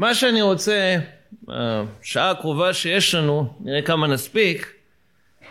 מה 0.00 0.14
שאני 0.14 0.42
רוצה, 0.42 0.96
השעה 1.48 2.30
הקרובה 2.30 2.74
שיש 2.74 3.14
לנו, 3.14 3.54
נראה 3.60 3.82
כמה 3.82 4.06
נספיק, 4.06 4.72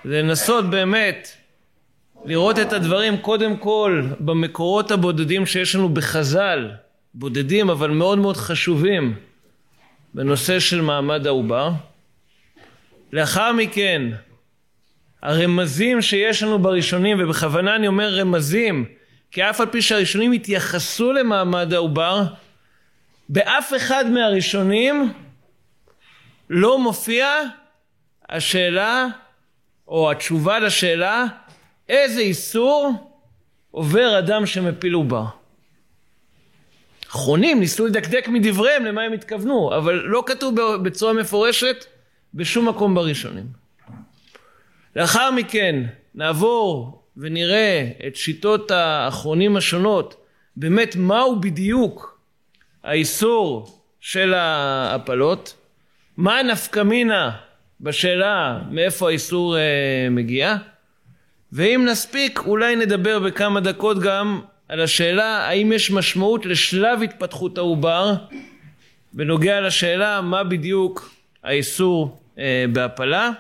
זה 0.06 0.22
לנסות 0.22 0.70
באמת 0.70 1.28
לראות 2.26 2.60
את 2.60 2.74
הדברים 2.74 3.18
קודם 3.18 3.58
כל 3.58 4.04
במקורות 4.20 4.92
הבודדים 4.92 5.46
שיש 5.46 5.76
לנו 5.76 5.90
בחז"ל, 5.90 6.72
בודדים 7.14 7.70
אבל 7.70 7.90
מאוד 7.90 8.18
מאוד 8.18 8.38
חשובים 8.38 9.16
בנושא 10.14 10.60
של 10.60 10.82
מעמד 10.82 11.28
העובר. 11.28 11.72
לאחר 13.14 13.52
מכן 13.54 14.02
הרמזים 15.22 16.02
שיש 16.02 16.44
לנו 16.44 16.60
בראשונים, 16.60 17.18
ובכוונה 17.20 17.76
אני 17.76 17.88
אומר 17.88 18.14
רמזים, 18.14 18.86
כי 19.32 19.50
אף 19.50 19.62
על 19.62 19.68
פי 19.68 19.82
שהראשונים 19.82 20.32
התייחסו 20.32 21.14
למעמד 21.14 21.74
העובר, 21.74 22.24
באף 23.30 23.74
אחד 23.78 24.10
מהראשונים 24.10 25.14
לא 26.50 26.80
מופיע 26.80 27.28
השאלה 28.30 29.08
או 29.88 30.12
התשובה 30.12 30.60
לשאלה 30.60 31.26
איזה 31.90 32.22
איסור 32.22 32.92
עובר 33.72 34.20
אדם 34.20 34.46
שמפיל 34.46 34.94
עובר. 34.94 35.26
אחרונים 37.10 37.60
ניסו 37.60 37.86
לדקדק 37.86 38.28
מדבריהם 38.28 38.86
למה 38.86 39.02
הם 39.02 39.14
התכוונו, 39.14 39.78
אבל 39.78 39.94
לא 39.96 40.24
כתוב 40.26 40.56
בצורה 40.84 41.14
מפורשת 41.14 41.86
בשום 42.34 42.70
מקום 42.70 42.96
בראשונים. 42.96 43.46
לאחר 44.96 45.32
מכן 45.32 45.84
נעבור 46.16 47.02
ונראה 47.18 47.92
את 48.08 48.16
שיטות 48.16 48.72
האחרונים 48.72 49.58
השונות, 49.58 50.26
באמת 50.56 50.96
מהו 50.96 51.40
בדיוק 51.40 52.19
האיסור 52.84 53.80
של 54.00 54.34
ההפלות, 54.34 55.56
מה 56.18 56.44
נפקא 56.44 56.80
מינה 56.80 57.32
בשאלה 57.82 58.60
מאיפה 58.72 59.10
האיסור 59.10 59.58
אה, 59.58 60.08
מגיע, 60.12 60.56
ואם 61.52 61.86
נספיק 61.90 62.40
אולי 62.46 62.76
נדבר 62.76 63.20
בכמה 63.20 63.60
דקות 63.60 64.00
גם 64.00 64.42
על 64.68 64.82
השאלה 64.82 65.48
האם 65.48 65.72
יש 65.72 65.92
משמעות 65.92 66.46
לשלב 66.46 67.02
התפתחות 67.04 67.58
העובר 67.58 68.14
בנוגע 69.14 69.62
לשאלה 69.62 70.22
מה 70.22 70.44
בדיוק 70.44 71.10
האיסור 71.44 72.20
אה, 72.40 72.66
בהפלה. 72.74 73.32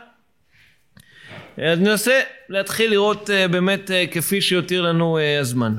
אז 1.58 1.80
ננסה 1.80 2.22
להתחיל 2.50 2.92
לראות 2.92 3.30
אה, 3.30 3.48
באמת 3.48 3.92
כפי 4.12 4.42
שיותיר 4.42 4.82
לנו 4.82 5.20
הזמן. 5.40 5.74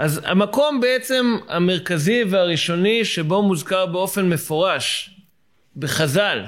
אז 0.00 0.20
המקום 0.24 0.80
בעצם 0.80 1.36
המרכזי 1.48 2.24
והראשוני 2.30 3.04
שבו 3.04 3.42
מוזכר 3.42 3.86
באופן 3.86 4.28
מפורש 4.28 5.10
בחז"ל, 5.76 6.44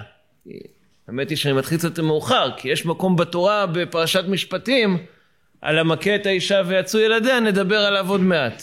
האמת 1.09 1.31
היא 1.31 1.39
שאני 1.39 1.55
מתחיל 1.55 1.79
קצת 1.79 1.99
מאוחר, 1.99 2.51
כי 2.57 2.69
יש 2.69 2.87
מקום 2.87 3.17
בתורה 3.17 3.67
בפרשת 3.67 4.25
משפטים 4.29 4.99
על 5.61 5.79
המכה 5.79 6.15
את 6.15 6.27
האישה 6.27 6.63
ויצאו 6.67 7.01
ילדיה, 7.01 7.41
נדבר 7.41 7.79
עליו 7.79 8.11
עוד 8.11 8.21
מעט. 8.21 8.63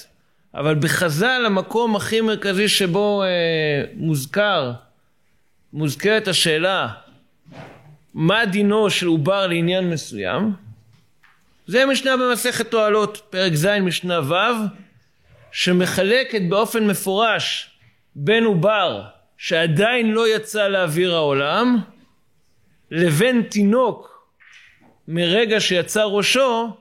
אבל 0.54 0.76
בחז"ל 0.76 1.44
המקום 1.46 1.96
הכי 1.96 2.22
מרכזי 2.22 2.68
שבו 2.68 3.24
אה, 3.24 3.28
מוזכר, 3.94 4.72
מוזכרת 5.74 6.28
השאלה 6.28 6.88
מה 8.14 8.46
דינו 8.46 8.90
של 8.90 9.08
עובר 9.08 9.48
לעניין 9.48 9.90
מסוים, 9.90 10.54
זה 11.68 11.86
משנה 11.86 12.18
במסכת 12.18 12.72
תועלות, 12.72 13.22
פרק 13.30 13.54
ז' 13.54 13.66
משנה 13.66 14.20
ו', 14.20 14.34
שמחלקת 15.52 16.42
באופן 16.50 16.88
מפורש 16.88 17.70
בין 18.16 18.44
עובר 18.44 19.04
שעדיין 19.38 20.12
לא 20.12 20.36
יצא 20.36 20.68
לאוויר 20.68 21.16
העולם, 21.16 21.80
לבין 22.92 23.42
תינוק 23.42 24.28
מרגע 25.08 25.60
שיצא 25.60 26.04
ראשו, 26.04 26.78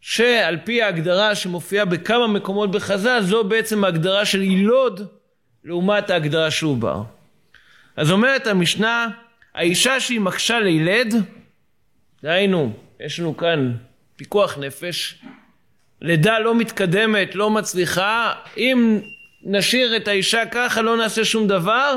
שעל 0.00 0.58
פי 0.64 0.82
ההגדרה 0.82 1.34
שמופיעה 1.34 1.84
בכמה 1.84 2.26
מקומות 2.26 2.70
בחז"ל, 2.70 3.20
זו 3.22 3.44
בעצם 3.44 3.84
ההגדרה 3.84 4.24
של 4.24 4.42
יילוד 4.42 5.08
לעומת 5.64 6.10
ההגדרה 6.10 6.50
של 6.50 6.66
עובר. 6.66 7.02
אז 7.96 8.10
אומרת 8.10 8.46
המשנה, 8.46 9.08
האישה 9.54 10.00
שהיא 10.00 10.20
מקשה 10.20 10.60
לילד, 10.60 11.14
דהיינו, 12.22 12.72
יש 13.00 13.20
לנו 13.20 13.36
כאן 13.36 13.76
פיקוח 14.16 14.58
נפש, 14.58 15.18
לידה 16.00 16.38
לא 16.38 16.54
מתקדמת, 16.54 17.34
לא 17.34 17.50
מצליחה, 17.50 18.32
אם 18.56 19.00
נשאיר 19.42 19.96
את 19.96 20.08
האישה 20.08 20.46
ככה 20.46 20.82
לא 20.82 20.96
נעשה 20.96 21.24
שום 21.24 21.48
דבר, 21.48 21.96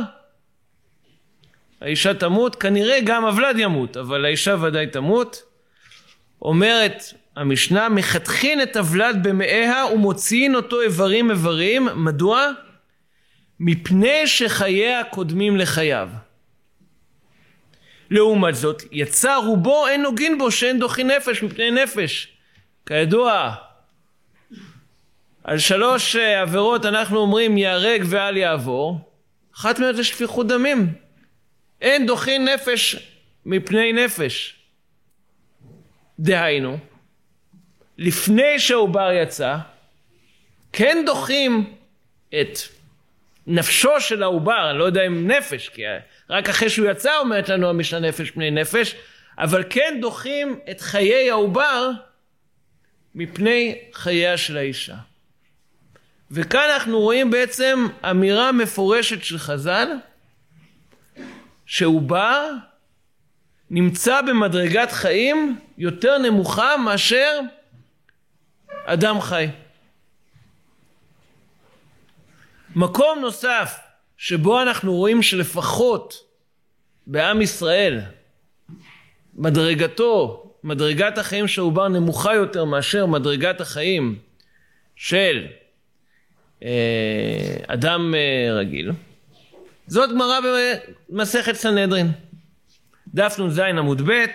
האישה 1.82 2.14
תמות, 2.14 2.56
כנראה 2.56 3.00
גם 3.04 3.26
הוולד 3.26 3.56
ימות, 3.60 3.98
אבל 3.98 4.26
האישה 4.26 4.56
ודאי 4.62 4.88
תמות. 4.88 5.44
אומרת 6.42 7.04
המשנה, 7.36 7.90
מחתכין 7.90 8.62
את 8.62 8.76
הוולד 8.76 9.20
במאיה 9.24 9.86
ומוציאין 9.94 10.56
אותו 10.56 10.82
איברים 10.82 11.32
איברים, 11.32 11.88
מדוע? 11.96 12.52
מפני 13.60 14.28
שחייה 14.28 15.04
קודמים 15.04 15.58
לחייו. 15.58 16.10
לעומת 18.10 18.56
זאת, 18.56 18.84
יצא 18.92 19.36
רובו 19.36 19.88
אין 19.88 20.02
נוגין 20.02 20.38
בו 20.38 20.52
שאין 20.52 20.80
דוחי 20.80 21.04
נפש 21.04 21.44
מפני 21.44 21.72
נפש. 21.72 22.28
כידוע, 22.86 23.56
על 25.44 25.58
שלוש 25.58 26.16
אה, 26.16 26.42
עבירות 26.42 26.86
אנחנו 26.86 27.18
אומרים 27.18 27.58
ייהרג 27.58 28.04
ואל 28.06 28.38
יעבור, 28.38 29.00
אחת 29.56 29.80
מהן 29.80 29.96
זה 29.96 30.04
שפיכות 30.04 30.48
דמים. 30.48 30.94
אין 31.82 32.06
דוחין 32.06 32.46
נפש 32.46 32.96
מפני 33.46 33.94
נפש. 33.94 34.56
דהיינו, 36.20 36.78
לפני 37.98 38.60
שהעובר 38.60 39.12
יצא, 39.12 39.58
כן 40.74 41.04
דוחים 41.06 41.74
את 42.30 42.58
נפשו 43.48 44.02
של 44.02 44.24
העובר, 44.24 44.70
אני 44.70 44.80
לא 44.80 44.84
יודע 44.84 45.08
אם 45.08 45.32
נפש, 45.32 45.70
כי 45.70 45.82
רק 46.30 46.50
אחרי 46.50 46.70
שהוא 46.70 46.88
יצא 46.88 47.18
אומרת 47.18 47.50
לנו 47.50 47.70
המשנה 47.70 48.08
נפש 48.08 48.32
פני 48.32 48.52
נפש, 48.52 48.96
אבל 49.38 49.64
כן 49.70 49.98
דוחים 50.02 50.60
את 50.72 50.82
חיי 50.82 51.32
העובר 51.32 51.92
מפני 53.16 53.78
חייה 53.94 54.38
של 54.38 54.58
האישה. 54.58 54.96
וכאן 56.32 56.70
אנחנו 56.74 57.00
רואים 57.00 57.32
בעצם 57.32 57.88
אמירה 58.12 58.52
מפורשת 58.52 59.24
של 59.24 59.38
חז"ל, 59.38 59.88
שעובר 61.66 62.50
נמצא 63.70 64.22
במדרגת 64.22 64.92
חיים 64.92 65.60
יותר 65.78 66.18
נמוכה 66.18 66.78
מאשר 66.78 67.40
אדם 68.86 69.22
חי. 69.22 69.48
מקום 72.76 73.20
נוסף 73.20 73.87
שבו 74.18 74.62
אנחנו 74.62 74.96
רואים 74.96 75.22
שלפחות 75.22 76.24
בעם 77.08 77.42
ישראל 77.42 78.00
מדרגתו, 79.36 80.44
מדרגת 80.64 81.18
החיים 81.18 81.48
של 81.48 81.62
העובר 81.62 81.88
נמוכה 81.88 82.36
יותר 82.36 82.66
מאשר 82.66 83.06
מדרגת 83.06 83.62
החיים 83.62 84.20
של 84.96 85.46
אה, 86.64 87.56
אדם 87.68 88.14
אה, 88.16 88.54
רגיל. 88.54 88.92
זאת 89.88 90.10
גמרא 90.10 90.40
במסכת 91.10 91.54
סנהדרין. 91.54 92.12
דף 93.14 93.40
נ"ז 93.40 93.60
עמוד 93.60 94.02
ב', 94.10 94.26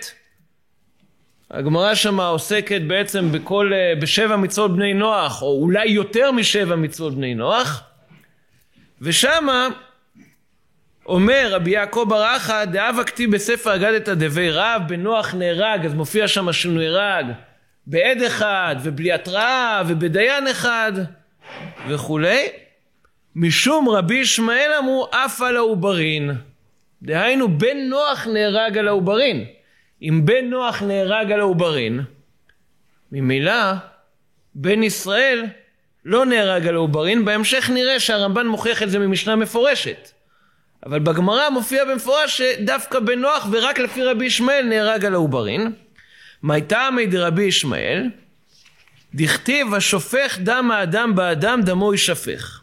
הגמרא 1.51 1.95
שמה 1.95 2.27
עוסקת 2.27 2.81
בעצם 2.87 3.33
בכל, 3.33 3.73
אה, 3.75 3.93
בשבע 4.01 4.37
מצוות 4.37 4.77
בני 4.77 4.95
נוח, 4.95 5.43
או 5.43 5.63
אולי 5.63 5.89
יותר 5.89 6.33
משבע 6.33 6.77
מצוות 6.77 7.15
בני 7.15 7.35
נוח, 7.35 7.92
ושמה 9.03 9.69
אומר 11.07 11.49
רבי 11.51 11.71
יעקב 11.71 12.07
בר 12.09 12.37
אחא, 12.37 12.65
דאב 12.65 12.97
כתיב 13.07 13.31
בספר 13.35 13.75
אגדת 13.75 14.09
דבי 14.09 14.51
רב, 14.51 14.83
בנוח 14.89 15.35
נהרג, 15.35 15.87
אז 15.87 15.95
מופיע 15.95 16.29
שם 16.29 16.53
שהוא 16.53 16.73
נהרג 16.73 17.27
בעד 17.87 18.23
אחד, 18.23 18.77
ובלי 18.83 19.13
התראה, 19.13 19.83
ובדיין 19.89 20.49
אחד, 20.49 20.93
וכולי. 21.89 22.49
משום 23.37 23.89
רבי 23.89 24.15
ישמעאל 24.15 24.71
אמרו 24.79 25.09
אף 25.11 25.43
על 25.43 25.57
העוברין. 25.57 26.31
דהיינו 27.03 27.59
בן 27.59 27.77
נוח 27.89 28.27
נהרג 28.27 28.79
על 28.79 28.89
העוברין. 28.89 29.45
אם 30.03 30.21
בן 30.25 30.45
נוח 30.45 30.83
נהרג 30.83 31.33
על 31.33 31.41
העוברין, 31.41 32.01
ממילא 33.13 33.73
בן 34.55 34.83
ישראל 34.83 35.47
לא 36.05 36.27
נהרג 36.27 36.67
על 36.67 36.75
העוברין, 36.75 37.25
בהמשך 37.25 37.71
נראה 37.71 38.01
שהרמב"ן 38.01 38.47
מוכיח 38.47 38.83
את 38.83 38.91
זה 38.91 38.99
ממשנה 38.99 39.37
מפורשת. 39.37 40.11
אבל 40.87 40.99
בגמרא 40.99 41.51
מופיע 41.51 41.85
במפורש 41.85 42.43
שדווקא 42.43 43.01
בן 43.01 43.19
נוח 43.19 43.47
ורק 43.51 43.79
לפי 43.79 44.03
רבי 44.03 44.27
ישמעאל 44.27 44.65
נהרג 44.65 45.05
על 45.05 45.15
העוברין. 45.15 45.73
מי 46.43 46.63
טעמי 46.63 47.07
דרבי 47.07 47.43
ישמעאל? 47.43 48.11
דכתיב 49.15 49.75
השופך 49.75 50.39
דם 50.41 50.71
האדם 50.71 51.15
באדם 51.15 51.61
דמו 51.63 51.93
יישפך. 51.93 52.61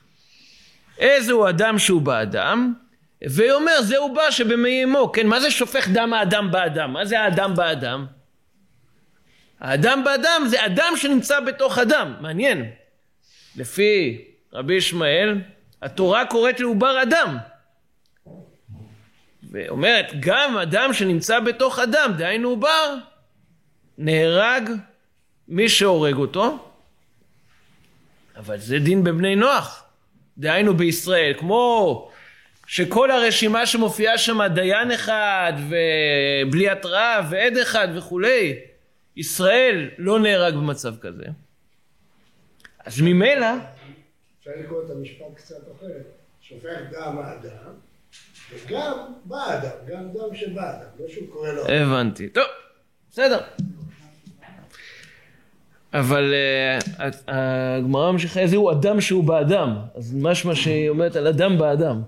איזה 0.99 1.31
הוא 1.31 1.49
אדם 1.49 1.79
שהוא 1.79 2.01
באדם, 2.01 2.73
ואומר 3.21 3.81
זה 3.81 3.97
עובר 3.97 4.29
שבמי 4.29 4.83
אמו, 4.83 5.11
כן, 5.11 5.27
מה 5.27 5.39
זה 5.39 5.51
שופך 5.51 5.87
דם 5.87 6.13
האדם 6.13 6.51
באדם? 6.51 6.93
מה 6.93 7.05
זה 7.05 7.19
האדם 7.19 7.55
באדם? 7.55 8.05
האדם 9.59 10.03
באדם 10.03 10.43
זה 10.47 10.65
אדם 10.65 10.93
שנמצא 10.95 11.39
בתוך 11.39 11.77
אדם, 11.77 12.13
מעניין. 12.21 12.65
לפי 13.55 14.25
רבי 14.53 14.73
ישמעאל, 14.73 15.41
התורה 15.81 16.25
קוראת 16.25 16.59
לעובר 16.59 17.01
אדם. 17.03 17.37
ואומרת, 19.51 20.11
גם 20.19 20.57
אדם 20.57 20.93
שנמצא 20.93 21.39
בתוך 21.39 21.79
אדם, 21.79 22.13
דהיינו 22.17 22.49
עובר, 22.49 22.95
נהרג 23.97 24.69
מי 25.47 25.69
שהורג 25.69 26.15
אותו, 26.15 26.69
אבל 28.37 28.57
זה 28.57 28.79
דין 28.79 29.03
בבני 29.03 29.35
נוח, 29.35 29.83
דהיינו 30.37 30.73
בישראל, 30.73 31.33
כמו 31.37 32.11
שכל 32.67 33.11
הרשימה 33.11 33.65
שמופיעה 33.65 34.17
שם 34.17 34.41
דיין 34.47 34.91
אחד 34.91 35.53
ובלי 35.69 36.69
התראה 36.69 37.21
ועד 37.29 37.57
אחד 37.57 37.87
וכולי, 37.95 38.59
ישראל 39.15 39.89
לא 39.97 40.19
נהרג 40.19 40.53
במצב 40.53 40.97
כזה. 41.01 41.25
אז 42.89 43.01
ממילא... 43.01 43.47
אפשר 44.39 44.51
לקרוא 44.59 44.85
את 44.85 44.89
המשפט 44.89 45.25
קצת 45.35 45.55
אחרת, 45.77 46.05
שופך 46.41 46.79
דם 46.91 47.17
האדם 47.23 47.73
וגם 48.53 48.97
באדם, 49.25 49.69
גם 49.87 50.09
דם 50.13 50.35
שבאדם, 50.35 50.87
לא 50.99 51.07
שהוא 51.07 51.27
קורא 51.31 51.51
לו... 51.51 51.67
הבנתי. 51.67 52.29
טוב, 52.29 52.43
בסדר. 53.11 53.39
אבל 55.93 56.33
uh, 56.79 57.13
הגמרא 57.27 58.11
ממשיכה, 58.11 58.39
איזה 58.39 58.55
הוא 58.55 58.71
אדם 58.71 59.01
שהוא 59.01 59.23
באדם. 59.23 59.77
אז 59.95 60.13
משמע 60.13 60.55
שהיא 60.55 60.89
אומרת 60.89 61.15
על 61.15 61.27
אדם 61.27 61.57
באדם. 61.57 62.01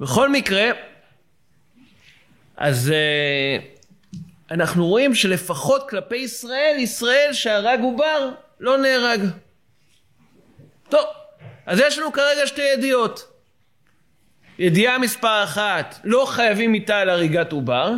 בכל 0.00 0.28
מקרה, 0.28 0.70
אז 2.56 2.92
uh, 2.92 3.62
אנחנו 4.50 4.86
רואים 4.86 5.14
שלפחות 5.14 5.90
כלפי 5.90 6.16
ישראל, 6.16 6.76
ישראל 6.78 7.32
שהרג 7.32 7.80
עובר 7.80 8.30
לא 8.62 8.78
נהרג. 8.78 9.20
טוב, 10.88 11.04
אז 11.66 11.80
יש 11.80 11.98
לנו 11.98 12.12
כרגע 12.12 12.46
שתי 12.46 12.62
ידיעות. 12.62 13.28
ידיעה 14.58 14.98
מספר 14.98 15.44
אחת, 15.44 15.98
לא 16.04 16.24
חייבים 16.28 16.74
איתה 16.74 16.98
על 16.98 17.08
הריגת 17.08 17.52
עובר. 17.52 17.92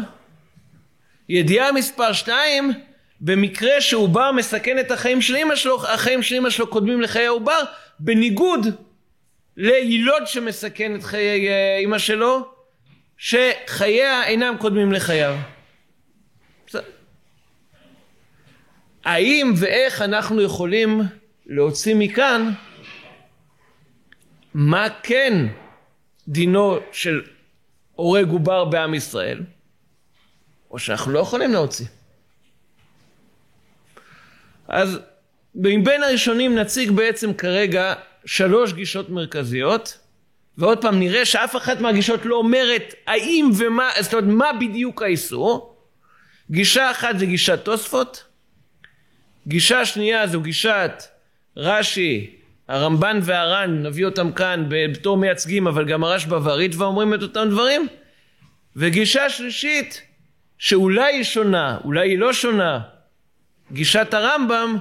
ידיעה 1.28 1.72
מספר 1.72 2.12
שתיים, 2.12 2.72
במקרה 3.20 3.80
שעובר 3.80 4.32
מסכן 4.32 4.78
את 4.78 4.90
החיים 4.90 5.22
של 5.22 5.36
אמא 5.36 5.56
שלו, 5.56 5.86
החיים 5.86 6.22
של 6.22 6.34
אמא 6.34 6.50
שלו 6.50 6.66
קודמים 6.66 7.00
לחיי 7.00 7.26
העובר, 7.26 7.60
בניגוד 7.98 8.66
ליילוד 9.56 10.26
שמסכן 10.26 10.94
את 10.94 11.02
חיי 11.02 11.48
אמא 11.84 11.98
שלו, 11.98 12.48
שחייה 13.18 14.24
אינם 14.26 14.54
קודמים 14.58 14.92
לחייו. 14.92 15.34
האם 19.04 19.52
ואיך 19.56 20.02
אנחנו 20.02 20.42
יכולים 20.42 21.00
להוציא 21.46 21.94
מכאן 21.94 22.52
מה 24.54 24.86
כן 25.02 25.46
דינו 26.28 26.78
של 26.92 27.22
הורג 27.94 28.30
עובר 28.30 28.64
בעם 28.64 28.94
ישראל, 28.94 29.42
או 30.70 30.78
שאנחנו 30.78 31.12
לא 31.12 31.18
יכולים 31.18 31.52
להוציא. 31.52 31.86
אז 34.68 34.98
מבין 35.54 36.02
הראשונים 36.02 36.54
נציג 36.54 36.90
בעצם 36.90 37.34
כרגע 37.34 37.94
שלוש 38.26 38.72
גישות 38.72 39.08
מרכזיות, 39.10 39.98
ועוד 40.58 40.82
פעם 40.82 40.98
נראה 40.98 41.24
שאף 41.24 41.56
אחת 41.56 41.80
מהגישות 41.80 42.20
לא 42.24 42.36
אומרת 42.36 42.94
האם 43.06 43.50
ומה, 43.56 43.90
זאת 44.00 44.14
אומרת 44.14 44.28
מה 44.28 44.52
בדיוק 44.60 45.02
האיסור. 45.02 45.76
גישה 46.50 46.90
אחת 46.90 47.18
זה 47.18 47.26
גישת 47.26 47.64
תוספות, 47.64 48.24
גישה 49.48 49.84
שנייה 49.84 50.26
זו 50.26 50.40
גישת 50.40 51.02
רש"י, 51.56 52.30
הרמב"ן 52.68 53.18
והר"ן, 53.22 53.86
נביא 53.86 54.04
אותם 54.04 54.32
כאן 54.32 54.66
בתור 54.68 55.16
מייצגים, 55.16 55.66
אבל 55.66 55.84
גם 55.84 56.04
הרשב"א 56.04 56.38
והריטב"א 56.42 56.84
אומרים 56.84 57.14
את 57.14 57.22
אותם 57.22 57.48
דברים. 57.50 57.88
וגישה 58.76 59.30
שלישית, 59.30 60.02
שאולי 60.58 61.14
היא 61.14 61.24
שונה, 61.24 61.78
אולי 61.84 62.08
היא 62.08 62.18
לא 62.18 62.32
שונה, 62.32 62.80
גישת 63.72 64.14
הרמב"ם, 64.14 64.76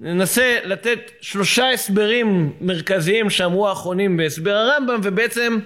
ננסה 0.00 0.58
לתת 0.64 1.10
שלושה 1.20 1.70
הסברים 1.70 2.52
מרכזיים 2.60 3.30
שאמרו 3.30 3.68
האחרונים 3.68 4.16
בהסבר 4.16 4.56
הרמב"ם, 4.56 5.00
ובעצם 5.02 5.58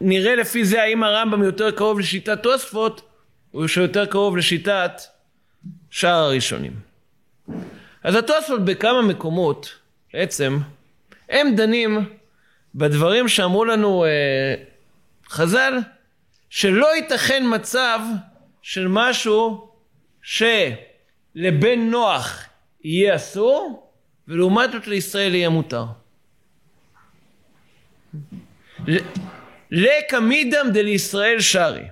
נראה 0.00 0.34
לפי 0.34 0.64
זה 0.64 0.82
האם 0.82 1.02
הרמב"ם 1.02 1.42
יותר 1.42 1.70
קרוב 1.70 1.98
לשיטת 1.98 2.42
תוספות, 2.42 3.08
או 3.54 3.68
שיותר 3.68 4.06
קרוב 4.06 4.36
לשיטת 4.36 4.92
שאר 5.94 6.10
הראשונים. 6.10 6.72
אז 8.04 8.14
התוספות 8.14 8.64
בכמה 8.64 9.02
מקומות 9.02 9.78
בעצם, 10.12 10.58
הם 11.28 11.54
דנים 11.56 12.14
בדברים 12.74 13.28
שאמרו 13.28 13.64
לנו 13.64 14.04
אה, 14.04 14.54
חז"ל, 15.28 15.78
שלא 16.50 16.96
ייתכן 16.96 17.42
מצב 17.54 18.00
של 18.62 18.88
משהו 18.88 19.68
שלבן 20.22 21.78
נוח 21.90 22.44
יהיה 22.84 23.16
אסור, 23.16 23.90
ולעומת 24.28 24.72
זאת 24.72 24.86
לישראל 24.86 25.34
יהיה 25.34 25.48
מותר. 25.48 25.84
לקמידם 29.70 30.66
דלישראל 30.72 31.40
שרי. 31.40 31.84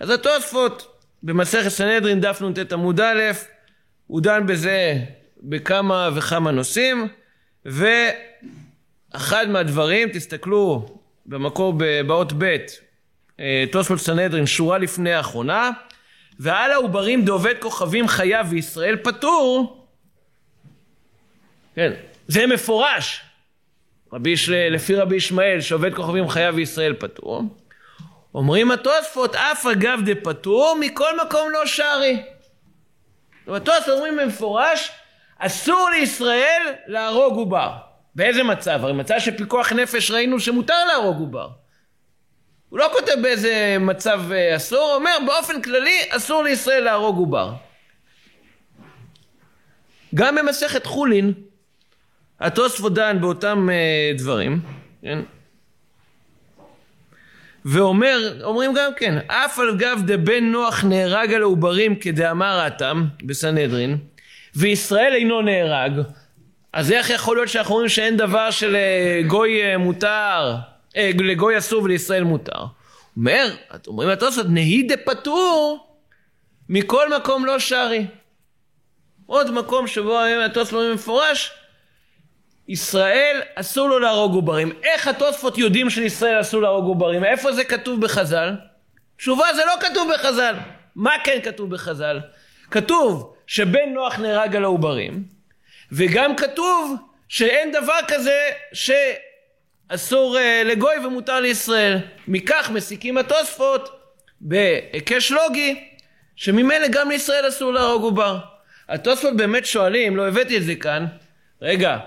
אז 0.00 0.10
התוספות 0.10 0.93
במסכת 1.24 1.68
סנהדרין 1.68 2.20
דף 2.20 2.42
נ"ט 2.42 2.72
עמוד 2.72 3.00
א', 3.00 3.22
הוא 4.06 4.20
דן 4.20 4.46
בזה 4.46 4.96
בכמה 5.42 6.10
וכמה 6.14 6.50
נושאים, 6.50 7.08
ואחד 7.64 9.48
מהדברים, 9.48 10.08
תסתכלו 10.08 10.88
במקור 11.26 11.74
באות 12.06 12.32
ב', 12.38 12.56
אה, 13.40 13.64
תוספות 13.72 13.98
סנהדרין, 13.98 14.46
שורה 14.46 14.78
לפני 14.78 15.12
האחרונה, 15.12 15.70
ועל 16.38 16.72
העוברים 16.72 17.24
דעובד 17.24 17.54
כוכבים 17.60 18.08
חיה 18.08 18.42
וישראל 18.50 18.96
פטור, 18.96 19.86
כן, 21.74 21.92
זה 22.28 22.46
מפורש, 22.46 23.20
רבי, 24.12 24.34
לפי 24.70 24.94
רבי 24.94 25.16
ישמעאל 25.16 25.60
שעובד 25.60 25.94
כוכבים 25.94 26.28
חיה 26.28 26.50
וישראל 26.54 26.94
פטור, 26.94 27.42
אומרים 28.34 28.70
התוספות 28.70 29.34
אף 29.34 29.66
אגב 29.66 30.00
דפטור 30.04 30.76
מכל 30.80 31.20
מקום 31.26 31.50
לא 31.50 31.66
שרי. 31.66 32.22
התוספות 33.46 33.88
אומרים 33.88 34.16
במפורש 34.16 34.90
אסור 35.38 35.88
לישראל 35.90 36.62
להרוג 36.86 37.36
עובר. 37.36 37.72
באיזה 38.14 38.42
מצב? 38.42 38.80
הרי 38.82 38.92
מצב 38.92 39.14
של 39.18 39.36
פיקוח 39.36 39.72
נפש 39.72 40.10
ראינו 40.10 40.40
שמותר 40.40 40.84
להרוג 40.88 41.20
עובר. 41.20 41.48
הוא 42.68 42.78
לא 42.78 42.88
כותב 42.92 43.12
באיזה 43.22 43.76
מצב 43.80 44.20
אה, 44.32 44.56
אסור, 44.56 44.82
הוא 44.82 44.94
אומר 44.94 45.16
באופן 45.26 45.62
כללי 45.62 45.98
אסור 46.10 46.42
לישראל 46.42 46.84
להרוג 46.84 47.18
עובר. 47.18 47.52
גם 50.14 50.34
במסכת 50.34 50.86
חולין, 50.86 51.32
התוספות 52.40 52.94
דן 52.94 53.20
באותם 53.20 53.68
uh, 53.68 54.18
דברים, 54.18 54.60
כן? 55.02 55.18
ואומר, 57.64 58.40
אומרים 58.44 58.74
גם 58.74 58.90
כן, 58.96 59.18
אף 59.26 59.58
על 59.58 59.76
גב 59.76 59.98
דבן 60.06 60.44
נוח 60.44 60.84
נהרג 60.84 61.34
על 61.34 61.42
העוברים 61.42 61.96
כדאמר 61.96 62.60
האטם 62.60 63.04
בסנהדרין, 63.22 63.98
וישראל 64.54 65.14
אינו 65.14 65.42
נהרג, 65.42 65.92
אז 66.72 66.92
איך 66.92 67.10
יכול 67.10 67.36
להיות 67.36 67.48
שאנחנו 67.48 67.74
אומרים 67.74 67.88
שאין 67.88 68.16
דבר 68.16 68.50
של 68.50 68.76
אה, 68.76 69.78
מותר, 69.78 70.56
אה, 70.96 71.10
לגוי 71.18 71.58
אסור 71.58 71.82
ולישראל 71.82 72.24
מותר? 72.24 72.64
אומר, 73.16 73.46
אומרים 73.86 74.08
התוספות, 74.08 74.46
נהי 74.48 74.82
דפטור 74.82 75.86
מכל 76.68 77.16
מקום 77.16 77.46
לא 77.46 77.58
שרי. 77.58 78.06
עוד 79.26 79.50
מקום 79.50 79.86
שבו 79.86 80.20
התוספות 80.44 80.72
אומרים 80.72 80.90
במפורש, 80.90 81.52
ישראל 82.68 83.40
אסור 83.54 83.88
לו 83.88 83.98
להרוג 83.98 84.34
עוברים. 84.34 84.72
איך 84.82 85.08
התוספות 85.08 85.58
יודעים 85.58 85.90
שלישראל 85.90 86.40
אסור 86.40 86.62
להרוג 86.62 86.86
עוברים? 86.86 87.24
איפה 87.24 87.52
זה 87.52 87.64
כתוב 87.64 88.00
בחז"ל? 88.00 88.56
תשובה 89.16 89.46
זה 89.54 89.62
לא 89.66 89.72
כתוב 89.80 90.10
בחז"ל. 90.14 90.54
מה 90.96 91.12
כן 91.24 91.38
כתוב 91.42 91.70
בחז"ל? 91.70 92.20
כתוב 92.70 93.34
שבן 93.46 93.88
נוח 93.94 94.18
נהרג 94.18 94.56
על 94.56 94.64
העוברים, 94.64 95.24
וגם 95.92 96.36
כתוב 96.36 96.96
שאין 97.28 97.72
דבר 97.72 97.98
כזה 98.08 98.48
שאסור 98.72 100.36
uh, 100.36 100.64
לגוי 100.64 101.06
ומותר 101.06 101.40
לישראל. 101.40 101.98
מכך 102.28 102.70
מסיקים 102.74 103.18
התוספות 103.18 104.00
בהיקש 104.40 105.32
לוגי, 105.32 105.88
שממילא 106.36 106.88
גם 106.88 107.10
לישראל 107.10 107.48
אסור 107.48 107.72
להרוג 107.72 108.02
עובר. 108.02 108.38
התוספות 108.88 109.36
באמת 109.36 109.66
שואלים, 109.66 110.16
לא 110.16 110.28
הבאתי 110.28 110.56
את 110.56 110.62
זה 110.62 110.74
כאן, 110.74 111.06
רגע, 111.62 111.98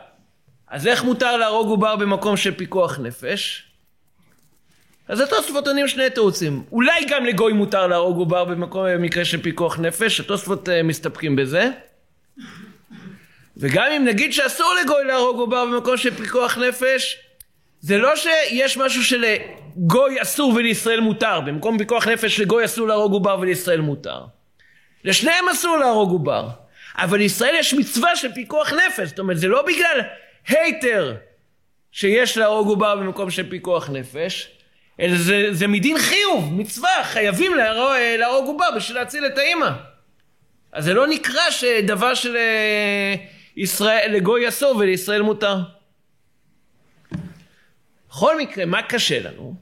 אז 0.69 0.87
איך 0.87 1.03
מותר 1.03 1.37
להרוג 1.37 1.67
עובר 1.67 1.95
במקום 1.95 2.37
של 2.37 2.53
פיקוח 2.55 2.99
נפש? 2.99 3.63
אז 5.07 5.19
התוספות 5.19 5.67
עונים 5.67 5.87
שני 5.87 6.09
תירוצים. 6.09 6.63
אולי 6.71 7.05
גם 7.09 7.25
לגוי 7.25 7.53
מותר 7.53 7.87
להרוג 7.87 8.17
עובר 8.17 8.45
במקום, 8.45 8.85
במקרה 8.93 9.25
של 9.25 9.41
פיקוח 9.41 9.79
נפש, 9.79 10.19
התוספות 10.19 10.69
uh, 10.69 10.71
מסתפקים 10.83 11.35
בזה. 11.35 11.69
וגם 13.57 13.85
אם 13.91 14.05
נגיד 14.05 14.33
שאסור 14.33 14.73
לגוי 14.83 15.03
להרוג 15.03 15.39
עובר 15.39 15.65
במקום 15.65 15.97
של 15.97 16.15
פיקוח 16.15 16.57
נפש, 16.57 17.17
זה 17.79 17.97
לא 17.97 18.15
שיש 18.15 18.77
משהו 18.77 19.03
שלגוי 19.03 20.21
אסור 20.21 20.53
ולישראל 20.53 20.99
מותר. 20.99 21.41
במקום 21.41 21.77
פיקוח 21.77 22.07
נפש 22.07 22.39
לגוי 22.39 22.65
אסור 22.65 22.87
להרוג 22.87 23.13
עובר 23.13 23.39
ולישראל 23.39 23.81
מותר. 23.81 24.21
לשניהם 25.03 25.49
אסור 25.49 25.77
להרוג 25.77 26.11
עובר. 26.11 26.47
אבל 26.97 27.17
לישראל 27.17 27.55
יש 27.59 27.73
מצווה 27.73 28.15
של 28.15 28.31
פיקוח 28.31 28.73
נפש. 28.73 29.09
זאת 29.09 29.19
אומרת, 29.19 29.37
זה 29.37 29.47
לא 29.47 29.61
בגלל 29.61 30.01
הייטר 30.47 31.15
שיש 31.91 32.37
להרוג 32.37 32.67
עובר 32.67 32.95
במקום 32.95 33.31
של 33.31 33.49
פיקוח 33.49 33.89
נפש, 33.89 34.49
אלא 34.99 35.17
זה, 35.17 35.47
זה 35.51 35.67
מדין 35.67 35.97
חיוב, 35.97 36.53
מצווה, 36.53 37.03
חייבים 37.03 37.51
להרוג 38.19 38.47
עובר 38.47 38.65
בשביל 38.75 38.97
להציל 38.97 39.25
את 39.25 39.37
האימא. 39.37 39.69
אז 40.71 40.85
זה 40.85 40.93
לא 40.93 41.07
נקרא 41.07 41.51
שדבר 41.51 42.13
של 42.13 42.35
אה, 42.35 43.15
ישראל, 43.57 44.11
לגוי 44.13 44.47
אסור 44.47 44.75
ולישראל 44.77 45.21
מותר. 45.21 45.57
בכל 48.09 48.37
מקרה, 48.37 48.65
מה 48.65 48.81
קשה 48.81 49.19
לנו? 49.19 49.55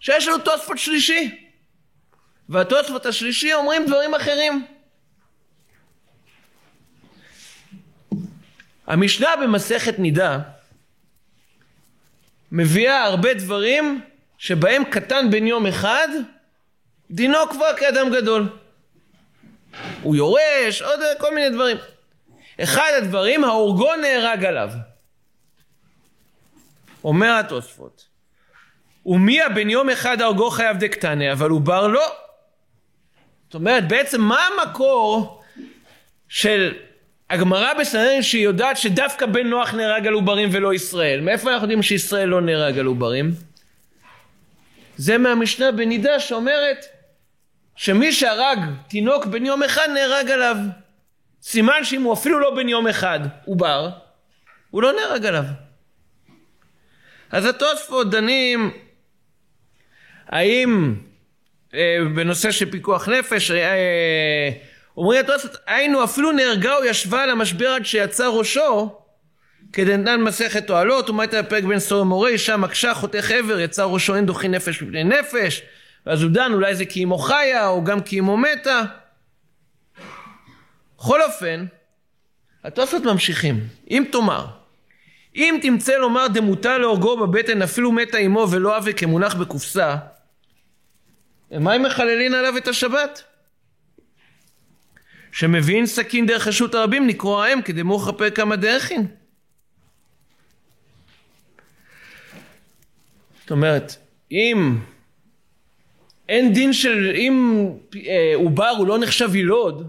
שיש 0.00 0.28
לנו 0.28 0.38
תוספות 0.38 0.78
שלישי. 0.78 1.50
והתוספות 2.48 3.06
השלישי 3.06 3.54
אומרים 3.54 3.86
דברים 3.86 4.14
אחרים. 4.14 4.66
המשנה 8.90 9.28
במסכת 9.42 9.98
נידה 9.98 10.38
מביאה 12.52 13.04
הרבה 13.04 13.34
דברים 13.34 14.00
שבהם 14.38 14.84
קטן 14.84 15.30
בן 15.30 15.46
יום 15.46 15.66
אחד, 15.66 16.08
דינו 17.10 17.38
כבר 17.50 17.76
כאדם 17.76 18.10
גדול. 18.16 18.48
הוא 20.02 20.16
יורש, 20.16 20.82
עוד 20.82 21.00
כל 21.18 21.34
מיני 21.34 21.50
דברים. 21.50 21.76
אחד 22.62 22.90
הדברים, 22.98 23.44
ההורגו 23.44 23.96
נהרג 23.96 24.44
עליו. 24.44 24.70
אומר 27.04 27.32
התוספות, 27.40 28.06
ומי 29.06 29.42
הבן 29.42 29.70
יום 29.70 29.90
אחד 29.90 30.20
ההורגו 30.20 30.50
חייב 30.50 30.76
דקטנה, 30.76 31.32
אבל 31.32 31.50
עובר 31.50 31.86
לא. 31.86 32.06
זאת 33.46 33.54
אומרת, 33.54 33.88
בעצם 33.88 34.20
מה 34.20 34.40
המקור 34.46 35.42
של 36.28 36.74
הגמרא 37.30 37.74
בסנהדרין 37.74 38.22
שהיא 38.22 38.44
יודעת 38.44 38.76
שדווקא 38.76 39.26
בן 39.26 39.46
נוח 39.46 39.74
נהרג 39.74 40.06
על 40.06 40.12
עוברים 40.12 40.48
ולא 40.52 40.74
ישראל? 40.74 41.20
מאיפה 41.20 41.50
אנחנו 41.50 41.64
יודעים 41.64 41.82
שישראל 41.82 42.28
לא 42.28 42.40
נהרג 42.40 42.78
על 42.78 42.86
עוברים? 42.86 43.30
זה 44.96 45.18
מהמשנה 45.18 45.72
בנידה 45.72 46.20
שאומרת 46.20 46.84
שמי 47.76 48.12
שהרג 48.12 48.58
תינוק 48.88 49.26
בן 49.26 49.46
יום 49.46 49.62
אחד 49.62 49.88
נהרג 49.94 50.30
עליו. 50.30 50.56
סימן 51.42 51.84
שאם 51.84 52.02
הוא 52.02 52.12
אפילו 52.12 52.40
לא 52.40 52.54
בן 52.54 52.68
יום 52.68 52.86
אחד 52.86 53.20
עובר, 53.44 53.90
הוא 54.70 54.82
לא 54.82 54.92
נהרג 54.92 55.26
עליו. 55.26 55.44
אז 57.30 57.46
התוספות 57.46 58.10
דנים 58.10 58.70
האם 60.26 60.94
אה, 61.74 61.96
בנושא 62.14 62.50
של 62.50 62.70
פיקוח 62.70 63.08
נפש, 63.08 63.50
אה, 63.50 64.50
אומרים 65.00 65.20
התוספות, 65.20 65.56
היינו 65.66 66.04
אפילו 66.04 66.32
נהרגה 66.32 66.76
או 66.76 66.84
ישבה 66.84 67.22
על 67.22 67.30
המשבר 67.30 67.68
עד 67.68 67.86
שיצא 67.86 68.28
ראשו, 68.28 68.98
כדנתן 69.72 70.20
מסכת 70.20 70.70
אוהלות, 70.70 71.10
ומית 71.10 71.34
הפרק 71.34 71.64
בין 71.64 71.78
סור 71.78 72.02
ומורה, 72.02 72.28
אישה 72.28 72.56
מקשה, 72.56 72.94
חותך 72.94 73.30
עבר, 73.30 73.60
יצא 73.60 73.84
ראשו 73.84 74.14
אין 74.14 74.26
דוחי 74.26 74.48
נפש 74.48 74.82
מפני 74.82 75.04
נפש, 75.04 75.62
ואז 76.06 76.22
הוא 76.22 76.30
דן, 76.30 76.52
אולי 76.52 76.74
זה 76.74 76.84
כי 76.84 77.04
אמו 77.04 77.18
חיה, 77.18 77.68
או 77.68 77.84
גם 77.84 78.00
כי 78.00 78.18
אמו 78.20 78.36
מתה. 78.36 78.82
בכל 80.98 81.22
אופן, 81.22 81.66
התוספות 82.64 83.02
ממשיכים. 83.02 83.60
אם 83.90 84.04
תאמר, 84.12 84.46
אם 85.36 85.58
תמצא 85.62 85.96
לומר 85.96 86.26
דמותה 86.26 86.78
להורגו 86.78 87.16
בבטן 87.16 87.62
אפילו 87.62 87.92
מתה 87.92 88.18
אמו 88.18 88.46
ולא 88.50 88.78
אבי 88.78 88.94
כמונח 88.94 89.34
בקופסה, 89.34 89.96
מה 91.50 91.76
אם 91.76 91.82
מחללין 91.82 92.34
עליו 92.34 92.56
את 92.56 92.68
השבת? 92.68 93.29
שמביאים 95.32 95.86
סכין 95.86 96.26
דרך 96.26 96.46
רשות 96.46 96.74
הרבים 96.74 97.08
לקרוא 97.08 97.44
האם 97.44 97.62
כדמוך 97.62 98.10
כפר 98.10 98.30
כמה 98.30 98.56
דרכין. 98.56 99.06
זאת 103.40 103.50
אומרת, 103.50 103.96
אם 104.32 104.78
אין 106.28 106.52
דין 106.52 106.72
של, 106.72 107.12
אם 107.14 107.66
אה, 107.96 108.34
הוא 108.78 108.86
לא 108.86 108.98
נחשב 108.98 109.36
ילוד, 109.36 109.88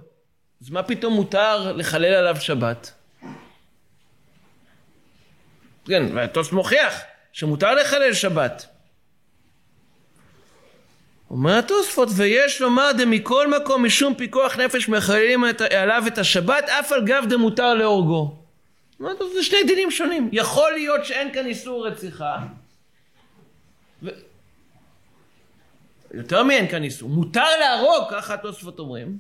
אז 0.62 0.69
מה 0.69 0.83
פתאום 0.83 1.13
מותר 1.13 1.74
לחלל 1.74 2.13
עליו 2.13 2.36
שבת? 2.39 2.91
כן, 5.86 6.03
והטוס 6.13 6.51
מוכיח 6.51 7.01
שמותר 7.33 7.75
לחלל 7.75 8.13
שבת. 8.13 8.65
אומר 11.31 11.57
התוספות, 11.57 12.09
ויש 12.15 12.61
לומר 12.61 12.91
דמכל 12.97 13.47
מקום 13.47 13.85
משום 13.85 14.13
פיקוח 14.15 14.59
נפש 14.59 14.89
מחללים 14.89 15.43
עליו 15.77 16.03
את 16.07 16.17
השבת, 16.17 16.69
אף 16.69 16.91
על 16.91 17.05
גב 17.05 17.23
דמותר 17.29 17.73
להורגו. 17.73 18.35
זה 19.33 19.43
שני 19.43 19.63
דינים 19.63 19.91
שונים. 19.91 20.29
יכול 20.31 20.71
להיות 20.71 21.05
שאין 21.05 21.33
כאן 21.33 21.45
איסור 21.45 21.88
רציחה. 21.88 22.38
ו... 24.03 24.09
יותר 26.13 26.43
מאין 26.43 26.67
כאן 26.67 26.83
איסור. 26.83 27.09
מותר 27.09 27.59
להרוג, 27.59 28.03
ככה 28.11 28.33
התוספות 28.33 28.79
אומרים. 28.79 29.17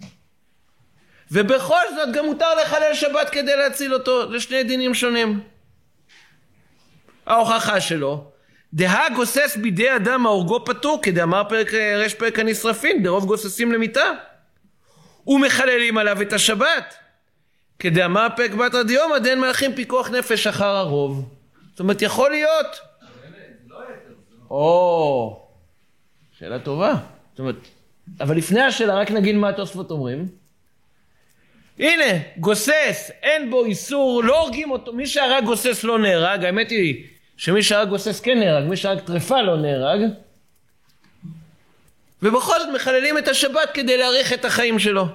ובכל 1.31 1.81
זאת 1.95 2.15
גם 2.15 2.25
מותר 2.25 2.55
לחלל 2.55 2.93
שבת 2.93 3.29
כדי 3.29 3.55
להציל 3.55 3.93
אותו. 3.93 4.31
זה 4.31 4.39
שני 4.39 4.63
דינים 4.63 4.93
שונים. 4.93 5.39
ההוכחה 7.25 7.81
שלו, 7.81 8.31
דהה 8.73 9.09
גוסס 9.15 9.57
בידי 9.61 9.95
אדם 9.95 10.25
ההורגו 10.25 10.65
פטור, 10.65 10.99
כדאמר 11.01 11.43
פרק 11.49 11.73
רש 11.73 12.13
פרק 12.13 12.39
הנשרפין, 12.39 13.03
דרוב 13.03 13.25
גוססים 13.25 13.71
למיתה. 13.71 14.11
ומחללים 15.27 15.97
עליו 15.97 16.21
את 16.21 16.33
השבת. 16.33 16.95
כדאמר 17.79 18.27
פרק 18.35 18.51
בתרא 18.51 18.83
דיומא 18.83 19.19
דין 19.19 19.39
מלכים 19.39 19.75
פיקוח 19.75 20.09
נפש 20.09 20.47
אחר 20.47 20.75
הרוב. 20.75 21.29
זאת 21.71 21.79
אומרת, 21.79 22.01
יכול 22.01 22.31
להיות. 22.31 22.79
או, 24.49 25.47
שאלה 26.39 26.59
טובה. 26.59 26.93
זאת 27.31 27.39
אומרת, 27.39 27.55
אבל 28.19 28.37
לפני 28.37 28.61
השאלה 28.61 28.95
רק 28.95 29.11
נגיד 29.11 29.35
מה 29.35 29.49
התוספות 29.49 29.91
אומרים. 29.91 30.27
הנה, 31.79 32.19
גוסס, 32.37 33.11
אין 33.21 33.49
בו 33.49 33.65
איסור, 33.65 34.23
לא 34.23 34.41
הורגים 34.41 34.71
אותו, 34.71 34.93
מי 34.93 35.07
שהרג 35.07 35.45
גוסס 35.45 35.83
לא 35.83 35.99
נהרג, 35.99 36.45
האמת 36.45 36.69
היא 36.69 37.07
שמי 37.37 37.63
שהרג 37.63 37.89
גוסס 37.89 38.19
כן 38.19 38.39
נהרג, 38.39 38.63
מי 38.69 38.77
שהרג 38.77 38.99
טרפה 38.99 39.41
לא 39.41 39.57
נהרג. 39.57 39.99
ובכל 42.21 42.59
זאת 42.59 42.69
מחללים 42.75 43.17
את 43.17 43.27
השבת 43.27 43.69
כדי 43.73 43.97
להאריך 43.97 44.33
את 44.33 44.45
החיים 44.45 44.79
שלו. 44.79 45.05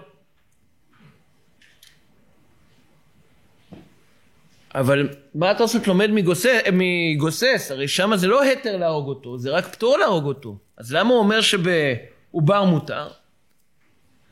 אבל 4.75 5.09
מה 5.35 5.51
אתה 5.51 5.63
עושה? 5.63 5.79
לומד 5.87 6.11
מגוסס, 6.11 6.61
מגוסס, 6.73 7.69
הרי 7.71 7.89
שם 7.89 8.17
זה 8.17 8.27
לא 8.27 8.43
היתר 8.43 8.77
להרוג 8.77 9.09
אותו, 9.09 9.39
זה 9.39 9.51
רק 9.51 9.67
פטור 9.67 9.99
להרוג 9.99 10.25
אותו. 10.25 10.57
אז 10.77 10.93
למה 10.93 11.11
הוא 11.11 11.19
אומר 11.19 11.41
שבעובר 11.41 12.65
מותר? 12.65 13.09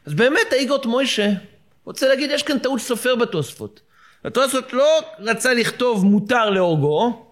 אז 0.07 0.15
באמת 0.15 0.53
האיגות 0.53 0.87
מוישה 0.87 1.29
רוצה 1.85 2.09
להגיד, 2.09 2.31
יש 2.31 2.43
כאן 2.43 2.59
טעות 2.59 2.81
סופר 2.81 3.17
בתוספות. 3.17 3.81
התוספות 4.25 4.73
לא 4.73 5.01
רצה 5.19 5.55
לכתוב 5.55 6.05
מותר 6.05 6.51
להורגו, 6.51 7.27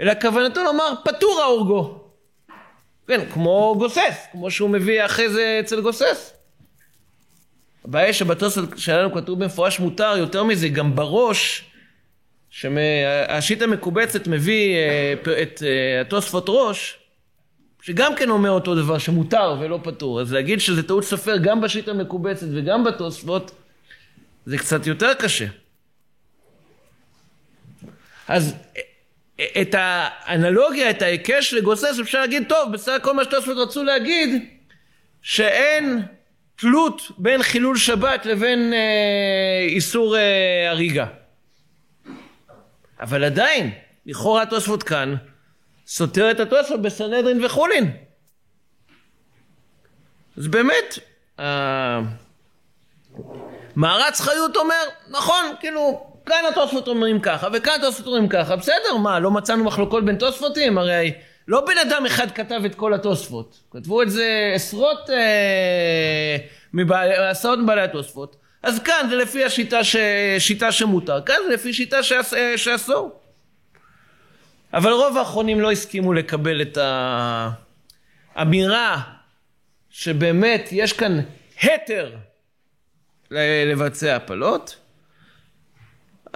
אלא 0.00 0.12
כוונתו 0.20 0.62
לומר 0.64 0.92
פטור 1.04 1.40
ההורגו. 1.40 2.06
כן, 3.06 3.20
כמו 3.32 3.74
גוסס, 3.78 4.26
כמו 4.32 4.50
שהוא 4.50 4.70
מביא 4.70 5.04
אחרי 5.04 5.28
זה 5.28 5.60
אצל 5.60 5.80
גוסס. 5.80 6.32
הבעיה 7.84 8.12
שבתוספות 8.12 8.78
שלנו 8.78 9.14
כתוב 9.14 9.44
במפורש 9.44 9.80
מותר, 9.80 10.16
יותר 10.18 10.44
מזה, 10.44 10.68
גם 10.68 10.96
בראש, 10.96 11.64
שהשיט 12.50 13.62
המקובצת 13.62 14.26
מביא 14.26 14.76
אה, 14.76 15.14
את 15.42 15.62
אה, 15.62 16.00
התוספות 16.00 16.44
ראש, 16.48 16.98
שגם 17.82 18.14
כן 18.16 18.30
אומר 18.30 18.50
אותו 18.50 18.74
דבר, 18.74 18.98
שמותר 18.98 19.56
ולא 19.60 19.80
פטור. 19.82 20.20
אז 20.20 20.32
להגיד 20.32 20.60
שזה 20.60 20.82
טעות 20.82 21.04
סופר 21.04 21.36
גם 21.36 21.60
בשיט 21.60 21.88
המקובצת 21.88 22.46
וגם 22.54 22.84
בתוספות, 22.84 23.50
זה 24.46 24.58
קצת 24.58 24.86
יותר 24.86 25.14
קשה. 25.14 25.46
אז 28.28 28.54
את 29.40 29.74
האנלוגיה, 29.78 30.90
את 30.90 31.02
ההיקש 31.02 31.54
לגוסס, 31.54 32.00
אפשר 32.00 32.20
להגיד, 32.20 32.48
טוב, 32.48 32.72
בסך 32.72 32.92
הכל 32.92 33.14
מה 33.14 33.24
שתוספות 33.24 33.56
רצו 33.56 33.84
להגיד, 33.84 34.44
שאין 35.22 36.02
תלות 36.56 37.02
בין 37.18 37.42
חילול 37.42 37.76
שבת 37.76 38.26
לבין 38.26 38.72
אה, 38.72 39.66
איסור 39.68 40.16
אה, 40.16 40.70
הריגה. 40.70 41.06
אבל 43.00 43.24
עדיין, 43.24 43.70
לכאורה 44.06 44.42
התוספות 44.42 44.82
כאן 44.82 45.14
סותר 45.86 46.30
את 46.30 46.40
התוספות 46.40 46.82
בסנהדרין 46.82 47.44
וחולין. 47.44 47.96
אז 50.36 50.48
באמת, 50.48 50.98
מערץ 53.76 54.20
חיות 54.20 54.56
אומר, 54.56 54.82
נכון, 55.10 55.44
כאילו, 55.60 56.15
כאן 56.26 56.44
התוספות 56.52 56.88
אומרים 56.88 57.20
ככה, 57.20 57.48
וכאן 57.52 57.72
התוספות 57.78 58.06
אומרים 58.06 58.28
ככה, 58.28 58.56
בסדר, 58.56 58.96
מה, 59.02 59.20
לא 59.20 59.30
מצאנו 59.30 59.64
מחלוקות 59.64 60.04
בין 60.04 60.16
תוספותים? 60.16 60.78
הרי 60.78 61.12
לא 61.48 61.66
בן 61.66 61.78
אדם 61.88 62.06
אחד 62.06 62.30
כתב 62.30 62.60
את 62.66 62.74
כל 62.74 62.94
התוספות, 62.94 63.60
כתבו 63.70 64.02
את 64.02 64.10
זה 64.10 64.52
עשרות, 64.54 65.10
אה, 65.10 66.36
מבעלי, 66.74 67.14
עשרות 67.16 67.58
מבעלי 67.58 67.82
התוספות, 67.82 68.36
אז 68.62 68.78
כאן 68.78 69.06
זה 69.10 69.16
לפי 69.16 69.44
השיטה 69.44 69.84
ש, 69.84 69.96
שיטה 70.38 70.72
שמותר, 70.72 71.22
כאן 71.22 71.36
זה 71.48 71.54
לפי 71.54 71.72
שיטה 71.72 72.02
שאס, 72.02 72.34
אה, 72.34 72.58
שאסור. 72.58 73.20
אבל 74.74 74.92
רוב 74.92 75.16
האחרונים 75.16 75.60
לא 75.60 75.72
הסכימו 75.72 76.12
לקבל 76.12 76.62
את 76.62 76.78
האמירה 78.36 79.00
שבאמת 79.90 80.68
יש 80.72 80.92
כאן 80.92 81.20
התר 81.62 82.10
לבצע 83.66 84.16
הפלות, 84.16 84.76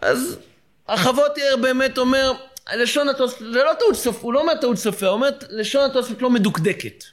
אז 0.03 0.39
החוות 0.89 1.39
יאיר 1.39 1.57
באמת 1.57 1.99
אומר, 1.99 2.33
לשון 2.77 3.09
התוספות, 3.09 3.53
זה 3.53 3.65
לא 3.65 3.73
טעות 3.79 3.95
סופר, 3.95 4.21
הוא 4.21 4.33
לא 4.33 4.41
אומר 4.41 4.55
טעות 4.61 4.77
סופר, 4.77 5.07
הוא 5.07 5.15
אומר 5.15 5.29
לשון 5.51 5.91
התוספות 5.91 6.23
לא 6.23 6.31
מדוקדקת. 6.31 7.05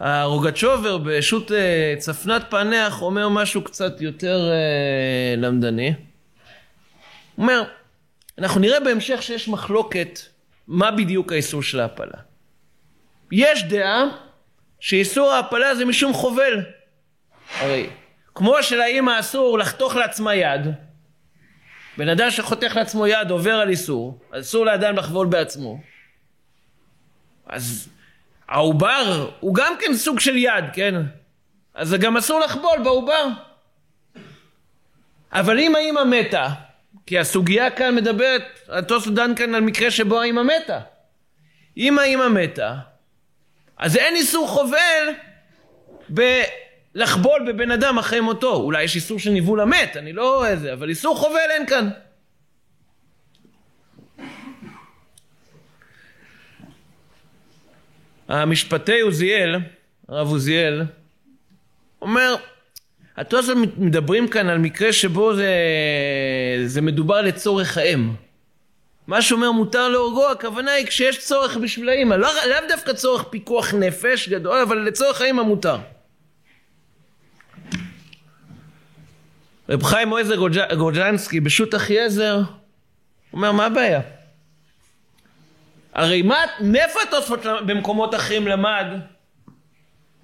הרוגצ'ובר 0.00 0.98
בשו"ת 0.98 1.52
אה, 1.52 1.94
צפנת 1.98 2.42
פענח 2.50 3.02
אומר 3.02 3.28
משהו 3.28 3.64
קצת 3.64 4.00
יותר 4.00 4.50
אה, 4.50 5.34
למדני. 5.36 5.88
הוא 5.88 7.42
אומר, 7.42 7.62
אנחנו 8.38 8.60
נראה 8.60 8.80
בהמשך 8.80 9.22
שיש 9.22 9.48
מחלוקת 9.48 10.20
מה 10.68 10.90
בדיוק 10.90 11.32
האיסור 11.32 11.62
של 11.62 11.80
ההפלה. 11.80 12.20
יש 13.32 13.64
דעה 13.64 14.04
שאיסור 14.80 15.30
ההפלה 15.30 15.74
זה 15.74 15.84
משום 15.84 16.12
חובל. 16.12 16.62
הרי 17.58 17.90
כמו 18.38 18.62
שלאימא 18.62 19.20
אסור 19.20 19.58
לחתוך 19.58 19.96
לעצמה 19.96 20.34
יד, 20.34 20.60
בן 21.96 22.08
אדם 22.08 22.30
שחותך 22.30 22.76
לעצמו 22.76 23.06
יד 23.06 23.30
עובר 23.30 23.54
על 23.54 23.68
איסור, 23.68 24.18
אסור 24.30 24.66
לאדם 24.66 24.96
לחבול 24.96 25.26
בעצמו. 25.26 25.80
אז 27.46 27.88
העובר 28.48 29.30
הוא 29.40 29.54
גם 29.54 29.74
כן 29.80 29.94
סוג 29.94 30.20
של 30.20 30.36
יד, 30.36 30.64
כן? 30.72 30.94
אז 31.74 31.94
גם 31.94 32.16
אסור 32.16 32.40
לחבול 32.40 32.78
בעובר. 32.84 33.26
אבל 35.32 35.58
אם 35.58 35.74
האימא 35.74 36.04
מתה, 36.04 36.48
כי 37.06 37.18
הסוגיה 37.18 37.70
כאן 37.70 37.94
מדברת, 37.94 38.42
התוספות 38.68 39.14
דן 39.14 39.34
כאן 39.34 39.54
על 39.54 39.60
מקרה 39.60 39.90
שבו 39.90 40.20
האימא 40.20 40.42
מתה. 40.42 40.80
אם 41.76 41.98
האימא 41.98 42.28
מתה, 42.28 42.74
אז 43.78 43.96
אין 43.96 44.16
איסור 44.16 44.48
חובל 44.48 45.08
בלחבול 46.98 47.52
בבן 47.52 47.70
אדם 47.70 47.98
אחרי 47.98 48.20
מותו. 48.20 48.54
אולי 48.54 48.82
יש 48.82 48.96
איסור 48.96 49.18
של 49.18 49.30
ניבול 49.30 49.60
המת, 49.60 49.96
אני 49.96 50.12
לא 50.12 50.36
רואה 50.36 50.56
זה, 50.56 50.72
אבל 50.72 50.88
איסור 50.88 51.16
חובל 51.16 51.50
אין 51.50 51.66
כאן. 51.66 51.88
המשפטי 58.28 59.00
עוזיאל, 59.00 59.56
הרב 60.08 60.28
עוזיאל, 60.28 60.82
אומר, 62.02 62.36
התוספות 63.16 63.78
מדברים 63.78 64.28
כאן 64.28 64.48
על 64.48 64.58
מקרה 64.58 64.92
שבו 64.92 65.34
זה, 65.34 65.52
זה 66.66 66.80
מדובר 66.80 67.20
לצורך 67.20 67.78
האם. 67.78 68.12
מה 69.06 69.22
שאומר 69.22 69.52
מותר 69.52 69.88
להורגו, 69.88 70.28
הכוונה 70.30 70.72
היא 70.72 70.86
כשיש 70.86 71.18
צורך 71.18 71.56
בשביל 71.56 71.88
האמא. 71.88 72.14
לא, 72.14 72.28
לאו 72.50 72.68
דווקא 72.68 72.92
צורך 72.92 73.22
פיקוח 73.22 73.74
נפש 73.74 74.28
גדול, 74.28 74.58
אבל 74.60 74.78
לצורך 74.78 75.20
האמא 75.20 75.42
מותר. 75.42 75.76
רב 79.68 79.82
חיים 79.82 80.08
מויזר 80.08 80.34
גוג'נסקי 80.76 81.40
בשו"ת 81.40 81.74
אחיעזר 81.74 82.40
אומר 83.32 83.52
מה 83.52 83.66
הבעיה? 83.66 84.00
הרי 85.94 86.22
מה, 86.22 86.36
מאיפה 86.60 86.98
התוספות 87.08 87.40
במקומות 87.66 88.14
אחרים 88.14 88.48
למד 88.48 88.86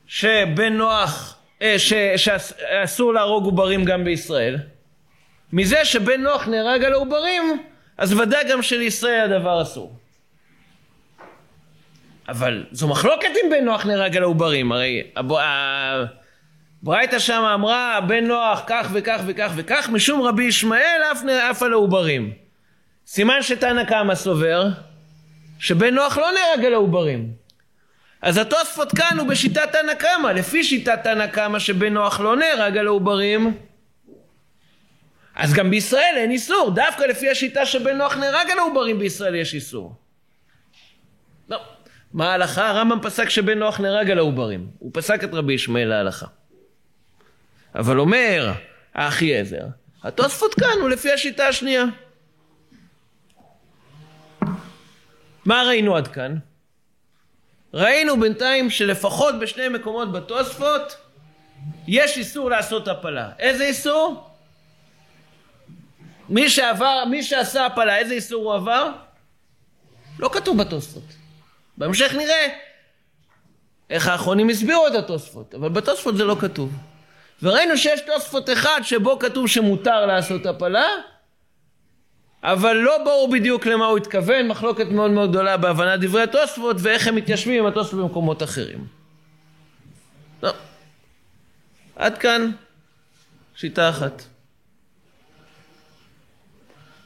שבן 0.06 0.72
נוח, 0.72 1.36
אה, 1.62 1.78
ש, 1.78 1.92
שאסור 2.16 3.14
להרוג 3.14 3.44
עוברים 3.44 3.84
גם 3.84 4.04
בישראל? 4.04 4.58
מזה 5.52 5.84
שבן 5.84 6.20
נוח 6.20 6.48
נהרג 6.48 6.84
על 6.84 6.92
העוברים 6.92 7.62
אז 7.98 8.12
ודאי 8.12 8.44
גם 8.50 8.62
שלישראל 8.62 9.32
הדבר 9.32 9.62
אסור. 9.62 9.96
אבל 12.28 12.64
זו 12.72 12.88
מחלוקת 12.88 13.28
אם 13.44 13.50
בן 13.50 13.64
נוח 13.64 13.86
נהרג 13.86 14.16
על 14.16 14.22
העוברים, 14.22 14.72
הרי 14.72 15.02
הברייתא 16.84 17.18
שם 17.18 17.42
אמרה 17.54 18.00
בן 18.00 18.24
נוח 18.24 18.62
כך 18.66 18.88
וכך 18.92 19.20
וכך 19.26 19.52
וכך, 19.56 19.88
משום 19.92 20.22
רבי 20.22 20.44
ישמעאל 20.44 21.02
אף, 21.12 21.22
אף 21.50 21.62
על 21.62 21.72
העוברים. 21.72 22.32
סימן 23.06 23.42
שתנא 23.42 23.84
קמא 23.84 24.14
סובר 24.14 24.68
שבן 25.58 25.94
נוח 25.94 26.18
לא 26.18 26.30
נהרג 26.32 26.64
על 26.64 26.74
העוברים. 26.74 27.32
אז 28.22 28.38
התוספות 28.38 28.92
כאן 28.92 29.18
הוא 29.18 29.28
בשיטת 29.28 29.72
תנא 29.72 29.94
קמא, 29.94 30.28
לפי 30.28 30.64
שיטת 30.64 30.98
תנא 31.04 31.26
קמא 31.26 31.58
שבן 31.58 31.94
נוח 31.94 32.20
לא 32.20 32.36
נהרג 32.36 32.78
על 32.78 32.86
העוברים, 32.86 33.58
אז 35.34 35.54
גם 35.54 35.70
בישראל 35.70 36.14
אין 36.16 36.30
איסור, 36.30 36.70
דווקא 36.70 37.04
לפי 37.04 37.30
השיטה 37.30 37.66
שבן 37.66 37.96
נוח 37.96 38.16
נהרג 38.16 38.50
על 38.50 38.58
העוברים 38.58 38.98
בישראל 38.98 39.34
יש 39.34 39.54
איסור. 39.54 39.94
לא. 41.48 41.60
מה 42.12 42.30
ההלכה? 42.30 42.68
הרמב"ם 42.68 43.00
פסק 43.02 43.28
שבן 43.28 43.58
נוח 43.58 43.80
נהרג 43.80 44.10
על 44.10 44.18
העוברים. 44.18 44.66
הוא 44.78 44.90
פסק 44.94 45.24
את 45.24 45.34
רבי 45.34 45.52
ישמעאל 45.52 45.88
להלכה. 45.88 46.26
אבל 47.74 47.98
אומר 47.98 48.52
האחי 48.94 49.36
עזר, 49.36 49.66
התוספות 50.02 50.54
כאן 50.54 50.78
הוא 50.80 50.88
לפי 50.88 51.12
השיטה 51.12 51.48
השנייה. 51.48 51.84
מה 55.44 55.62
ראינו 55.66 55.96
עד 55.96 56.08
כאן? 56.08 56.36
ראינו 57.74 58.20
בינתיים 58.20 58.70
שלפחות 58.70 59.34
בשני 59.40 59.68
מקומות 59.68 60.12
בתוספות 60.12 60.96
יש 61.86 62.16
איסור 62.18 62.50
לעשות 62.50 62.88
הפלה. 62.88 63.30
איזה 63.38 63.64
איסור? 63.66 64.30
מי 66.28 66.50
שעבר, 66.50 67.04
מי 67.10 67.22
שעשה 67.22 67.66
הפלה, 67.66 67.96
איזה 67.96 68.14
איסור 68.14 68.44
הוא 68.44 68.54
עבר? 68.54 68.92
לא 70.18 70.30
כתוב 70.32 70.58
בתוספות. 70.58 71.02
בהמשך 71.76 72.14
נראה 72.14 72.48
איך 73.90 74.08
האחרונים 74.08 74.48
הסבירו 74.48 74.86
את 74.86 74.94
התוספות, 74.94 75.54
אבל 75.54 75.68
בתוספות 75.68 76.16
זה 76.16 76.24
לא 76.24 76.36
כתוב. 76.40 76.72
וראינו 77.42 77.76
שיש 77.76 78.00
תוספות 78.00 78.50
אחד 78.50 78.80
שבו 78.82 79.18
כתוב 79.18 79.48
שמותר 79.48 80.06
לעשות 80.06 80.46
הפלה, 80.46 80.86
אבל 82.42 82.72
לא 82.72 83.04
ברור 83.04 83.30
בדיוק 83.32 83.66
למה 83.66 83.86
הוא 83.86 83.98
התכוון, 83.98 84.48
מחלוקת 84.48 84.86
מאוד 84.86 85.10
מאוד 85.10 85.30
גדולה 85.30 85.56
בהבנת 85.56 86.00
דברי 86.00 86.22
התוספות 86.22 86.76
ואיך 86.80 87.06
הם 87.06 87.14
מתיישבים 87.14 87.60
עם 87.60 87.66
התוספות 87.66 88.00
במקומות 88.00 88.42
אחרים. 88.42 88.86
לא. 90.42 90.52
עד 91.96 92.18
כאן 92.18 92.50
שיטה 93.56 93.88
אחת. 93.88 94.22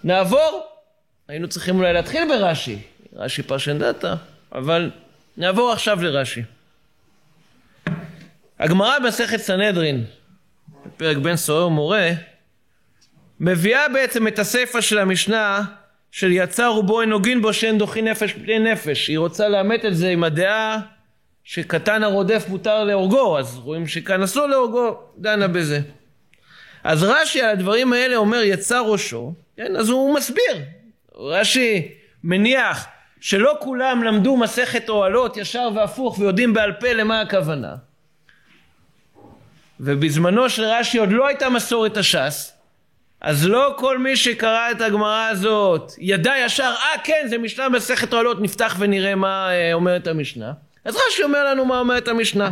נעבור, 0.04 0.66
היינו 1.28 1.48
צריכים 1.48 1.78
אולי 1.78 1.92
להתחיל 1.92 2.28
ברש"י, 2.28 2.78
רש"י 3.12 3.42
פרשנדתא, 3.42 4.14
אבל 4.52 4.90
נעבור 5.36 5.72
עכשיו 5.72 6.02
לרש"י. 6.02 6.42
הגמרא 8.58 8.98
במסכת 8.98 9.36
סנהדרין, 9.36 10.04
בפרק 10.98 11.16
בן 11.16 11.36
סוער 11.36 11.66
ומורה, 11.66 12.10
מביאה 13.40 13.88
בעצם 13.88 14.28
את 14.28 14.38
הסיפא 14.38 14.80
של 14.80 14.98
המשנה 14.98 15.62
של 16.10 16.32
יצר 16.32 16.72
ובו 16.78 17.00
אין 17.00 17.08
נוגין 17.08 17.42
בו 17.42 17.52
שאין 17.52 17.78
דוחי 17.78 18.02
נפש 18.02 18.34
בלי 18.34 18.58
נפש. 18.58 19.08
היא 19.08 19.18
רוצה 19.18 19.48
לאמת 19.48 19.84
את 19.84 19.96
זה 19.96 20.08
עם 20.08 20.24
הדעה 20.24 20.80
שקטן 21.44 22.02
הרודף 22.02 22.44
מותר 22.48 22.84
להורגו, 22.84 23.38
אז 23.38 23.58
רואים 23.58 23.86
שכאן 23.86 24.22
אסור 24.22 24.46
להורגו, 24.46 25.00
דנה 25.18 25.48
בזה. 25.48 25.80
אז 26.84 27.02
רש"י 27.02 27.42
על 27.42 27.50
הדברים 27.50 27.92
האלה 27.92 28.16
אומר 28.16 28.42
יצא 28.42 28.80
ראשו, 28.80 29.32
כן? 29.56 29.76
אז 29.76 29.88
הוא 29.88 30.14
מסביר. 30.14 30.56
רש"י 31.14 31.88
מניח 32.24 32.86
שלא 33.20 33.56
כולם 33.60 34.02
למדו 34.02 34.36
מסכת 34.36 34.88
אוהלות 34.88 35.36
ישר 35.36 35.68
והפוך 35.74 36.18
ויודעים 36.18 36.54
בעל 36.54 36.72
פה 36.72 36.92
למה 36.92 37.20
הכוונה. 37.20 37.74
ובזמנו 39.80 40.50
של 40.50 40.64
רש"י 40.64 40.98
עוד 40.98 41.12
לא 41.12 41.26
הייתה 41.26 41.48
מסורת 41.48 41.96
הש"ס, 41.96 42.52
אז 43.20 43.46
לא 43.46 43.74
כל 43.78 43.98
מי 43.98 44.16
שקרא 44.16 44.70
את 44.70 44.80
הגמרא 44.80 45.28
הזאת 45.28 45.92
ידע 45.98 46.34
ישר, 46.44 46.74
אה 46.78 47.00
כן 47.04 47.26
זה 47.30 47.38
משנה 47.38 47.68
מסכת 47.68 48.12
אוהלות, 48.12 48.40
נפתח 48.40 48.76
ונראה 48.78 49.14
מה 49.14 49.50
אה, 49.50 49.72
אומרת 49.72 50.06
המשנה. 50.06 50.52
אז 50.84 50.96
רש"י 50.96 51.22
אומר 51.22 51.44
לנו 51.44 51.64
מה 51.64 51.78
אומרת 51.78 52.08
המשנה. 52.08 52.50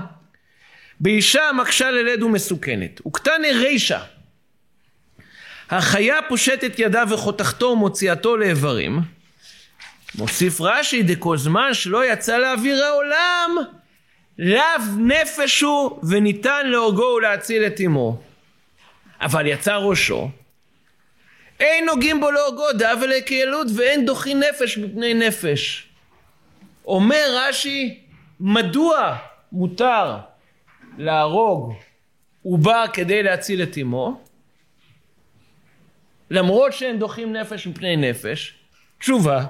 באישה 1.00 1.50
מקשה 1.54 1.90
ללד 1.90 2.22
ומסוכנת, 2.22 3.06
וקטני 3.06 3.52
רישה 3.52 4.00
החיה 5.70 6.16
פושטת 6.28 6.78
ידה 6.78 7.04
וחותכתו 7.10 7.66
ומוציאתו 7.66 8.36
לאיברים. 8.36 9.00
מוסיף 10.14 10.60
רש"י, 10.60 11.02
דכל 11.02 11.36
זמן 11.36 11.74
שלא 11.74 12.12
יצא 12.12 12.38
לאוויר 12.38 12.84
העולם, 12.84 13.56
לאו 14.38 14.62
נפש 14.98 15.60
הוא 15.60 16.00
וניתן 16.10 16.66
להורגו 16.66 17.02
ולהציל 17.02 17.66
את 17.66 17.80
אמו. 17.86 18.22
אבל 19.20 19.46
יצא 19.46 19.76
ראשו, 19.76 20.30
אין 21.60 21.84
נוגעים 21.84 22.20
בו 22.20 22.30
להורגו 22.30 22.72
דאב 22.72 22.98
ולקהילות 23.02 23.66
ואין 23.76 24.06
דוחין 24.06 24.42
נפש 24.42 24.78
מפני 24.78 25.14
נפש. 25.14 25.88
אומר 26.84 27.26
רש"י, 27.30 28.00
מדוע 28.40 29.16
מותר 29.52 30.16
להרוג 30.98 31.74
עובר 32.42 32.84
כדי 32.92 33.22
להציל 33.22 33.62
את 33.62 33.78
אמו? 33.78 34.20
למרות 36.30 36.72
שהם 36.72 36.98
דוחים 36.98 37.32
נפש 37.32 37.66
מפני 37.66 37.96
נפש? 37.96 38.54
תשובה, 38.98 39.44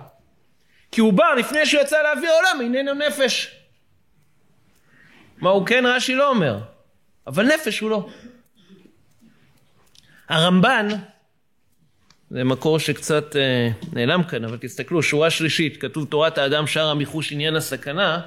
כי 0.92 1.00
עובר 1.00 1.34
לפני 1.34 1.66
שהוא 1.66 1.82
יצא 1.82 2.02
לאוויר 2.02 2.30
העולם 2.30 2.60
איננו 2.60 2.94
נפש. 2.94 3.56
מה 5.38 5.50
הוא 5.50 5.66
כן 5.66 5.84
רש"י 5.86 6.14
לא 6.14 6.30
אומר, 6.30 6.58
אבל 7.26 7.46
נפש 7.46 7.78
הוא 7.78 7.90
לא. 7.90 8.08
הרמב"ן, 10.28 10.88
זה 12.30 12.44
מקור 12.44 12.78
שקצת 12.78 13.36
אה, 13.36 13.68
נעלם 13.92 14.22
כאן, 14.22 14.44
אבל 14.44 14.56
תסתכלו, 14.60 15.02
שורה 15.02 15.30
שלישית, 15.30 15.80
כתוב 15.80 16.04
תורת 16.04 16.38
האדם 16.38 16.66
שער 16.66 16.88
המיחוש 16.88 17.32
עניין 17.32 17.56
הסכנה, 17.56 18.20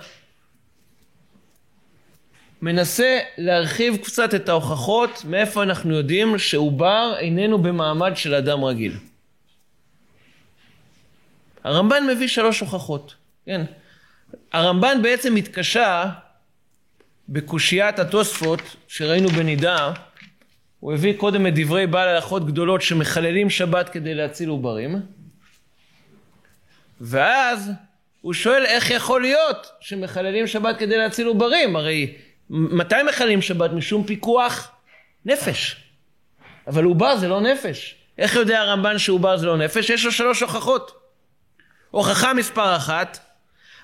מנסה 2.62 3.20
להרחיב 3.38 3.98
קצת 3.98 4.36
את 4.36 4.50
ההוכחות 4.50 5.22
מאיפה 5.26 5.64
אנחנו 5.64 5.96
יודעים 5.96 6.38
שעובר 6.38 7.16
איננו 7.20 7.58
במעמד 7.58 8.12
של 8.16 8.36
אדם 8.36 8.64
רגיל. 8.64 8.98
הרמב"ן 11.64 12.08
מביא 12.08 12.28
שלוש 12.28 12.60
הוכחות, 12.60 13.16
כן. 13.46 13.66
הרמב"ן 14.52 15.02
בעצם 15.02 15.36
התקשה 15.36 16.10
בקושיית 17.32 18.00
התוספות 18.00 18.62
שראינו 18.88 19.30
בנידה, 19.30 19.94
הוא 20.80 20.94
הביא 20.94 21.14
קודם 21.18 21.48
את 21.48 21.54
דברי 21.56 21.88
בעל 21.88 22.08
הלכות 22.08 22.48
גדולות 22.48 22.82
שמחללים 22.82 23.50
שבת 23.50 23.90
כדי 23.90 24.16
להציל 24.16 24.50
עוברים, 24.50 24.96
ואז 27.02 27.72
הוא 28.22 28.34
שואל 28.34 28.66
איך 28.66 28.90
יכול 28.90 29.22
להיות 29.22 29.72
שמחללים 29.80 30.48
שבת 30.48 30.80
כדי 30.80 30.98
להציל 30.98 31.28
עוברים, 31.28 31.76
הרי 31.76 32.14
מתי 32.50 32.96
מחללים 33.08 33.42
שבת? 33.42 33.72
משום 33.72 34.04
פיקוח 34.04 34.72
נפש. 35.26 35.76
אבל 36.68 36.84
עובר 36.84 37.18
זה 37.18 37.28
לא 37.28 37.42
נפש. 37.42 37.96
איך 38.18 38.36
יודע 38.36 38.60
הרמב"ן 38.62 38.98
שעובר 38.98 39.38
זה 39.38 39.46
לא 39.46 39.58
נפש? 39.58 39.90
יש 39.90 40.06
לו 40.06 40.12
שלוש 40.12 40.42
הוכחות. 40.42 40.92
הוכחה 41.92 42.34
מספר 42.34 42.76
אחת, 42.76 43.29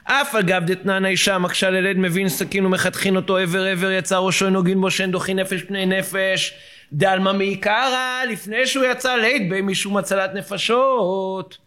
אף 0.08 0.36
אגב 0.36 0.66
דתנן 0.66 1.06
האישה 1.06 1.38
מקשה 1.38 1.70
ללד 1.70 1.98
מבין 1.98 2.30
סכין 2.30 2.66
ומחתכין 2.66 3.16
אותו 3.16 3.38
עבר 3.38 3.66
עבר 3.66 3.92
יצא 3.92 4.18
ראשו 4.18 4.50
נוגין 4.50 4.82
בו 4.82 4.92
שאין 4.92 5.12
דוחי 5.12 5.34
נפש 5.34 5.64
פני 5.64 5.86
נפש. 5.86 6.54
דלמה 6.94 7.34
מעיקרא 7.34 8.24
לפני 8.30 8.68
שהוא 8.68 8.86
יצא 8.86 9.16
ליד 9.16 9.50
בי 9.50 9.62
משום 9.62 9.98
הצלת 9.98 10.34
נפשות. 10.34 11.58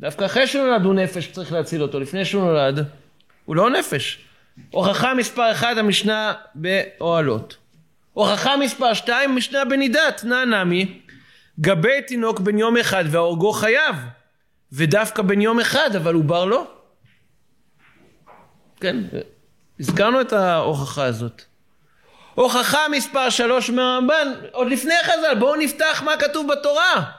דווקא 0.00 0.24
אחרי 0.24 0.46
שהוא 0.46 0.66
נולד 0.66 0.84
הוא 0.84 0.94
נפש 0.94 1.26
צריך 1.26 1.52
להציל 1.52 1.82
אותו. 1.82 2.00
לפני 2.00 2.24
שהוא 2.24 2.42
נולד 2.42 2.86
הוא 3.44 3.56
לא 3.56 3.70
נפש. 3.70 4.18
הוכחה 4.70 5.14
מספר 5.14 5.52
אחד 5.52 5.78
המשנה 5.78 6.32
באוהלות. 6.54 7.56
הוכחה 8.12 8.56
מספר 8.56 8.94
שתיים 8.94 9.36
משנה 9.36 9.64
בנידת 9.64 10.24
נא 10.24 10.44
נמי. 10.44 11.00
גבי 11.60 12.02
תינוק 12.06 12.40
בן 12.40 12.58
יום 12.58 12.76
אחד 12.76 13.04
והורגו 13.10 13.52
חייב. 13.52 13.96
ודווקא 14.72 15.22
בן 15.22 15.40
יום 15.40 15.60
אחד 15.60 15.96
אבל 15.96 16.14
עובר 16.14 16.44
לא 16.44 16.73
כן, 18.84 18.96
הזכרנו 19.80 20.20
את 20.20 20.32
ההוכחה 20.32 21.04
הזאת. 21.04 21.42
הוכחה 22.34 22.88
מספר 22.90 23.30
שלוש 23.30 23.70
מהרמב"ן, 23.70 24.32
עוד 24.52 24.66
לפני 24.70 24.94
חז"ל, 25.02 25.34
בואו 25.38 25.56
נפתח 25.56 26.02
מה 26.04 26.16
כתוב 26.16 26.52
בתורה. 26.52 27.10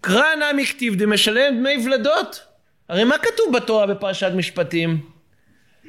קרא 0.00 0.34
נא 0.34 0.52
מכתיב 0.56 0.94
דמשלם 0.94 1.58
דמי 1.58 1.86
ולדות. 1.86 2.46
הרי 2.88 3.04
מה 3.04 3.18
כתוב 3.18 3.56
בתורה 3.56 3.86
בפרשת 3.86 4.30
משפטים? 4.34 5.10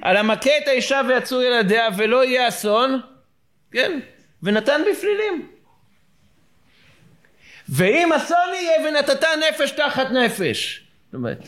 על 0.02 0.18
המכה 0.18 0.50
את 0.64 0.68
האישה 0.68 1.02
ויצאו 1.08 1.42
ילדיה 1.42 1.88
ולא 1.98 2.26
יהיה 2.26 2.48
אסון, 2.48 3.02
כן, 3.72 4.00
ונתן 4.44 4.82
בפלילים. 4.92 5.48
ואם 7.70 8.14
אסון 8.14 8.54
יהיה 8.54 8.90
ונתת 8.90 9.24
נפש 9.50 9.72
תחת 9.72 10.12
נפש. 10.12 10.84
זאת 11.06 11.14
אומרת, 11.14 11.48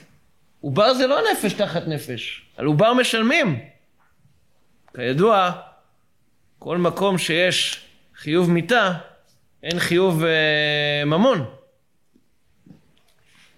עובר 0.62 0.94
זה 0.94 1.08
לא 1.08 1.20
נפש 1.32 1.54
תחת 1.54 1.88
נפש, 1.88 2.42
על 2.60 2.66
עובר 2.66 2.94
משלמים. 2.94 3.60
כידוע, 4.96 5.52
כל 6.60 6.78
מקום 6.78 7.18
שיש 7.18 7.86
חיוב 8.16 8.52
מיתה, 8.52 8.94
אין 9.64 9.80
חיוב 9.80 10.24
אה, 10.24 11.04
ממון. 11.06 11.46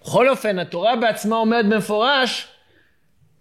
בכל 0.00 0.28
אופן, 0.28 0.58
התורה 0.58 0.96
בעצמה 0.96 1.36
אומרת 1.36 1.68
במפורש, 1.68 2.48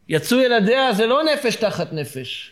יצאו 0.07 0.39
ילדיה 0.39 0.93
זה 0.93 1.05
לא 1.05 1.23
נפש 1.23 1.55
תחת 1.55 1.93
נפש. 1.93 2.51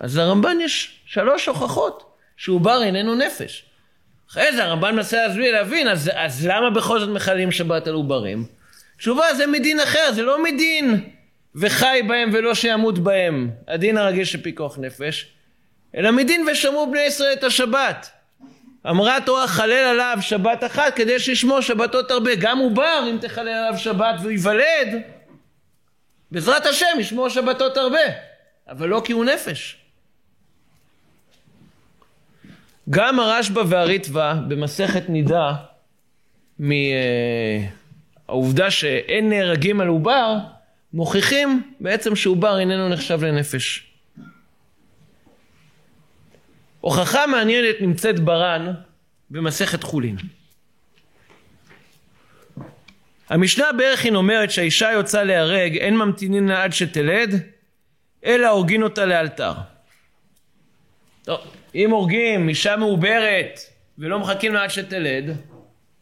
אז 0.00 0.18
לרמב"ן 0.18 0.56
יש 0.60 1.00
שלוש 1.06 1.46
הוכחות 1.46 2.16
שעובר 2.36 2.82
איננו 2.82 3.14
נפש. 3.14 3.64
אחרי 4.30 4.56
זה 4.56 4.64
הרמב"ן 4.64 4.94
מנסה 4.96 5.26
להסביר, 5.26 5.52
להבין, 5.52 5.88
אז, 5.88 6.10
אז 6.14 6.46
למה 6.46 6.70
בכל 6.70 7.00
זאת 7.00 7.08
מחללים 7.08 7.52
שבת 7.52 7.86
על 7.86 7.94
עוברים? 7.94 8.53
תשובה, 9.04 9.34
זה 9.34 9.46
מדין 9.46 9.80
אחר, 9.80 10.12
זה 10.12 10.22
לא 10.22 10.42
מדין 10.42 11.00
וחי 11.54 12.00
בהם 12.08 12.30
ולא 12.32 12.54
שימות 12.54 12.98
בהם, 12.98 13.50
הדין 13.68 13.96
הרגיל 13.98 14.24
של 14.24 14.42
פיקוח 14.42 14.78
נפש, 14.78 15.32
אלא 15.96 16.10
מדין 16.10 16.46
ושמעו 16.52 16.90
בני 16.90 17.00
ישראל 17.00 17.32
את 17.32 17.44
השבת. 17.44 18.10
אמרה 18.90 19.16
התורה 19.16 19.46
חלל 19.46 19.72
עליו 19.72 20.18
שבת 20.20 20.64
אחת 20.64 20.96
כדי 20.96 21.20
שישמור 21.20 21.60
שבתות 21.60 22.10
הרבה. 22.10 22.34
גם 22.34 22.58
עובר 22.58 23.04
אם 23.10 23.18
תחלל 23.20 23.48
עליו 23.48 23.78
שבת 23.78 24.14
והוא 24.20 24.30
ייוולד, 24.30 25.02
בעזרת 26.30 26.66
השם 26.66 26.96
ישמור 26.98 27.28
שבתות 27.28 27.76
הרבה, 27.76 28.06
אבל 28.68 28.88
לא 28.88 29.02
כי 29.04 29.12
הוא 29.12 29.24
נפש. 29.24 29.76
גם 32.90 33.20
הרשב"א 33.20 33.62
והריטב"א 33.68 34.34
במסכת 34.48 35.08
נידה 35.08 35.52
מהעובדה 38.28 38.70
שאין 38.70 39.28
נהרגים 39.28 39.80
על 39.80 39.88
עובר 39.88 40.38
מוכיחים 40.92 41.72
בעצם 41.80 42.16
שעובר 42.16 42.58
איננו 42.58 42.88
נחשב 42.88 43.24
לנפש. 43.24 43.86
הוכחה 46.80 47.26
מעניינת 47.26 47.76
נמצאת 47.80 48.20
בר"ן 48.20 48.72
במסכת 49.30 49.82
חולין. 49.82 50.16
המשנה 53.28 53.72
בערכין 53.72 54.14
אומרת 54.14 54.50
שהאישה 54.50 54.92
יוצאה 54.92 55.24
להיהרג 55.24 55.76
אין 55.76 55.96
ממתינין 55.96 56.50
עד 56.50 56.72
שתלד 56.72 57.42
אלא 58.24 58.48
הורגין 58.48 58.82
אותה 58.82 59.06
לאלתר. 59.06 59.52
טוב, 61.22 61.40
אם 61.74 61.90
הורגים 61.90 62.48
אישה 62.48 62.76
מעוברת 62.76 63.60
ולא 63.98 64.18
מחכים 64.18 64.54
לה 64.54 64.62
עד 64.62 64.70
שתלד, 64.70 65.36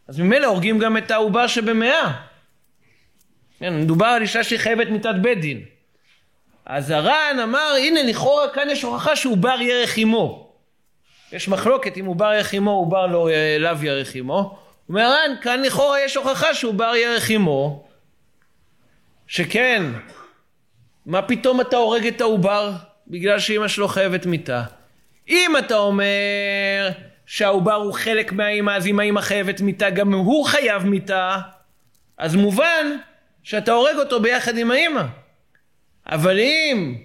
אז 0.09 0.21
ממילא 0.21 0.47
הורגים 0.47 0.79
גם 0.79 0.97
את 0.97 1.11
העובר 1.11 1.47
שבמאה. 1.47 2.13
כן, 3.59 3.81
מדובר 3.81 4.07
על 4.07 4.23
אישה 4.23 4.45
שהיא 4.45 4.59
חייבת 4.59 4.87
מיתת 4.87 5.15
בית 5.23 5.41
דין. 5.41 5.65
אז 6.67 6.91
הר"ן 6.91 7.37
אמר, 7.43 7.75
הנה 7.79 8.03
לכאורה 8.03 8.49
כאן 8.49 8.69
יש 8.71 8.83
הוכחה 8.83 9.17
שעובר 9.17 9.61
ירך 9.61 9.97
עמו. 9.97 10.53
יש 11.33 11.49
מחלוקת 11.49 11.99
אם 11.99 12.07
עובר 12.07 12.33
ירך 12.35 12.53
עמו, 12.53 12.71
עובר 12.71 13.07
לא 13.07 13.29
לאו 13.59 13.85
ירך 13.85 14.15
עמו. 14.15 14.59
אומר 14.89 15.03
הר"ן, 15.03 15.35
כאן 15.43 15.63
לכאורה 15.63 16.01
יש 16.01 16.17
הוכחה 16.17 16.55
שעובר 16.55 16.93
ירך 16.97 17.31
עמו, 17.31 17.85
שכן, 19.27 19.83
מה 21.07 21.23
פתאום 21.23 21.61
אתה 21.61 21.77
הורג 21.77 22.07
את 22.07 22.21
העובר 22.21 22.73
בגלל 23.07 23.39
שאימא 23.39 23.69
שלו 23.69 23.89
חייבת 23.89 24.27
מיתה? 24.27 24.63
אם 25.29 25.51
אתה 25.59 25.77
אומר 25.77 26.91
שהעובר 27.27 27.75
הוא 27.75 27.93
חלק 27.93 28.33
מהאימא, 28.33 28.71
אז 28.71 28.87
אם 28.87 29.01
האימא 29.01 29.21
חייבת 29.21 29.61
מיתה, 29.61 29.91
גם 29.91 30.15
הוא 30.15 30.45
חייב 30.45 30.87
מיתה, 30.87 31.39
אז 32.19 32.37
מובן 32.37 32.87
שאתה 33.43 33.73
הורג 33.73 33.97
אותו 33.97 34.21
ביחד 34.21 34.59
עם 34.59 34.71
האימא. 34.71 35.03
אבל 36.07 36.39
אם 36.39 36.97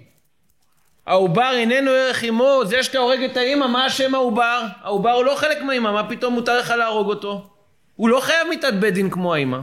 העובר 1.06 1.50
איננו 1.52 1.90
ערך 1.90 2.22
עמו, 2.22 2.60
זה 2.64 2.82
שאתה 2.82 2.98
הורג 2.98 3.22
את 3.22 3.36
האימא, 3.36 3.66
מה 3.66 3.84
השם 3.84 4.14
העובר? 4.14 4.62
העובר 4.82 5.10
הוא 5.10 5.24
לא 5.24 5.34
חלק 5.36 5.62
מהאימא, 5.62 5.92
מה 5.92 6.08
פתאום 6.08 6.34
מותר 6.34 6.58
לך 6.58 6.70
להרוג 6.70 7.08
אותו? 7.08 7.50
הוא 7.96 8.08
לא 8.08 8.20
חייב 8.20 8.48
מיתת 8.48 8.74
בית 8.74 8.94
דין 8.94 9.10
כמו 9.10 9.34
האימא. 9.34 9.58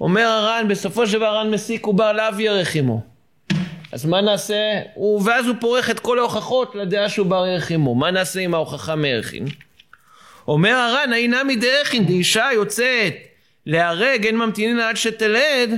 אומר 0.00 0.26
הר"ן, 0.26 0.68
בסופו 0.68 1.06
של 1.06 1.18
דבר 1.18 1.26
הר"ן 1.26 1.50
מסיק 1.50 1.86
עובר 1.86 2.12
לאו 2.12 2.40
ירך 2.40 2.74
עמו. 2.74 3.17
אז 3.92 4.06
מה 4.06 4.20
נעשה? 4.20 4.80
הוא, 4.94 5.22
ואז 5.24 5.46
הוא 5.46 5.56
פורך 5.60 5.90
את 5.90 6.00
כל 6.00 6.18
ההוכחות 6.18 6.74
לדעה 6.74 7.08
שהוא 7.08 7.26
בר 7.26 7.36
ערך 7.36 7.70
עמו. 7.70 7.94
מה 7.94 8.10
נעשה 8.10 8.40
עם 8.40 8.54
ההוכחה 8.54 8.96
מערכין? 8.96 9.46
אומר 10.48 10.74
הר"ן, 10.74 11.12
האי 11.12 11.28
נמי 11.28 11.56
דערכין, 11.56 12.06
דאישה 12.06 12.48
יוצאת 12.54 13.14
להרג, 13.66 14.26
אין 14.26 14.36
ממתינין 14.36 14.80
עד 14.80 14.96
שתלד, 14.96 15.70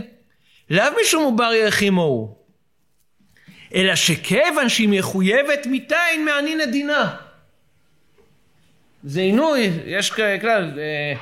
לאו 0.70 0.85
משום 1.03 1.23
הוא 1.23 1.38
בר 1.38 1.51
ערך 1.55 1.83
עמו 1.83 2.37
אלא 3.75 3.94
שכיוון 3.94 4.68
שהיא 4.68 4.88
מחויבת 4.88 5.66
מתין 5.70 6.25
מענין 6.25 6.61
הדינה. 6.61 7.16
זה 9.05 9.20
עינוי, 9.20 9.70
יש 9.87 10.11
כלל, 10.11 10.79
אה, 10.79 11.14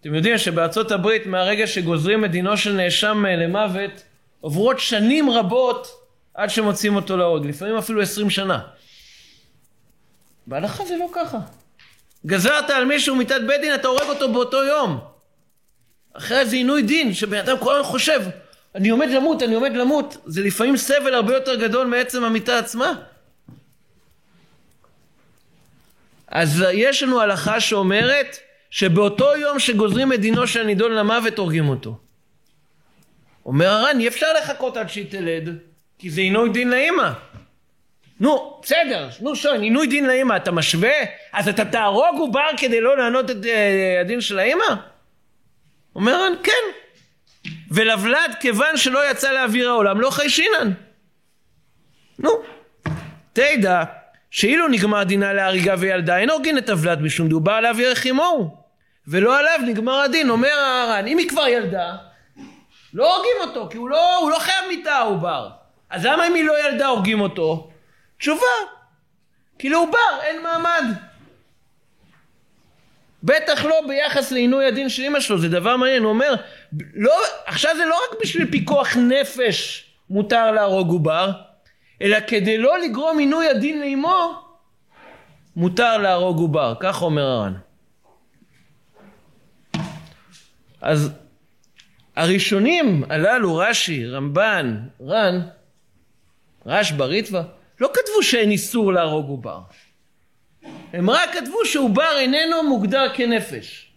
אתם 0.00 0.14
יודעים 0.14 0.38
שבארצות 0.38 0.90
הברית 0.90 1.26
מהרגע 1.26 1.66
שגוזרים 1.66 2.24
את 2.24 2.30
דינו 2.30 2.56
של 2.56 2.72
נאשם 2.72 3.26
אה, 3.26 3.36
למוות, 3.36 4.02
עוברות 4.40 4.80
שנים 4.80 5.30
רבות 5.30 6.01
עד 6.34 6.50
שמוצאים 6.50 6.96
אותו 6.96 7.16
להורג, 7.16 7.46
לפעמים 7.46 7.76
אפילו 7.76 8.02
עשרים 8.02 8.30
שנה. 8.30 8.58
בהלכה 10.46 10.84
זה 10.84 10.96
לא 10.96 11.08
ככה. 11.12 11.38
גזרת 12.26 12.70
על 12.70 12.84
מישהו 12.84 13.16
מיתת 13.16 13.40
בית 13.46 13.60
דין, 13.60 13.74
אתה 13.74 13.88
הורג 13.88 14.08
אותו 14.08 14.32
באותו 14.32 14.64
יום. 14.64 15.00
אחרי 16.12 16.46
זה 16.46 16.56
עינוי 16.56 16.82
דין, 16.82 17.14
שבן 17.14 17.38
אדם 17.38 17.58
כל 17.58 17.74
הזמן 17.74 17.90
חושב, 17.90 18.22
אני 18.74 18.88
עומד 18.88 19.08
למות, 19.08 19.42
אני 19.42 19.54
עומד 19.54 19.72
למות. 19.72 20.16
זה 20.26 20.42
לפעמים 20.42 20.76
סבל 20.76 21.14
הרבה 21.14 21.34
יותר 21.34 21.54
גדול 21.54 21.86
מעצם 21.86 22.24
המיטה 22.24 22.58
עצמה. 22.58 22.92
אז 26.26 26.64
יש 26.72 27.02
לנו 27.02 27.20
הלכה 27.20 27.60
שאומרת 27.60 28.36
שבאותו 28.70 29.36
יום 29.36 29.58
שגוזרים 29.58 30.12
את 30.12 30.20
דינו 30.20 30.46
של 30.46 30.60
הנידון 30.60 30.92
למוות 30.92 31.38
הורגים 31.38 31.68
אותו. 31.68 31.98
אומר 33.46 33.68
הר"ן, 33.68 34.00
אי 34.00 34.08
אפשר 34.08 34.26
לחכות 34.38 34.76
עד 34.76 34.88
שהיא 34.88 35.10
תלד, 35.10 35.58
כי 36.02 36.10
זה 36.10 36.20
עינוי 36.20 36.50
דין 36.50 36.70
לאימא. 36.70 37.10
נו, 38.20 38.60
בסדר, 38.62 39.08
נו 39.20 39.36
שואל, 39.36 39.62
עינוי 39.62 39.86
דין 39.86 40.06
לאימא, 40.06 40.36
אתה 40.36 40.52
משווה? 40.52 40.92
אז 41.32 41.48
אתה 41.48 41.64
תהרוג 41.64 42.18
עובר 42.18 42.48
כדי 42.56 42.80
לא 42.80 42.96
לענות 42.96 43.30
את 43.30 43.36
uh, 43.42 44.00
הדין 44.00 44.20
של 44.20 44.38
האימא? 44.38 44.64
אומר 45.96 46.14
הר"ן, 46.14 46.32
כן. 46.42 46.62
ולבלד 47.70 48.34
כיוון 48.40 48.76
שלא 48.76 49.10
יצא 49.10 49.32
לאוויר 49.32 49.68
העולם, 49.68 50.00
לא 50.00 50.10
חיישינן. 50.10 50.72
נו, 52.18 52.30
תדע 53.32 53.84
שאילו 54.30 54.68
נגמר 54.68 55.02
דינה 55.02 55.32
להריגה 55.32 55.74
וילדה, 55.78 56.18
אין 56.18 56.30
הורגין 56.30 56.58
את 56.58 56.68
הוולד 56.68 57.00
משום 57.00 57.28
דובר 57.28 57.52
עליו 57.52 57.80
ירך 57.80 58.06
עמו, 58.06 58.56
ולא 59.06 59.38
עליו 59.38 59.58
נגמר 59.66 60.00
הדין. 60.00 60.30
אומר 60.30 60.58
הר"ן, 60.58 61.06
אם 61.06 61.18
היא 61.18 61.28
כבר 61.28 61.48
ילדה, 61.48 61.96
לא 62.94 63.16
הורגים 63.16 63.48
אותו, 63.48 63.68
כי 63.70 63.76
הוא 63.76 63.88
לא, 63.88 64.16
הוא 64.18 64.30
לא 64.30 64.38
חייב 64.38 64.64
מיתה 64.68 64.92
העובר. 64.92 65.61
אז 65.92 66.06
למה 66.06 66.26
אם 66.26 66.34
היא 66.34 66.44
לא 66.44 66.68
ילדה 66.68 66.86
הורגים 66.86 67.20
אותו? 67.20 67.70
תשובה, 68.18 68.46
כי 69.58 69.68
לעובר 69.68 70.20
אין 70.22 70.42
מעמד. 70.42 70.84
בטח 73.22 73.64
לא 73.64 73.80
ביחס 73.88 74.32
לעינוי 74.32 74.66
הדין 74.66 74.88
של 74.88 75.02
אמא 75.02 75.20
שלו, 75.20 75.38
זה 75.38 75.48
דבר 75.48 75.76
מעניין, 75.76 76.02
הוא 76.02 76.10
אומר, 76.10 76.34
לא, 76.94 77.12
עכשיו 77.46 77.76
זה 77.76 77.84
לא 77.84 77.94
רק 77.94 78.18
בשביל 78.20 78.50
פיקוח 78.50 78.96
נפש 78.96 79.86
מותר 80.10 80.50
להרוג 80.50 80.90
עובר, 80.90 81.32
אלא 82.02 82.18
כדי 82.26 82.58
לא 82.58 82.78
לגרום 82.78 83.18
עינוי 83.18 83.48
הדין 83.48 83.80
לאמו, 83.80 84.42
מותר 85.56 85.98
להרוג 85.98 86.38
עובר, 86.38 86.74
כך 86.80 87.02
אומר 87.02 87.22
הר"ן. 87.22 87.54
אז 90.80 91.10
הראשונים 92.16 93.04
הללו, 93.10 93.56
רש"י, 93.56 94.06
רמב"ן, 94.06 94.78
ר"ן, 95.00 95.40
רשב"א, 96.66 97.04
ריטב"א, 97.04 97.42
לא 97.80 97.90
כתבו 97.94 98.22
שאין 98.22 98.50
איסור 98.50 98.92
להרוג 98.92 99.28
עובר. 99.28 99.60
הם 100.92 101.10
רק 101.10 101.34
כתבו 101.34 101.64
שעובר 101.64 102.18
איננו 102.18 102.62
מוגדר 102.68 103.14
כנפש. 103.14 103.92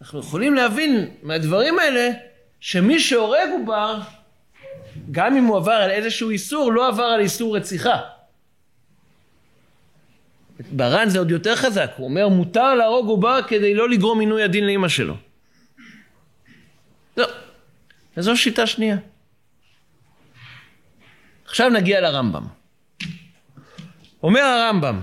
אנחנו 0.00 0.20
יכולים 0.20 0.54
להבין 0.54 1.10
מהדברים 1.22 1.78
האלה 1.78 2.10
שמי 2.60 3.00
שהורג 3.00 3.48
עובר, 3.60 3.98
גם 5.10 5.36
אם 5.36 5.44
הוא 5.44 5.56
עבר 5.56 5.72
על 5.72 5.90
איזשהו 5.90 6.30
איסור, 6.30 6.72
לא 6.72 6.88
עבר 6.88 7.02
על 7.02 7.20
איסור 7.20 7.56
רציחה. 7.56 8.00
בר"ן 10.72 11.08
זה 11.08 11.18
עוד 11.18 11.30
יותר 11.30 11.56
חזק, 11.56 11.90
הוא 11.96 12.08
אומר 12.08 12.28
מותר 12.28 12.74
להרוג 12.74 13.08
עובר 13.08 13.40
כדי 13.48 13.74
לא 13.74 13.90
לגרום 13.90 14.20
עינוי 14.20 14.42
הדין 14.42 14.66
לאימא 14.66 14.88
שלו. 14.88 15.16
לא, 17.16 17.26
זו 18.16 18.36
שיטה 18.36 18.66
שנייה. 18.66 18.96
עכשיו 21.52 21.70
נגיע 21.70 22.00
לרמב"ם. 22.00 22.46
אומר 24.22 24.42
הרמב"ם, 24.42 25.00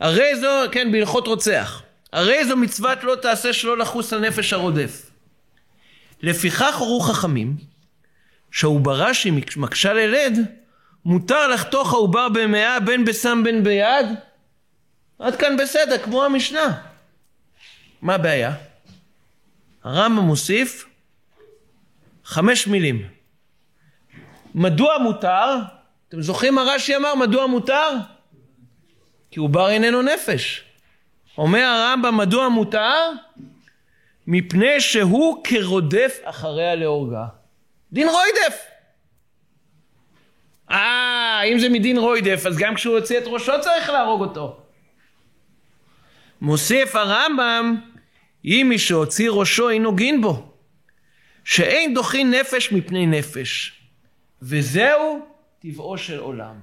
הרי 0.00 0.36
זו, 0.40 0.48
כן, 0.72 0.92
בהלכות 0.92 1.26
רוצח, 1.26 1.82
הרי 2.12 2.44
זו 2.44 2.56
מצוות 2.56 3.04
לא 3.04 3.16
תעשה 3.22 3.52
שלא 3.52 3.78
לחוס 3.78 4.12
על 4.12 4.28
נפש 4.28 4.52
הרודף. 4.52 5.10
לפיכך 6.22 6.76
הורו 6.76 7.00
חכמים, 7.00 7.56
שהעוברה 8.50 9.14
שהיא 9.14 9.32
מקשה 9.56 9.92
ללד, 9.92 10.38
מותר 11.04 11.48
לחתוך 11.48 11.92
העובר 11.92 12.28
במאה 12.28 12.80
בין 12.80 13.04
בסם 13.04 13.44
בין 13.44 13.64
ביד? 13.64 14.06
עד 15.18 15.36
כאן 15.36 15.56
בסדר, 15.56 15.98
כמו 15.98 16.24
המשנה. 16.24 16.82
מה 18.02 18.14
הבעיה? 18.14 18.54
הרמב"ם 19.84 20.24
מוסיף 20.24 20.86
חמש 22.24 22.66
מילים. 22.66 23.17
מדוע 24.54 24.98
מותר? 24.98 25.56
אתם 26.08 26.22
זוכרים 26.22 26.54
מה 26.54 26.62
רש"י 26.62 26.96
אמר? 26.96 27.14
מדוע 27.14 27.46
מותר? 27.46 27.90
כי 29.30 29.40
עובר 29.40 29.70
איננו 29.70 30.02
נפש. 30.02 30.64
אומר 31.38 31.64
הרמב"ם 31.64 32.16
מדוע 32.16 32.48
מותר? 32.48 33.10
מפני 34.26 34.80
שהוא 34.80 35.44
כרודף 35.44 36.20
אחריה 36.24 36.74
להורגה. 36.74 37.24
דין 37.92 38.08
רוידף. 38.08 38.64
אה, 40.70 41.40
אם 41.52 41.58
זה 41.58 41.68
מדין 41.68 41.98
רוידף, 41.98 42.46
אז 42.46 42.58
גם 42.58 42.74
כשהוא 42.74 42.98
הוציא 42.98 43.18
את 43.18 43.22
ראשו 43.26 43.52
צריך 43.60 43.90
להרוג 43.90 44.20
אותו. 44.20 44.60
מוסיף 46.40 46.96
הרמב"ם, 46.96 47.76
אם 48.44 48.66
מי 48.68 48.78
שהוציא 48.78 49.30
ראשו 49.30 49.68
אינו 49.68 49.94
גין 49.94 50.20
בו, 50.20 50.52
שאין 51.44 51.94
דוחין 51.94 52.30
נפש 52.30 52.72
מפני 52.72 53.06
נפש, 53.06 53.77
וזהו 54.42 55.26
טבעו 55.58 55.98
של 55.98 56.18
עולם. 56.18 56.54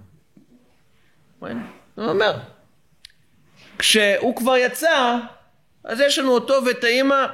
הוא 1.95 2.05
אומר, 2.05 2.37
כשהוא 3.77 4.35
כבר 4.35 4.55
יצא, 4.57 5.17
אז 5.83 5.99
יש 5.99 6.19
לנו 6.19 6.31
אותו 6.31 6.53
ואת 6.65 6.83
האימא, 6.83 7.25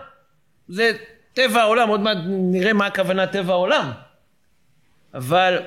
זה 0.68 0.92
טבע 1.34 1.62
העולם, 1.62 1.90
עוד 1.90 2.00
מעט 2.00 2.18
נראה 2.26 2.74
מה 2.74 2.86
הכוונה 2.86 3.28
טבע 3.28 3.54
העולם. 3.54 3.92
אבל 5.14 5.60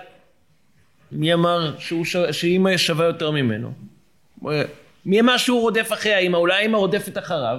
מי 1.12 1.34
אמר 1.34 1.78
שהוא. 1.78 2.04
שאימא 2.32 2.76
שווה 2.76 3.06
יותר 3.06 3.30
ממנו? 3.30 3.72
מי 5.06 5.20
אמר 5.20 5.36
שהוא 5.36 5.60
רודף 5.60 5.92
אחרי 5.92 6.14
האימא? 6.14 6.36
אולי 6.36 6.54
האימא 6.54 6.76
רודפת 6.76 7.18
אחריו? 7.18 7.58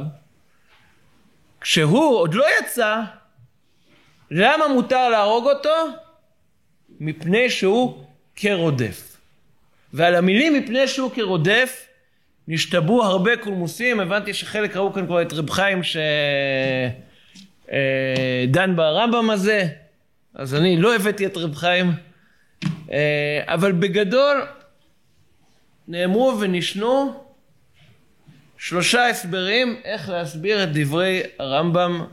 כשהוא 1.62 2.18
עוד 2.18 2.34
לא 2.34 2.46
יצא, 2.60 3.02
למה 4.32 4.68
מותר 4.68 5.10
להרוג 5.10 5.48
אותו? 5.48 6.05
מפני 7.06 7.50
שהוא 7.50 8.04
כרודף. 8.36 9.18
ועל 9.94 10.16
המילים 10.16 10.54
מפני 10.54 10.88
שהוא 10.88 11.12
כרודף 11.12 11.88
נשתבו 12.48 13.04
הרבה 13.04 13.38
קולמוסים, 13.38 14.00
הבנתי 14.00 14.34
שחלק 14.34 14.76
ראו 14.76 14.94
כאן 14.94 15.06
כבר 15.06 15.22
את 15.22 15.34
רב 15.34 15.50
חיים 15.50 15.84
שדן 15.84 16.00
אה, 18.70 18.76
ברמב"ם 18.76 19.30
הזה, 19.30 19.68
אז 20.34 20.56
אני 20.56 20.78
לא 20.78 20.96
הבאתי 20.96 21.26
את 21.26 21.38
רב 21.38 21.56
חיים, 21.56 21.92
אה, 22.92 23.44
אבל 23.46 23.72
בגדול 23.72 24.46
נאמרו 25.88 26.38
ונשנו 26.40 27.24
שלושה 28.58 29.10
הסברים 29.10 29.82
איך 29.84 30.10
להסביר 30.10 30.64
את 30.64 30.70
דברי 30.74 31.22
הרמב"ם 31.40 32.06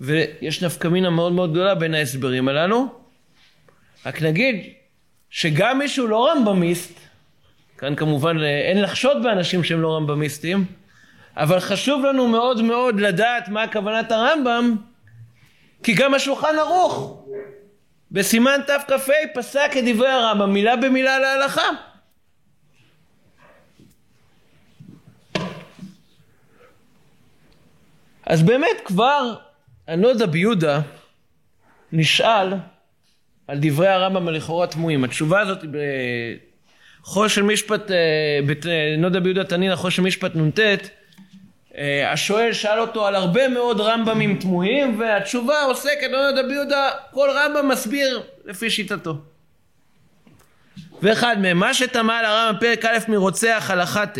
ויש 0.00 0.62
נפקא 0.62 0.88
מינה 0.88 1.10
מאוד 1.10 1.32
מאוד 1.32 1.50
גדולה 1.50 1.74
בין 1.74 1.94
ההסברים 1.94 2.48
הללו. 2.48 3.07
רק 4.06 4.22
נגיד 4.22 4.72
שגם 5.30 5.78
מי 5.78 5.88
שהוא 5.88 6.08
לא 6.08 6.30
רמב"מיסט 6.30 6.92
כאן 7.78 7.94
כמובן 7.94 8.42
אין 8.42 8.82
לחשוד 8.82 9.22
באנשים 9.22 9.64
שהם 9.64 9.80
לא 9.80 9.96
רמב"מיסטים, 9.96 10.64
אבל 11.36 11.60
חשוב 11.60 12.04
לנו 12.04 12.28
מאוד 12.28 12.62
מאוד 12.62 13.00
לדעת 13.00 13.48
מה 13.48 13.68
כוונת 13.72 14.12
הרמב"ם, 14.12 14.76
כי 15.82 15.94
גם 15.94 16.14
השולחן 16.14 16.58
ערוך 16.58 17.24
בסימן 18.10 18.60
תכ"ה 18.66 18.96
פסק 19.34 19.70
את 19.78 19.84
דברי 19.86 20.08
הרמב"ם 20.08 20.52
מילה 20.52 20.76
במילה 20.76 21.18
להלכה. 21.18 21.68
אז 28.26 28.42
באמת 28.42 28.80
כבר 28.84 29.34
הנודה 29.88 30.26
ביהודה 30.26 30.80
נשאל 31.92 32.52
על 33.48 33.58
דברי 33.60 33.88
הרמב"ם 33.88 34.28
הלכאורה 34.28 34.66
תמוהים. 34.66 35.04
התשובה 35.04 35.40
הזאת 35.40 35.62
היא 35.62 35.70
בחול 37.02 37.28
של 37.28 37.42
משפט, 37.42 37.90
בנודע 38.46 39.20
ביהודה 39.20 39.44
תנין, 39.44 39.70
החול 39.70 39.90
של 39.90 40.02
משפט 40.02 40.32
נ"ט, 40.36 40.58
השואל 42.06 42.52
שאל 42.52 42.78
אותו 42.78 43.06
על 43.06 43.14
הרבה 43.14 43.48
מאוד 43.48 43.80
רמב"מים 43.80 44.38
תמוהים, 44.38 45.00
והתשובה 45.00 45.62
עוסקת, 45.62 46.10
נודע 46.10 46.48
ביהודה, 46.48 46.90
כל 47.10 47.28
רמב"ם 47.34 47.68
מסביר 47.68 48.22
לפי 48.44 48.70
שיטתו. 48.70 49.14
ואחד 51.02 51.36
מהם, 51.40 51.58
מה 51.58 51.74
שטמא 51.74 52.12
על 52.12 52.24
הרמב"ם 52.24 52.60
פרק 52.60 52.84
א' 52.84 52.98
מרוצח 53.08 53.70
הלכה 53.72 54.06
ט', 54.06 54.18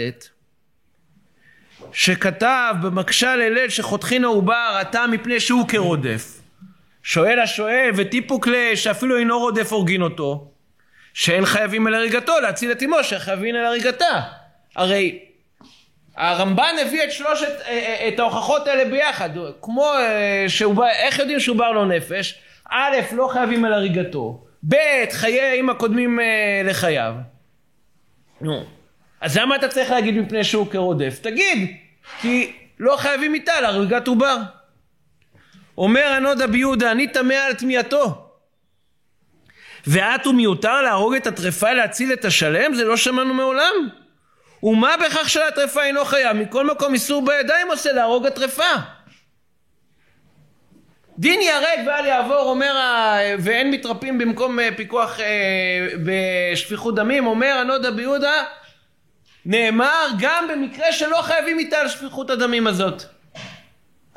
שכתב 1.93 2.75
במקשה 2.83 3.37
לליל 3.37 3.69
שחותכין 3.69 4.25
העובר 4.25 4.77
עתה 4.81 5.07
מפני 5.07 5.41
שהוא 5.41 5.69
כרודף. 5.69 6.38
שואל 7.09 7.41
השואל 7.41 7.91
וטיפוק 7.97 8.47
לה 8.47 8.77
שאפילו 8.77 9.17
אינו 9.17 9.39
רודף 9.39 9.73
הורגין 9.73 10.03
אותו, 10.03 10.51
שאין 11.15 11.45
חייבים 11.45 11.87
על 11.87 11.95
הריגתו 11.95 12.41
להציל 12.41 12.73
את 12.73 12.83
אמו 12.83 13.05
שחייבים 13.05 13.55
על 13.55 13.65
הריגתה. 13.65 14.21
הרי 14.77 15.19
הרמב"ן 16.17 16.75
הביא 16.83 17.05
את 17.05 17.13
שלושת, 17.13 17.61
אה, 17.61 17.69
אה, 17.69 18.09
את 18.09 18.19
ההוכחות 18.19 18.67
האלה 18.67 18.85
ביחד, 18.85 19.31
כמו 19.63 19.93
אה, 19.93 20.45
שהוא, 20.49 20.85
איך 20.85 21.19
יודעים 21.19 21.41
שהוא 21.41 21.57
בר 21.57 21.73
לו 21.73 21.85
נפש? 21.85 22.39
א', 22.71 22.97
לא 23.13 23.29
חייבים 23.33 23.65
על 23.65 23.73
הריגתו, 23.73 24.45
ב', 24.69 24.77
חיי 25.13 25.41
האמא 25.41 25.75
קודמים 25.75 26.19
לחייו. 26.65 27.15
נו, 28.41 28.65
אז 29.21 29.39
למה 29.39 29.57
אתה 29.57 29.69
צריך 29.69 29.91
להגיד 29.91 30.15
מפני 30.15 30.45
שהוא 30.45 30.71
כרודף? 30.71 31.19
תגיד, 31.23 31.77
כי 32.21 32.53
לא 32.79 32.97
חייבים 32.97 33.35
איתה 33.35 33.61
להריגת 33.61 34.09
עובר. 34.09 34.37
אומר 35.79 36.07
הנודה 36.07 36.47
ביהודה, 36.47 36.93
אני 36.93 37.09
טמא 37.09 37.35
על 37.35 37.53
תמיהתו. 37.53 38.25
ואת 39.87 40.27
ומיותר 40.27 40.83
להרוג 40.83 41.15
את 41.15 41.27
הטרפה 41.27 41.73
להציל 41.73 42.13
את 42.13 42.25
השלם? 42.25 42.75
זה 42.75 42.85
לא 42.85 42.97
שמענו 42.97 43.35
מעולם. 43.35 43.75
ומה 44.63 44.95
בכך 45.05 45.29
שהטרפה 45.31 45.85
אינו 45.85 46.05
חייב? 46.05 46.37
מכל 46.37 46.67
מקום 46.67 46.95
איסור 46.95 47.25
בידיים 47.25 47.71
עושה 47.71 47.93
להרוג 47.93 48.27
הטרפה. 48.27 48.75
דין 51.19 51.41
ייהרג 51.41 51.87
ואל 51.87 52.07
יעבור, 52.07 52.43
אומר, 52.43 52.75
ואין 53.39 53.71
מתרפים 53.71 54.19
במקום 54.19 54.61
אה, 54.61 54.69
פיקוח 54.77 55.21
אה, 55.21 55.27
בשפיכות 56.05 56.95
דמים, 56.95 57.27
אומר 57.27 57.57
הנודה 57.61 57.91
ביהודה, 57.91 58.45
נאמר 59.47 60.07
גם 60.19 60.49
במקרה 60.49 60.93
שלא 60.93 61.23
חייבים 61.23 61.59
איתה 61.59 61.77
על 61.77 61.89
שפיכות 61.89 62.31
הדמים 62.31 62.67
הזאת. 62.67 63.18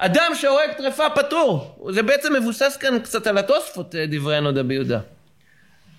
אדם 0.03 0.31
שהורג 0.35 0.71
טרפה 0.77 1.09
פטור. 1.09 1.85
זה 1.89 2.03
בעצם 2.03 2.33
מבוסס 2.33 2.77
כאן 2.77 2.99
קצת 2.99 3.27
על 3.27 3.37
התוספות 3.37 3.95
אה, 3.95 4.05
דברי 4.07 4.37
הנודה 4.37 4.63
ביהודה. 4.63 4.99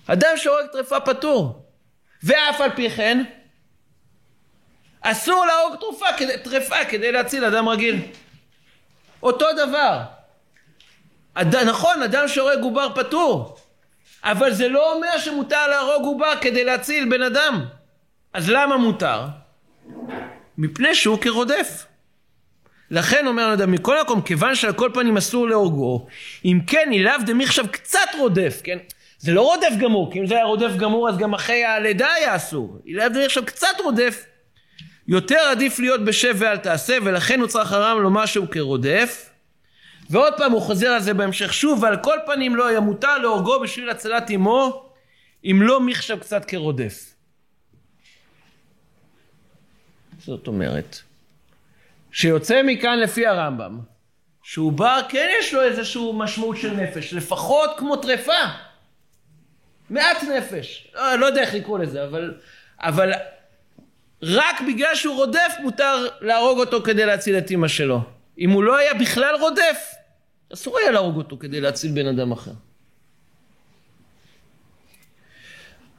אדם 0.07 0.29
שהורג 0.35 0.65
טרפה 0.71 0.99
פטור. 0.99 1.65
ואף 2.23 2.61
על 2.61 2.69
פי 2.75 2.89
כן, 2.89 3.23
אסור 5.01 5.45
להרוג 5.45 5.75
תרופה, 5.79 6.05
טרפה 6.43 6.85
כדי 6.89 7.11
להציל 7.11 7.45
אדם 7.45 7.69
רגיל. 7.69 7.99
אותו 9.23 9.45
דבר. 9.57 10.01
אד... 11.33 11.55
נכון, 11.55 12.03
אדם 12.03 12.27
שהורג 12.27 12.63
עובר 12.63 12.95
פטור, 12.95 13.57
אבל 14.23 14.53
זה 14.53 14.67
לא 14.67 14.93
אומר 14.93 15.17
שמותר 15.17 15.67
להרוג 15.67 16.05
עובר 16.05 16.33
כדי 16.41 16.63
להציל 16.63 17.09
בן 17.09 17.21
אדם. 17.21 17.65
אז 18.33 18.49
למה 18.49 18.77
מותר? 18.77 19.25
מפני 20.57 20.95
שהוא 20.95 21.21
כרודף. 21.21 21.85
לכן 22.91 23.27
אומר 23.27 23.43
האדם, 23.43 23.71
מכל 23.71 24.01
מקום, 24.01 24.21
כיוון 24.21 24.55
שעל 24.55 24.73
כל 24.73 24.89
פנים 24.93 25.17
אסור 25.17 25.47
להורגו, 25.47 26.07
אם 26.45 26.59
כן 26.67 26.89
אילאו 26.91 27.13
דמיחשב 27.25 27.67
קצת 27.67 27.99
רודף, 28.17 28.61
כן? 28.63 28.77
זה 29.19 29.33
לא 29.33 29.41
רודף 29.41 29.75
גמור, 29.79 30.11
כי 30.11 30.19
אם 30.19 30.27
זה 30.27 30.35
היה 30.35 30.43
רודף 30.43 30.75
גמור 30.77 31.09
אז 31.09 31.17
גם 31.17 31.33
אחרי 31.33 31.65
הלידה 31.65 32.13
היה 32.13 32.35
אסור. 32.35 32.79
אילאו 32.85 33.09
דמיחשב 33.09 33.45
קצת 33.45 33.67
רודף, 33.83 34.25
יותר 35.07 35.39
עדיף 35.51 35.79
להיות 35.79 36.05
בשב 36.05 36.35
ואל 36.37 36.57
תעשה, 36.57 36.97
ולכן 37.03 37.39
הוא 37.39 37.47
צריך 37.47 37.71
הרם 37.71 38.01
לומר 38.01 38.25
שהוא 38.25 38.47
כרודף. 38.47 39.29
ועוד 40.09 40.33
פעם 40.37 40.51
הוא 40.51 40.61
חוזר 40.61 40.87
על 40.87 41.01
זה 41.01 41.13
בהמשך 41.13 41.53
שוב, 41.53 41.83
ועל 41.83 41.97
כל 41.97 42.17
פנים 42.25 42.55
לא 42.55 42.67
היה 42.67 42.79
מותר 42.79 43.17
להורגו 43.17 43.59
בשביל 43.59 43.89
הצלת 43.89 44.31
אמו, 44.31 44.89
אם 45.45 45.59
לא 45.61 45.79
מחשב 45.79 46.19
קצת 46.19 46.45
כרודף. 46.45 47.13
זאת 50.25 50.47
אומרת, 50.47 51.01
שיוצא 52.13 52.61
מכאן 52.63 52.99
לפי 52.99 53.27
הרמב"ם, 53.27 53.79
שעובר 54.43 55.01
כן 55.09 55.29
יש 55.39 55.53
לו 55.53 55.61
איזושהי 55.61 56.01
משמעות 56.13 56.57
של 56.57 56.73
נפש, 56.73 57.13
לפחות 57.13 57.69
כמו 57.77 57.95
טרפה. 57.95 58.31
מעט 59.89 60.23
נפש. 60.23 60.87
לא, 60.95 61.15
לא 61.15 61.25
יודע 61.25 61.41
איך 61.41 61.53
לקרוא 61.53 61.79
לזה, 61.79 62.03
אבל, 62.03 62.33
אבל 62.79 63.11
רק 64.23 64.61
בגלל 64.67 64.95
שהוא 64.95 65.15
רודף 65.15 65.53
מותר 65.61 66.07
להרוג 66.21 66.59
אותו 66.59 66.81
כדי 66.81 67.05
להציל 67.05 67.37
את 67.37 67.51
אמא 67.51 67.67
שלו. 67.67 68.01
אם 68.39 68.49
הוא 68.49 68.63
לא 68.63 68.77
היה 68.77 68.93
בכלל 68.93 69.35
רודף, 69.39 69.93
אסור 70.53 70.77
היה 70.79 70.91
להרוג 70.91 71.17
אותו 71.17 71.37
כדי 71.39 71.61
להציל 71.61 71.91
בן 71.91 72.07
אדם 72.07 72.31
אחר. 72.31 72.51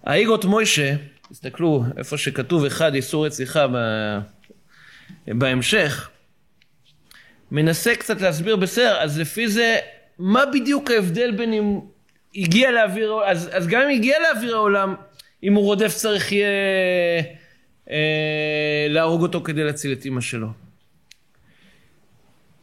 האיגות 0.05 0.44
מוישה, 0.44 0.94
תסתכלו 1.29 1.85
איפה 1.96 2.18
שכתוב 2.18 2.64
אחד 2.64 2.94
איסור 2.94 3.27
רציחה 3.27 3.66
בהמשך, 5.28 6.10
מנסה 7.50 7.94
קצת 7.94 8.20
להסביר 8.20 8.56
בסדר, 8.56 8.96
אז 9.00 9.18
לפי 9.18 9.48
זה, 9.48 9.78
מה 10.18 10.46
בדיוק 10.46 10.90
ההבדל 10.90 11.30
בין 11.30 11.52
אם 11.52 11.80
הגיע 12.37 12.70
לאוויר, 12.70 13.12
אז, 13.24 13.50
אז 13.52 13.66
גם 13.66 13.80
אם 13.80 13.88
הגיע 13.88 14.16
לאוויר 14.20 14.54
העולם, 14.54 14.94
אם 15.42 15.54
הוא 15.54 15.64
רודף 15.64 15.94
צריך 15.94 16.32
יהיה 16.32 16.48
אה, 17.90 18.87
להרוג 18.88 19.22
אותו 19.22 19.42
כדי 19.42 19.64
להציל 19.64 19.92
את 19.92 20.06
אמא 20.06 20.20
שלו. 20.20 20.48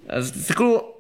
אז 0.08 0.32
תסתכלו, 0.32 0.94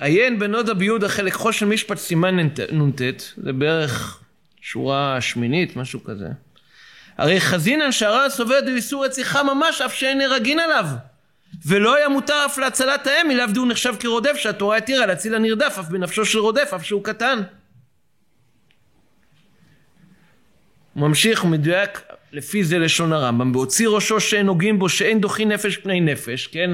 עיין 0.00 0.38
בנודה 0.38 0.74
ביהודה 0.74 1.08
חלק 1.08 1.32
חול 1.32 1.52
של 1.52 1.66
משפט 1.66 1.98
סימן 1.98 2.38
נ"ט, 2.72 3.00
זה 3.36 3.52
בערך 3.52 4.22
שורה 4.60 5.20
שמינית, 5.20 5.76
משהו 5.76 6.04
כזה. 6.04 6.28
הרי 7.18 7.40
חזינן 7.40 7.92
שהרע 7.92 8.30
סובר 8.30 8.60
דאיסור 8.60 9.04
רציחה 9.04 9.42
ממש 9.42 9.80
אף 9.80 9.94
שאין 9.94 10.18
נהרגין 10.18 10.58
עליו. 10.58 10.86
ולא 11.66 11.96
היה 11.96 12.08
מותר 12.08 12.44
אף 12.46 12.58
להצלת 12.58 13.06
האם, 13.06 13.30
אליו 13.30 13.50
דהוא 13.52 13.66
נחשב 13.66 13.94
כרודף 14.00 14.36
שהתורה 14.36 14.76
התירה 14.76 15.06
להציל 15.06 15.34
הנרדף 15.34 15.76
אף 15.80 15.88
בנפשו 15.88 16.24
של 16.24 16.38
רודף 16.38 16.70
אף 16.74 16.84
שהוא 16.84 17.04
קטן. 17.04 17.42
ממשיך 20.96 21.44
ומדויק 21.44 22.02
לפי 22.32 22.64
זה 22.64 22.78
לשון 22.78 23.12
הרמב"ם, 23.12 23.52
בהוציא 23.52 23.88
ראשו 23.88 24.20
שאין 24.20 24.46
נוגעים 24.46 24.78
בו 24.78 24.88
שאין 24.88 25.20
דוחי 25.20 25.44
נפש 25.44 25.76
פני 25.76 26.00
נפש, 26.00 26.46
כן? 26.46 26.70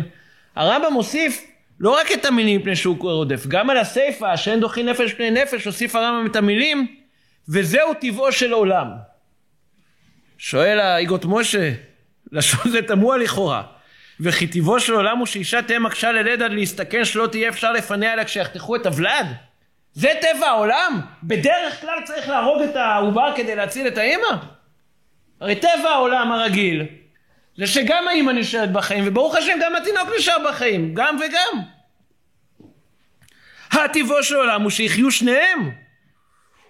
הרמב"ם 0.56 0.92
מוסיף 0.92 1.44
לא 1.80 1.90
רק 1.90 2.12
את 2.12 2.24
המילים 2.24 2.62
פני 2.62 2.76
שהוא 2.76 2.96
רודף, 3.00 3.46
גם 3.48 3.70
על 3.70 3.76
הסיפא 3.76 4.36
שאין 4.36 4.60
דוחי 4.60 4.82
נפש 4.82 5.12
פני 5.12 5.30
נפש 5.30 5.64
הוסיף 5.64 5.96
הרמב"ם 5.96 6.30
את 6.30 6.36
המילים 6.36 6.86
וזהו 7.48 7.94
טבעו 8.00 8.32
של 8.32 8.52
עולם. 8.52 9.07
שואל 10.38 10.80
האיגות 10.80 11.24
משה, 11.24 11.72
לשון 12.32 12.70
זה 12.70 12.82
תמוה 12.82 13.16
לכאורה. 13.16 13.62
וכי 14.20 14.46
טבעו 14.46 14.80
של 14.80 14.92
עולם 14.92 15.18
הוא 15.18 15.26
שאישה 15.26 15.62
תהיה 15.62 15.78
מקשה 15.78 16.12
ללד 16.12 16.42
עד 16.42 16.52
להסתכן 16.52 17.04
שלא 17.04 17.26
תהיה 17.26 17.48
אפשר 17.48 17.72
לפניה 17.72 18.12
אלא 18.12 18.24
כשיחתכו 18.24 18.76
את 18.76 18.86
הוולד? 18.86 19.26
זה 19.92 20.08
טבע 20.20 20.46
העולם? 20.46 21.00
בדרך 21.22 21.80
כלל 21.80 21.98
צריך 22.04 22.28
להרוג 22.28 22.62
את 22.62 22.76
העובר 22.76 23.32
כדי 23.36 23.56
להציל 23.56 23.86
את 23.86 23.98
האמא? 23.98 24.44
הרי 25.40 25.56
טבע 25.56 25.90
העולם 25.90 26.32
הרגיל 26.32 26.86
זה 27.56 27.66
שגם 27.66 28.08
האמא 28.08 28.30
נשארת 28.30 28.72
בחיים 28.72 29.04
וברוך 29.06 29.34
השם 29.34 29.58
גם 29.62 29.76
התינוק 29.76 30.08
נשאר 30.18 30.36
בחיים, 30.48 30.94
גם 30.94 31.16
וגם. 31.16 31.62
הטבעו 33.70 34.22
של 34.22 34.36
עולם 34.36 34.62
הוא 34.62 34.70
שיחיו 34.70 35.10
שניהם. 35.10 35.87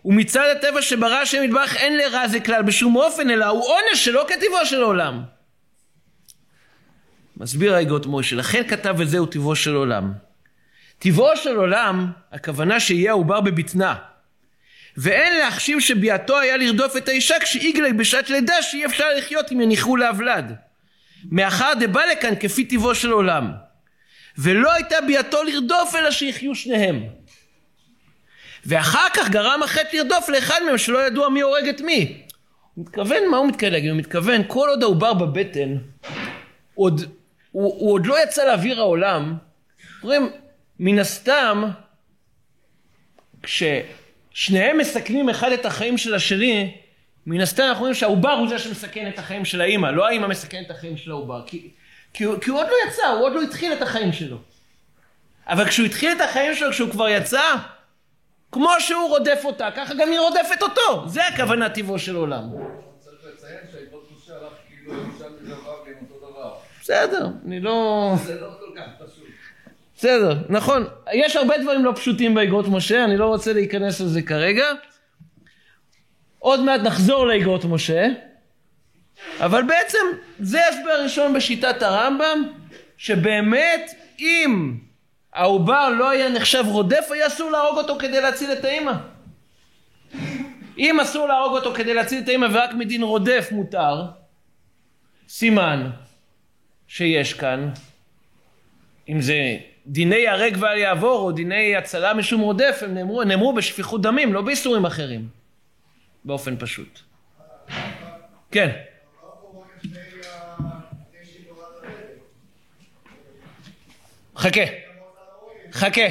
ומצד 0.04 0.54
הטבע 0.56 0.82
שברא 0.82 1.14
השם 1.14 1.42
יתברך 1.42 1.76
אין 1.76 1.96
לרע 1.96 2.28
זה 2.28 2.40
כלל 2.40 2.62
בשום 2.62 2.96
אופן 2.96 3.30
אלא 3.30 3.46
הוא 3.46 3.64
עונש 3.64 4.04
שלא 4.04 4.26
כטבעו 4.28 4.66
של 4.66 4.82
עולם. 4.82 5.22
מסביר 7.36 7.74
האגות 7.74 8.06
משה, 8.06 8.36
לכן 8.36 8.62
כתב 8.68 8.94
וזהו 8.98 9.26
טבעו 9.26 9.56
של 9.56 9.74
עולם. 9.74 10.12
טבעו 10.98 11.36
של 11.36 11.56
עולם, 11.56 12.12
הכוונה 12.32 12.80
שיהיה 12.80 13.10
העובר 13.10 13.40
בבטנה. 13.40 13.94
ואין 14.96 15.38
להחשיב 15.38 15.80
שביאתו 15.80 16.38
היה 16.38 16.56
לרדוף 16.56 16.96
את 16.96 17.08
האישה 17.08 17.34
כשאיגלי 17.40 17.92
בשעת 17.92 18.30
לידה 18.30 18.62
שאי 18.62 18.86
אפשר 18.86 19.04
לחיות 19.18 19.52
אם 19.52 19.60
יניחו 19.60 19.96
להבלד. 19.96 20.52
מאחר 21.30 21.72
דבא 21.80 22.00
לכאן 22.12 22.34
כפי 22.40 22.64
טבעו 22.64 22.94
של 22.94 23.10
עולם. 23.10 23.52
ולא 24.38 24.72
הייתה 24.72 24.96
ביאתו 25.06 25.42
לרדוף 25.42 25.94
אלא 25.94 26.10
שיחיו 26.10 26.54
שניהם. 26.54 27.17
ואחר 28.68 29.06
כך 29.14 29.30
גרם 29.30 29.62
החטא 29.62 29.96
לרדוף 29.96 30.28
לאחד 30.28 30.60
מהם 30.66 30.78
שלא 30.78 31.06
ידוע 31.06 31.28
מי 31.28 31.40
הורג 31.40 31.68
את 31.68 31.80
מי. 31.80 32.22
הוא 32.74 32.84
מתכוון, 32.84 33.28
מה 33.30 33.36
הוא 33.36 33.48
מתכוון 33.48 33.72
להגיד? 33.72 33.90
הוא 33.90 33.98
מתכוון, 33.98 34.42
כל 34.46 34.68
עוד 34.68 34.82
העובר 34.82 35.14
בבטן, 35.14 35.76
עוד, 36.74 37.00
הוא, 37.52 37.74
הוא 37.78 37.92
עוד 37.92 38.06
לא 38.06 38.22
יצא 38.22 38.44
לאוויר 38.44 38.80
העולם, 38.80 39.36
אומרים, 40.02 40.30
מן 40.78 40.98
הסתם, 40.98 41.64
כש... 43.42 43.62
שניהם 44.30 44.78
מסכנים 44.78 45.28
אחד 45.28 45.52
את 45.52 45.66
החיים 45.66 45.98
של 45.98 46.14
השני, 46.14 46.76
מן 47.26 47.40
הסתם 47.40 47.62
אנחנו 47.62 47.80
רואים 47.80 47.94
שהעובר 47.94 48.30
הוא 48.30 48.48
זה 48.48 48.58
שמסכן 48.58 49.08
את 49.08 49.18
החיים 49.18 49.44
של 49.44 49.60
האימא, 49.60 49.86
לא 49.86 50.06
האימא 50.06 50.26
מסכן 50.26 50.62
את 50.66 50.70
החיים 50.70 50.96
של 50.96 51.10
העובר, 51.10 51.42
כי, 51.46 51.70
כי, 52.12 52.24
כי 52.40 52.50
הוא 52.50 52.58
עוד 52.58 52.66
לא 52.66 52.74
יצא, 52.88 53.06
הוא 53.06 53.22
עוד 53.22 53.32
לא 53.32 53.42
התחיל 53.42 53.72
את 53.72 53.82
החיים 53.82 54.12
שלו. 54.12 54.38
אבל 55.46 55.68
כשהוא 55.68 55.86
התחיל 55.86 56.12
את 56.12 56.20
החיים 56.20 56.54
שלו, 56.54 56.70
כשהוא 56.70 56.90
כבר 56.90 57.08
יצא, 57.08 57.56
כמו 58.52 58.70
שהוא 58.78 59.08
רודף 59.08 59.40
אותה, 59.44 59.68
ככה 59.76 59.94
גם 59.94 60.10
היא 60.10 60.18
רודפת 60.18 60.62
אותו. 60.62 61.08
זה 61.08 61.26
הכוונה 61.26 61.68
טבעו 61.68 61.98
של 61.98 62.16
עולם. 62.16 62.42
צריך 62.98 63.16
לציין 63.34 63.58
שהעקבות 63.72 64.08
קדושה 64.08 64.32
הלך 64.34 64.52
כאילו 65.84 66.00
אותו 66.00 66.30
דבר. 66.30 66.54
בסדר, 66.80 67.28
אני 67.46 67.60
לא... 67.60 68.12
זה 68.24 68.40
לא 68.40 68.48
כל 68.60 68.80
כך 68.80 68.86
פשוט. 68.98 69.24
בסדר, 69.96 70.34
נכון. 70.48 70.86
יש 71.12 71.36
הרבה 71.36 71.58
דברים 71.58 71.84
לא 71.84 71.92
פשוטים 71.96 72.34
באגרות 72.34 72.68
משה, 72.68 73.04
אני 73.04 73.16
לא 73.16 73.26
רוצה 73.26 73.52
להיכנס 73.52 74.00
לזה 74.00 74.22
כרגע. 74.22 74.64
עוד 76.38 76.60
מעט 76.60 76.80
נחזור 76.80 77.26
לאגרות 77.26 77.64
משה, 77.64 78.06
אבל 79.40 79.62
בעצם 79.62 79.98
זה 80.40 80.64
ההסבר 80.64 80.90
הראשון 80.90 81.34
בשיטת 81.34 81.82
הרמב"ם, 81.82 82.42
שבאמת 82.96 83.94
אם 84.18 84.74
העובר 85.38 85.88
לא 85.88 86.10
היה 86.10 86.28
נחשב 86.28 86.64
רודף, 86.66 87.08
היה 87.10 87.26
אסור 87.26 87.50
להרוג 87.50 87.78
אותו 87.78 87.98
כדי 87.98 88.20
להציל 88.20 88.52
את 88.52 88.64
האימא. 88.64 88.92
אם 90.78 91.00
אסור 91.00 91.28
להרוג 91.28 91.56
אותו 91.56 91.74
כדי 91.74 91.94
להציל 91.94 92.22
את 92.22 92.28
האימא 92.28 92.46
ורק 92.52 92.74
מדין 92.74 93.02
רודף 93.02 93.48
מותר, 93.50 94.06
סימן 95.28 95.90
שיש 96.88 97.34
כאן, 97.34 97.70
אם 99.08 99.20
זה 99.20 99.58
דיני 99.86 100.28
הרג 100.28 100.56
ואל 100.60 100.78
יעבור 100.78 101.18
או 101.18 101.32
דיני 101.32 101.76
הצלה 101.76 102.14
משום 102.14 102.40
רודף, 102.40 102.80
הם 102.82 102.94
נאמרו, 102.94 103.24
נאמרו 103.24 103.52
בשפיכות 103.52 104.02
דמים, 104.02 104.32
לא 104.32 104.42
באיסורים 104.42 104.86
אחרים, 104.86 105.28
באופן 106.24 106.56
פשוט. 106.58 107.00
כן. 108.50 108.70
חכה, 114.36 114.87
חכה. 115.78 116.08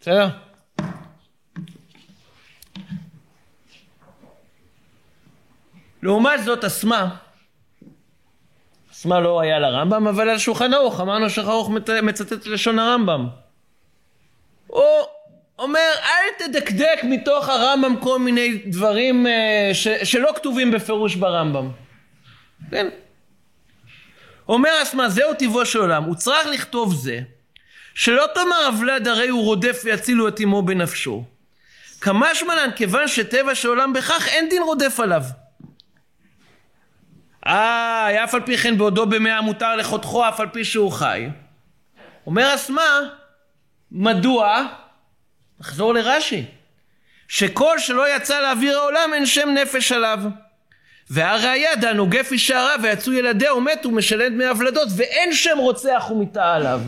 בסדר? 0.00 0.28
לעומת 6.02 6.44
זאת, 6.44 6.64
אסמה, 6.64 7.16
אסמה 8.92 9.20
לא 9.20 9.40
היה 9.40 9.58
לרמב"ם, 9.58 10.06
אבל 10.08 10.28
על 10.28 10.38
שולחן 10.38 10.74
ערוך, 10.74 11.00
אמרנו 11.00 11.30
שולחן 11.30 11.50
ערוך 11.50 11.70
מצטט 12.02 12.46
לשון 12.46 12.78
הרמב"ם. 12.78 13.28
הוא 14.66 14.84
אומר, 15.58 15.90
אל 16.04 16.46
תדקדק 16.46 17.00
מתוך 17.04 17.48
הרמב"ם 17.48 17.96
כל 18.00 18.18
מיני 18.18 18.58
דברים 18.66 19.26
אה, 19.26 19.70
ש, 19.72 19.88
שלא 19.88 20.30
כתובים 20.36 20.70
בפירוש 20.70 21.14
ברמב"ם. 21.14 21.70
כן. 22.70 22.88
אומר 24.48 24.70
אסמה, 24.82 25.08
זהו 25.08 25.34
טבעו 25.34 25.66
של 25.66 25.78
עולם, 25.78 26.04
הוא 26.04 26.14
צריך 26.14 26.46
לכתוב 26.46 26.94
זה, 26.94 27.20
שלא 27.94 28.26
תאמר 28.34 28.66
הוולד 28.66 29.08
הרי 29.08 29.28
הוא 29.28 29.44
רודף 29.44 29.82
ויצילו 29.84 30.28
את 30.28 30.40
אמו 30.40 30.62
בנפשו. 30.62 31.24
כמה 32.00 32.34
שמלן, 32.34 32.70
כיוון 32.76 33.08
שטבע 33.08 33.54
של 33.54 33.68
עולם 33.68 33.92
בכך, 33.92 34.28
אין 34.28 34.48
דין 34.48 34.62
רודף 34.62 35.00
עליו. 35.00 35.22
אה, 37.46 38.24
אף 38.24 38.34
על 38.34 38.40
פי 38.40 38.56
כן 38.56 38.78
בעודו 38.78 39.06
במאה 39.06 39.40
מותר 39.40 39.76
לחותכו 39.76 40.28
אף 40.28 40.40
על 40.40 40.48
פי 40.48 40.64
שהוא 40.64 40.92
חי. 40.92 41.28
אומר 42.26 42.54
אסמה, 42.54 43.00
מדוע? 43.92 44.66
נחזור 45.60 45.94
לרש"י. 45.94 46.44
שכל 47.28 47.78
שלא 47.78 48.16
יצא 48.16 48.40
לאוויר 48.40 48.78
העולם 48.78 49.10
אין 49.14 49.26
שם 49.26 49.48
נפש 49.48 49.92
עליו. 49.92 50.20
והראיה 51.10 51.76
דנו 51.76 52.06
גפי 52.06 52.38
שערה 52.38 52.74
ויצאו 52.82 53.12
ילדיה 53.12 53.54
ומתו 53.54 53.90
משלם 53.90 54.34
דמי 54.34 54.44
הוולדות 54.44 54.88
ואין 54.96 55.32
שם 55.32 55.58
רוצח 55.58 56.06
ומיתה 56.10 56.54
עליו. 56.54 56.80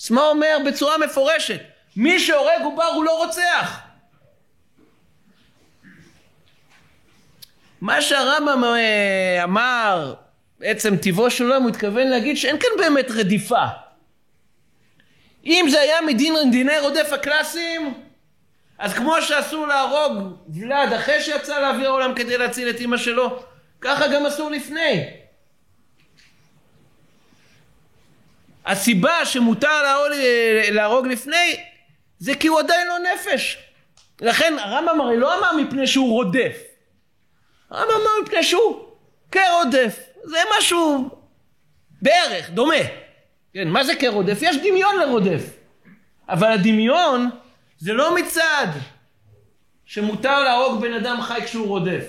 אסמה 0.00 0.22
אומר 0.22 0.56
בצורה 0.66 0.98
מפורשת, 0.98 1.60
מי 1.96 2.18
שהורג 2.18 2.62
עובר 2.64 2.84
הוא 2.84 3.04
לא 3.04 3.24
רוצח. 3.24 3.80
מה 7.80 8.02
שהרמב"ם 8.02 8.64
אה, 8.64 9.44
אמר, 9.44 10.14
בעצם 10.58 10.96
טבעו 10.96 11.30
של 11.30 11.44
עולם, 11.44 11.62
הוא 11.62 11.70
התכוון 11.70 12.08
להגיד 12.08 12.36
שאין 12.36 12.58
כאן 12.58 12.68
באמת 12.78 13.10
רדיפה. 13.10 13.64
אם 15.46 15.66
זה 15.70 15.80
היה 15.80 16.00
מדין 16.00 16.50
דיני 16.50 16.78
רודף 16.78 17.12
הקלאסיים, 17.12 17.94
אז 18.78 18.94
כמו 18.94 19.22
שאסור 19.22 19.66
להרוג 19.66 20.36
ולד 20.54 20.92
אחרי 20.92 21.20
שיצא 21.20 21.60
לאוויר 21.60 21.88
העולם 21.88 22.14
כדי 22.14 22.38
להציל 22.38 22.70
את 22.70 22.80
אמא 22.80 22.96
שלו, 22.96 23.42
ככה 23.80 24.08
גם 24.08 24.26
אסור 24.26 24.50
לפני. 24.50 25.04
הסיבה 28.66 29.24
שמותר 29.24 30.06
להרוג, 30.70 31.06
לפני 31.06 31.56
זה 32.18 32.34
כי 32.34 32.48
הוא 32.48 32.58
עדיין 32.58 32.88
לא 32.88 32.96
נפש. 33.14 33.58
לכן 34.20 34.54
הרמב"ם 34.58 35.00
הרי 35.00 35.16
לא 35.16 35.38
אמר 35.38 35.56
מפני 35.56 35.86
שהוא 35.86 36.10
רודף. 36.10 36.56
הרמב"ם 37.70 37.94
אמר 37.94 38.22
מפני 38.22 38.42
שהוא 38.42 38.86
כרודף. 39.32 39.98
זה 40.24 40.38
משהו 40.58 41.10
בערך, 42.02 42.50
דומה. 42.50 42.74
כן, 43.54 43.68
מה 43.68 43.84
זה 43.84 43.94
כרודף? 43.94 44.38
יש 44.40 44.56
דמיון 44.56 44.96
לרודף. 44.96 45.42
אבל 46.28 46.52
הדמיון 46.52 47.30
זה 47.78 47.92
לא 47.92 48.14
מצד 48.14 48.66
שמותר 49.84 50.42
להרוג 50.42 50.80
בן 50.80 50.92
אדם 50.92 51.20
חי 51.22 51.40
כשהוא 51.44 51.66
רודף. 51.66 52.04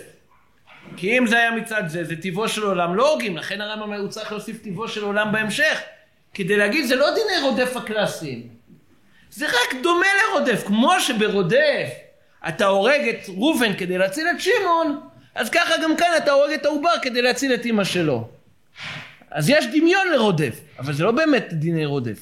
כי 0.98 1.18
אם 1.18 1.28
זה 1.28 1.38
היה 1.38 1.52
מצד 1.52 1.84
זה, 1.88 2.04
זה 2.04 2.22
טבעו 2.22 2.50
של 2.50 2.64
עולם 2.64 2.96
לא 2.96 3.10
הורגים, 3.10 3.38
לכן 3.38 3.62
הרמב"ם 3.62 3.94
הוא 3.94 4.08
צריך 4.08 4.32
להוסיף 4.32 4.64
טבעו 4.64 4.88
של 4.88 5.04
עולם 5.04 5.32
בהמשך, 5.32 5.82
כדי 6.34 6.58
להגיד 6.58 6.86
זה 6.86 6.96
לא 6.96 7.08
דיני 7.10 7.50
רודף 7.50 7.76
הקלאסיים. 7.76 8.48
זה 9.32 9.46
רק 9.46 9.82
דומה 9.84 10.08
לרודף, 10.24 10.64
כמו 10.66 11.00
שברודף 11.00 11.90
אתה 12.48 12.66
הורג 12.66 13.02
את 13.10 13.30
ראובן 13.30 13.74
כדי 13.74 13.98
להציל 13.98 14.28
את 14.36 14.42
שמעון, 14.42 15.02
אז 15.36 15.50
ככה 15.50 15.74
גם 15.84 15.98
כאן 15.98 16.08
אתה 16.18 16.32
הורג 16.32 16.52
את 16.52 16.66
העובר 16.66 16.90
כדי 17.02 17.22
להציל 17.22 17.54
את 17.54 17.66
אמא 17.66 17.84
שלו. 17.84 18.28
אז 19.32 19.50
יש 19.50 19.66
דמיון 19.66 20.08
לרודף, 20.12 20.60
אבל 20.80 20.94
זה 20.94 21.04
לא 21.04 21.12
באמת 21.12 21.54
דיני 21.54 21.86
רודף. 21.86 22.20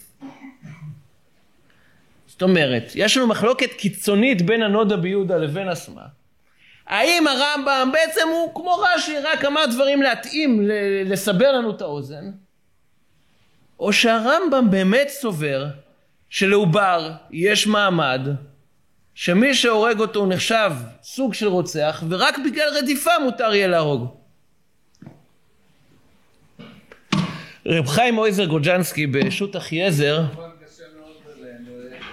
זאת 2.27 2.41
אומרת, 2.41 2.91
יש 2.95 3.17
לנו 3.17 3.27
מחלוקת 3.27 3.73
קיצונית 3.73 4.41
בין 4.41 4.63
הנודה 4.63 4.97
ביהודה 4.97 5.37
לבין 5.37 5.69
אסמה. 5.69 6.05
האם 6.87 7.27
הרמב"ם 7.27 7.89
בעצם 7.93 8.27
הוא 8.31 8.55
כמו 8.55 8.71
רש"י, 8.73 9.19
רק 9.19 9.45
אמר 9.45 9.65
דברים 9.65 10.01
להתאים, 10.01 10.67
לסבר 11.05 11.51
לנו 11.51 11.71
את 11.71 11.81
האוזן, 11.81 12.31
או 13.79 13.93
שהרמב"ם 13.93 14.71
באמת 14.71 15.07
סובר 15.09 15.65
שלעובר 16.29 17.11
יש 17.31 17.67
מעמד 17.67 18.21
שמי 19.13 19.53
שהורג 19.53 19.99
אותו 19.99 20.19
הוא 20.19 20.33
נחשב 20.33 20.71
סוג 21.03 21.33
של 21.33 21.47
רוצח 21.47 22.03
ורק 22.09 22.35
בגלל 22.45 22.67
רדיפה 22.77 23.11
מותר 23.23 23.53
יהיה 23.53 23.67
להרוג. 23.67 24.15
רב 27.65 27.87
חיים 27.87 28.17
אויזר 28.17 28.45
גוג'נסקי 28.45 29.07
בשו"ת 29.07 29.55
אחיעזר 29.55 30.23
כמובן 30.33 30.49
קשה 30.65 30.83
מאוד 30.99 31.15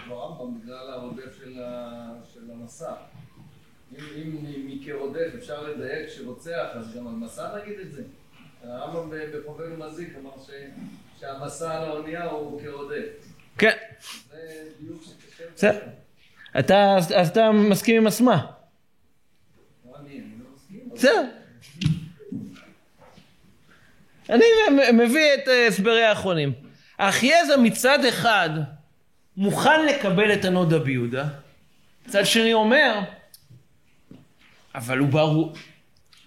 ברמב"ם 0.08 0.60
בגלל 0.60 0.90
הרודף 0.94 1.38
של 1.44 1.62
ה- 1.62 2.12
של 2.34 2.40
המסע. 2.52 2.92
אם 4.16 4.36
אפשר 5.38 5.62
לדייק 5.62 6.08
שרוצח, 6.08 6.66
אז 6.74 6.96
גם 6.96 7.06
על 7.06 7.14
מסע 7.14 7.48
נגיד 7.62 7.78
את 7.86 7.92
זה. 7.92 8.02
הרמב"ם 8.64 9.10
ב- 9.10 9.36
בחובל 9.36 9.72
ומזיק 9.72 10.08
אמר 10.20 10.30
שהמסע 11.22 11.76
על 11.76 11.84
האונייה 11.84 12.24
הוא 12.24 12.60
כרודף. 12.62 13.04
כן, 13.58 13.76
זה 14.30 14.38
דיוק 14.80 15.02
שקשה. 15.56 15.70
אתה, 16.58 16.96
אז 16.96 17.28
אתה 17.28 17.52
מסכים 17.52 17.96
עם 17.96 18.06
אסמה. 18.06 18.46
לא 19.86 19.92
לא 19.92 20.94
בסדר. 20.94 21.24
אני 24.30 24.44
מביא 24.92 25.34
את 25.34 25.48
אה, 25.48 25.66
הסברי 25.66 26.04
האחרונים. 26.04 26.52
אחייזה 26.96 27.56
מצד 27.56 28.04
אחד 28.04 28.50
מוכן 29.36 29.86
לקבל 29.86 30.32
את 30.32 30.44
הנודה 30.44 30.78
ביהודה, 30.78 31.28
מצד 32.06 32.26
שני 32.26 32.52
אומר, 32.52 33.00
אבל 34.74 34.98
עובר 34.98 35.20
הוא, 35.20 35.52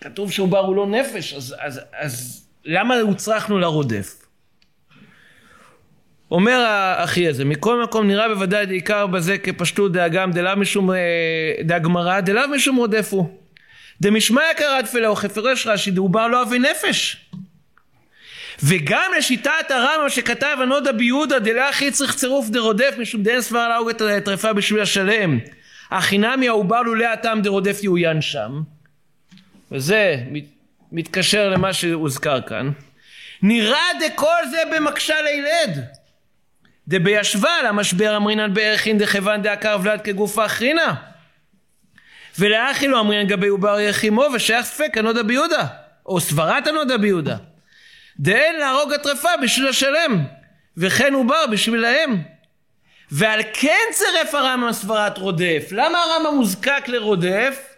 כתוב 0.01 0.31
שעובר 0.31 0.59
הוא 0.59 0.75
לא 0.75 0.87
נפש, 0.87 1.33
אז, 1.33 1.55
אז, 1.59 1.81
אז 1.93 2.45
למה 2.65 2.95
הוצרכנו 2.95 3.59
לרודף? 3.59 4.24
אומר 6.31 6.65
אחייזה, 6.97 7.45
מכל 7.45 7.83
מקום 7.83 8.07
נראה 8.07 8.27
בוודאי 8.27 8.65
דעיקר 8.65 9.07
בזה 9.07 9.37
כפשטות 9.37 9.91
דאגם 9.91 10.31
דלאו 10.31 10.57
משום 10.57 10.91
אה, 10.91 10.97
דאגמרא 11.63 12.19
דלאו 12.19 12.47
משום 12.47 12.75
רודף 12.75 13.07
הוא. 13.11 13.29
דמשמיא 14.01 14.53
קראת 14.57 14.87
פלאו 14.87 15.15
חפרש 15.15 15.67
רש"י 15.67 15.91
דעובר 15.91 16.27
לא 16.27 16.41
אבי 16.41 16.59
נפש. 16.59 17.17
וגם 18.63 19.11
לשיטת 19.17 19.51
הרמב"ם 19.71 20.09
שכתב 20.09 20.57
הנודה 20.61 20.91
ביהודה 20.91 21.39
דלאחי 21.39 21.91
צריך 21.91 22.15
צירוף 22.15 22.49
דרודף 22.49 22.95
משום 22.99 23.23
דאין 23.23 23.41
סבר 23.41 23.77
את 23.89 24.01
הטרפה 24.01 24.53
בשביל 24.53 24.81
השלם. 24.81 25.39
החינמי 25.91 26.47
העובר 26.47 26.81
לולא 26.81 27.05
הטעם 27.05 27.41
דרודף 27.41 27.79
יעוין 27.83 28.21
שם, 28.21 28.61
וזה 29.71 30.17
מתקשר 30.91 31.49
למה 31.49 31.73
שהוזכר 31.73 32.41
כאן, 32.41 32.71
נראה 33.41 33.87
דכל 33.99 34.47
זה 34.51 34.57
במקשה 34.75 35.15
לילד. 35.21 35.85
דבישבה 36.87 37.63
למשבר 37.67 38.17
אמרינן 38.17 38.53
בערכין 38.53 38.97
דכיוון 38.97 39.41
דעקר 39.41 39.77
ולד 39.83 40.01
כגופה 40.01 40.45
אחרינה. 40.45 40.93
ולאחי 42.39 42.87
לא 42.87 42.99
אמרינן 42.99 43.27
גבי 43.27 43.47
עובר 43.47 43.79
יחימו 43.79 44.25
ושייך 44.33 44.65
ספק 44.65 44.97
הנודה 44.97 45.23
ביהודה, 45.23 45.65
או 46.05 46.19
סברת 46.19 46.67
הנודה 46.67 46.97
ביהודה. 46.97 47.35
דאין 48.19 48.59
להרוג 48.59 48.93
הטרפה 48.93 49.29
בשביל 49.43 49.67
השלם, 49.67 50.25
וכן 50.77 51.13
עובר 51.13 51.45
בשבילהם. 51.51 52.21
ועל 53.11 53.41
כן 53.53 53.83
צירף 53.91 54.35
הרמב"ם 54.35 54.71
סברת 54.71 55.17
רודף. 55.17 55.67
למה 55.71 56.03
הרמב"ם 56.03 56.35
מוזקק 56.35 56.83
לרודף? 56.87 57.75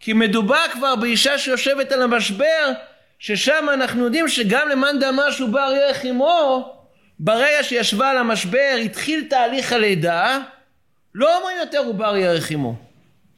כי 0.00 0.12
מדובר 0.12 0.64
כבר 0.72 0.96
באישה 0.96 1.38
שיושבת 1.38 1.92
על 1.92 2.02
המשבר, 2.02 2.72
ששם 3.18 3.66
אנחנו 3.74 4.04
יודעים 4.04 4.28
שגם 4.28 4.68
למאן 4.68 4.98
דאמר 5.00 5.30
שהוא 5.30 5.48
בר 5.48 5.72
ברגע 7.18 7.62
שישבה 7.62 8.10
על 8.10 8.18
המשבר, 8.18 8.76
התחיל 8.84 9.26
תהליך 9.30 9.72
הלידה, 9.72 10.38
לא 11.14 11.38
אומרים 11.38 11.56
יותר 11.60 11.78
הוא 11.78 11.94
בר 11.94 12.16
ירך 12.16 12.50
עמו. 12.50 12.76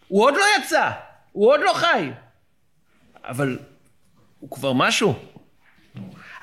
הוא 0.08 0.24
עוד 0.24 0.34
לא 0.34 0.44
יצא, 0.58 0.90
הוא 1.32 1.48
עוד 1.48 1.60
לא 1.60 1.72
חי. 1.72 2.10
אבל 3.24 3.58
הוא 4.40 4.50
כבר 4.50 4.72
משהו. 4.72 5.14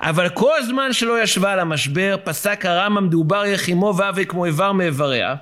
אבל 0.00 0.28
כל 0.28 0.62
זמן 0.66 0.92
שלא 0.92 1.22
ישבה 1.22 1.52
על 1.52 1.60
המשבר, 1.60 2.16
פסק 2.24 2.64
הרמב"ם 2.66 3.10
דעובר 3.10 3.46
יחימו 3.46 3.94
ואבי 3.96 4.26
כמו 4.26 4.44
איבר 4.44 4.72
מאיבריה, 4.72 5.34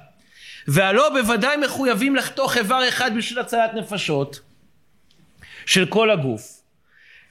והלא 0.68 1.09
בוודאי 1.09 1.57
מחויבים 1.57 2.16
לחתוך 2.16 2.57
איבר 2.57 2.88
אחד 2.88 3.11
בשביל 3.16 3.38
הצלת 3.38 3.74
נפשות 3.74 4.40
של 5.66 5.86
כל 5.86 6.11
הגוף. 6.11 6.55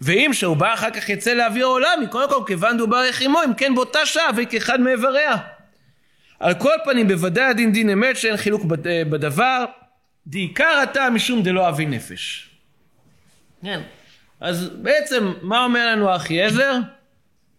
ואם 0.01 0.29
שהוא 0.33 0.57
בא 0.57 0.73
אחר 0.73 0.89
כך 0.89 1.09
יצא 1.09 1.33
לאוויר 1.33 1.65
העולם, 1.65 1.99
מכל 2.03 2.25
מקום 2.25 2.45
כיוון 2.45 2.77
דובר 2.77 3.03
יחימו, 3.09 3.43
אם 3.43 3.53
כן 3.53 3.75
באותה 3.75 4.05
שעה 4.05 4.29
וכאחד 4.35 4.79
מאיבריה. 4.79 5.37
על 6.39 6.53
כל 6.53 6.73
פנים 6.85 7.07
בוודאי 7.07 7.43
הדין 7.43 7.71
דין 7.71 7.89
אמת 7.89 8.17
שאין 8.17 8.37
חילוק 8.37 8.63
בדבר, 9.09 9.65
דעיקר 10.27 10.83
אתה 10.83 11.09
משום 11.09 11.43
דלא 11.43 11.69
אבי 11.69 11.85
נפש. 11.85 12.49
כן. 13.63 13.81
אז 14.41 14.69
בעצם 14.69 15.33
מה 15.41 15.63
אומר 15.63 15.91
לנו 15.91 16.15
אחיעזר? 16.15 16.77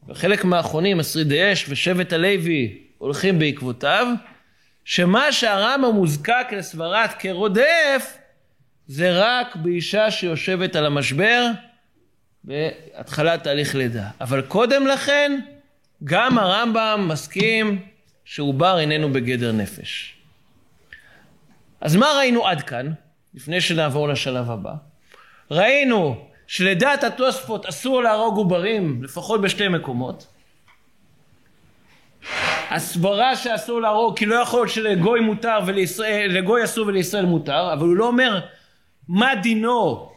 וחלק 0.09 0.45
מהאחרונים, 0.45 1.01
השרידי 1.01 1.53
אש 1.53 1.67
ושבט 1.69 2.13
הלוי 2.13 2.79
הולכים 2.99 3.39
בעקבותיו, 3.39 4.07
שמה 4.85 5.33
שהרמב"ם 5.33 5.95
מוזקק 5.95 6.47
לסברת 6.53 7.11
כרודף 7.19 8.19
זה 8.87 9.11
רק 9.13 9.57
באישה 9.57 10.11
שיושבת 10.11 10.77
על 10.77 10.87
המשבר 10.87 11.47
בהתחלת 12.47 13.45
תהליך 13.45 13.75
לידה. 13.75 14.09
אבל 14.21 14.43
קודם 14.43 14.87
לכן, 14.87 15.41
גם 16.05 16.39
הרמב"ם 16.39 17.07
מסכים 17.09 17.83
שעובר 18.25 18.79
איננו 18.79 19.13
בגדר 19.13 19.53
נפש. 19.53 20.17
אז 21.81 21.97
מה 21.97 22.07
ראינו 22.19 22.47
עד 22.47 22.63
כאן, 22.63 22.93
לפני 23.35 23.61
שנעבור 23.61 24.09
לשלב 24.09 24.51
הבא? 24.51 24.73
ראינו 25.51 26.27
שלדעת 26.47 27.05
התוספות 27.05 27.67
אסור 27.67 28.03
להרוג 28.03 28.37
עוברים 28.37 29.03
לפחות 29.03 29.41
בשתי 29.41 29.69
מקומות. 29.69 30.27
הסברה 32.71 33.37
שאסור 33.37 33.81
להרוג 33.81 34.19
כי 34.19 34.27
לא 34.27 34.35
יכול 34.35 34.61
להיות 34.61 34.71
שלגוי 34.71 35.21
מותר 35.21 35.59
ולגוי 35.67 36.65
אסור 36.65 36.87
ולישראל 36.87 37.25
מותר 37.25 37.73
אבל 37.73 37.87
הוא 37.87 37.97
לא 37.97 38.07
אומר 38.07 38.41
מה 39.09 39.35
דינו 39.35 40.16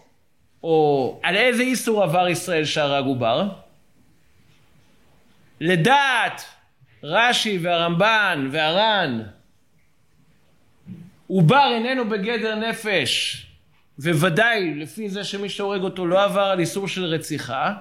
או 0.63 1.19
על 1.23 1.35
איזה 1.35 1.63
איסור 1.63 2.03
עבר 2.03 2.27
ישראל 2.27 2.65
שהרג 2.65 3.05
עובר 3.05 3.49
לדעת 5.59 6.41
רש"י 7.03 7.59
והרמב"ן 7.61 8.47
והר"ן 8.51 9.21
עובר 11.27 11.71
איננו 11.73 12.09
בגדר 12.09 12.55
נפש 12.55 13.45
וודאי 13.99 14.73
לפי 14.75 15.09
זה 15.09 15.23
שמי 15.23 15.49
שהורג 15.49 15.81
אותו 15.81 16.07
לא 16.07 16.23
עבר 16.23 16.41
על 16.41 16.59
איסור 16.59 16.87
של 16.87 17.05
רציחה, 17.05 17.73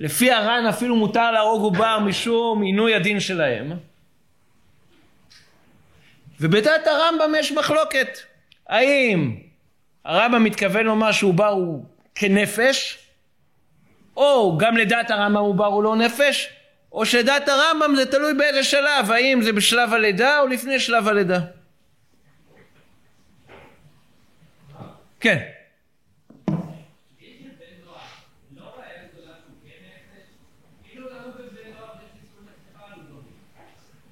לפי 0.00 0.30
הר"ן 0.30 0.66
אפילו 0.66 0.96
מותר 0.96 1.30
להרוג 1.30 1.62
עובר 1.62 1.98
משום 1.98 2.62
עינוי 2.62 2.94
הדין 2.94 3.20
שלהם. 3.20 3.72
ובדעת 6.40 6.86
הרמב"ם 6.86 7.32
יש 7.38 7.52
מחלוקת, 7.52 8.18
האם 8.66 9.36
הרמב"ם 10.04 10.44
מתכוון 10.44 10.86
לומר 10.86 11.12
שעובר 11.12 11.48
הוא 11.48 11.84
כנפש, 12.14 12.98
או 14.16 14.58
גם 14.58 14.76
לדעת 14.76 15.10
הרמב"ם 15.10 15.36
עובר 15.36 15.66
הוא 15.66 15.82
לא 15.82 15.96
נפש, 15.96 16.48
או 16.92 17.06
שלדעת 17.06 17.48
הרמב"ם 17.48 17.96
זה 17.96 18.10
תלוי 18.10 18.34
באיזה 18.34 18.64
שלב, 18.64 19.10
האם 19.10 19.42
זה 19.42 19.52
בשלב 19.52 19.94
הלידה 19.94 20.40
או 20.40 20.46
לפני 20.46 20.80
שלב 20.80 21.08
הלידה. 21.08 21.40
כן. 25.20 25.38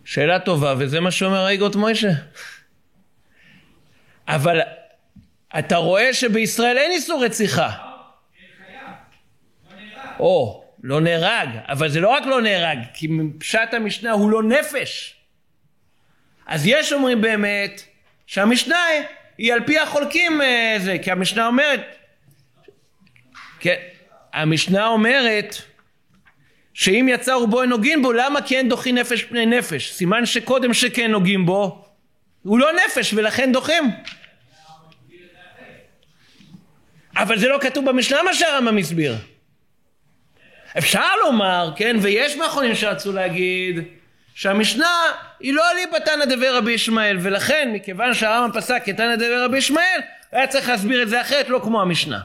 שאלה 0.05 0.38
טובה, 0.38 0.74
וזה 0.78 1.01
מה 1.01 1.11
שאומר 1.11 1.49
איגות 1.49 1.76
מוישה. 1.76 2.11
אבל 4.28 4.61
אתה 5.59 5.76
רואה 5.76 6.14
שבישראל 6.14 6.78
אין 6.78 6.90
איסור 6.90 7.24
רציחה. 7.24 7.70
או, 10.18 10.64
לא 10.82 11.00
נהרג, 11.00 11.48
אבל 11.68 11.88
זה 11.88 12.00
לא 12.00 12.09
רק 12.09 12.26
לא 12.26 12.42
נהרג, 12.42 12.78
כי 12.94 13.09
פשט 13.38 13.74
המשנה 13.74 14.12
הוא 14.12 14.30
לא 14.30 14.42
נפש. 14.42 15.16
אז 16.46 16.66
יש 16.66 16.92
אומרים 16.92 17.20
באמת 17.20 17.82
שהמשנה 18.26 18.76
היא 19.38 19.53
על 19.53 19.64
פי 19.66 19.78
החולקים 19.78 20.42
אה, 20.42 20.76
זה, 20.78 20.96
כי 21.03 21.11
המשנה 21.11 21.46
אומרת, 21.46 21.96
כן, 23.61 23.76
המשנה 24.32 24.86
אומרת 24.86 25.57
שאם 26.74 27.09
יצא 27.11 27.32
רובו 27.32 27.62
אין 27.62 27.70
נוגעים 27.70 28.03
בו, 28.03 28.12
למה 28.12 28.42
כן 28.42 28.66
דוחים 28.68 28.94
נפש 28.94 29.22
פני 29.22 29.46
נפש? 29.46 29.92
סימן 29.92 30.26
שקודם 30.26 30.74
שכן 30.74 31.11
נוגעים 31.11 31.46
בו, 31.46 31.84
הוא 32.42 32.59
לא 32.59 32.70
נפש 32.86 33.14
ולכן 33.14 33.53
דוחים. 33.53 33.84
אבל 37.17 37.39
זה 37.39 37.49
לא 37.49 37.59
כתוב 37.61 37.91
במשנה 37.91 38.23
מה 38.23 38.35
שהרמב"ם 38.35 38.79
הסביר. 38.79 39.17
אפשר 40.79 41.09
לומר, 41.25 41.73
כן, 41.77 41.97
ויש 42.03 42.37
מאחרונים 42.37 42.75
שרצו 42.75 43.13
להגיד, 43.13 43.79
שהמשנה 44.35 44.91
היא 45.41 45.55
לא 45.55 45.71
אליבא 45.71 45.99
תנא 45.99 46.25
דבר 46.25 46.57
רבי 46.57 46.73
ישמעאל 46.73 47.19
ולכן 47.21 47.71
מכיוון 47.73 48.15
שהרמב"ם 48.15 48.61
פסק 48.61 48.83
כתנא 48.85 49.17
דבר 49.17 49.45
רבי 49.45 49.59
ישמעאל 49.59 50.01
היה 50.33 50.47
צריך 50.47 50.69
להסביר 50.69 51.03
את 51.03 51.09
זה 51.09 51.21
אחרת 51.21 51.49
לא 51.49 51.61
כמו 51.65 51.83
המשנה 51.83 52.21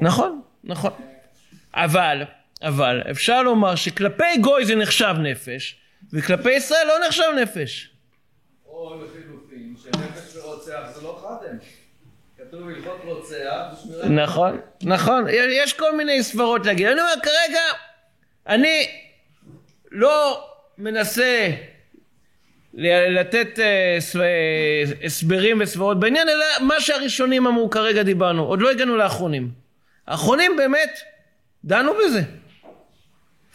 נכון, 0.00 0.40
נכון. 0.70 0.92
אבל, 1.74 2.22
אבל, 2.62 3.02
אפשר 3.10 3.42
לומר 3.42 3.74
שכלפי 3.74 4.38
גוי 4.40 4.64
זה 4.64 4.74
נחשב 4.74 5.14
נפש, 5.22 5.76
וכלפי 6.12 6.50
ישראל 6.50 6.86
לא 6.86 6.94
נחשב 7.06 7.30
נפש. 7.42 7.90
או 8.66 9.04
לחילופין, 9.04 9.74
שנפש 9.82 10.36
ורוצח 10.36 10.80
זה 10.94 11.02
לא 11.02 11.20
חדם. 11.22 11.56
כתוב 12.38 12.68
הלכות 12.68 13.00
רוצח 13.04 13.64
נכון, 14.10 14.60
נכון. 14.82 15.24
יש 15.30 15.72
כל 15.72 15.96
מיני 15.96 16.22
סברות 16.22 16.66
להגיד. 16.66 16.86
אני 16.86 17.00
אומר, 17.00 17.12
כרגע, 17.22 17.60
אני 18.46 18.86
לא 19.90 20.44
מנסה 20.78 21.50
לתת 22.74 23.58
אה, 23.58 23.98
אה, 24.20 24.82
הסברים 25.04 25.58
וסברות 25.60 26.00
בעניין, 26.00 26.28
אלא 26.28 26.44
מה 26.60 26.80
שהראשונים 26.80 27.46
אמרו 27.46 27.70
כרגע 27.70 28.02
דיברנו. 28.02 28.44
עוד 28.44 28.60
לא 28.60 28.70
הגענו 28.70 28.96
לאחרונים. 28.96 29.59
האחרונים 30.10 30.56
באמת 30.56 31.00
דנו 31.64 31.92
בזה. 31.94 32.22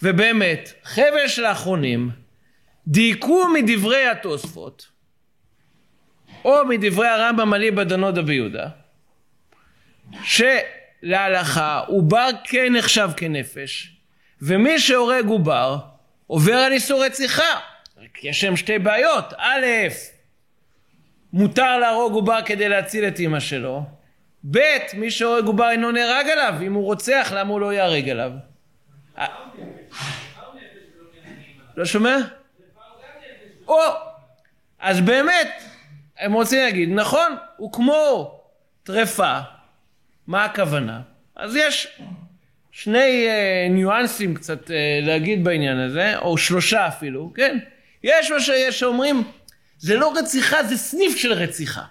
ובאמת, 0.03 0.73
חבל 0.83 1.27
של 1.27 1.45
האחרונים 1.45 2.09
דייקו 2.87 3.47
מדברי 3.53 4.07
התוספות, 4.07 4.87
או 6.45 6.65
מדברי 6.65 7.07
הרמב"ם 7.07 7.53
אליבא 7.53 7.83
דנודא 7.83 8.21
ביהודה, 8.21 8.67
שלהלכה 10.23 11.79
עובר 11.87 12.29
כן 12.43 12.73
נחשב 12.73 13.09
כנפש, 13.17 13.91
ומי 14.41 14.79
שהורג 14.79 15.25
עובר 15.25 15.77
עובר 16.27 16.55
על 16.55 16.71
איסור 16.71 17.05
רציחה. 17.05 17.59
יש 18.23 18.41
שם 18.41 18.55
שתי 18.55 18.79
בעיות. 18.79 19.33
א', 19.37 19.65
מותר 21.33 21.77
להרוג 21.77 22.13
עובר 22.13 22.39
כדי 22.45 22.69
להציל 22.69 23.07
את 23.07 23.19
אמא 23.19 23.39
שלו, 23.39 23.94
ב', 24.51 24.59
מי 24.93 25.11
שהורג 25.11 25.45
עובר 25.45 25.69
אינו 25.69 25.91
נהרג 25.91 26.29
עליו, 26.29 26.55
אם 26.61 26.73
הוא 26.73 26.83
רוצח 26.83 27.31
למה 27.35 27.49
הוא 27.49 27.61
לא 27.61 27.73
ייהרג 27.73 28.09
עליו? 28.09 28.31
לא 31.77 31.85
שומע? 31.85 32.17
או, 33.67 33.79
אז 34.79 35.01
באמת, 35.01 35.63
הם 36.19 36.33
רוצים 36.33 36.59
להגיד, 36.59 36.89
נכון, 36.91 37.35
הוא 37.57 37.73
כמו 37.73 38.31
טרפה, 38.83 39.39
מה 40.27 40.45
הכוונה? 40.45 41.01
אז 41.35 41.55
יש 41.55 42.01
שני 42.71 43.27
אה, 43.27 43.67
ניואנסים 43.69 44.35
קצת 44.35 44.71
אה, 44.71 44.99
להגיד 45.01 45.43
בעניין 45.43 45.79
הזה, 45.79 46.17
או 46.17 46.37
שלושה 46.37 46.87
אפילו, 46.87 47.31
כן? 47.35 47.57
יש 48.03 48.31
מה 48.31 48.39
שיש 48.39 48.79
שאומרים, 48.79 49.23
זה 49.77 49.97
לא 49.97 50.13
רציחה, 50.17 50.63
זה 50.63 50.77
סניף 50.77 51.17
של 51.17 51.33
רציחה. 51.33 51.83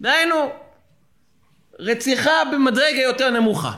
דהיינו, 0.00 0.52
רציחה 1.82 2.30
במדרגה 2.52 3.02
יותר 3.02 3.30
נמוכה. 3.30 3.72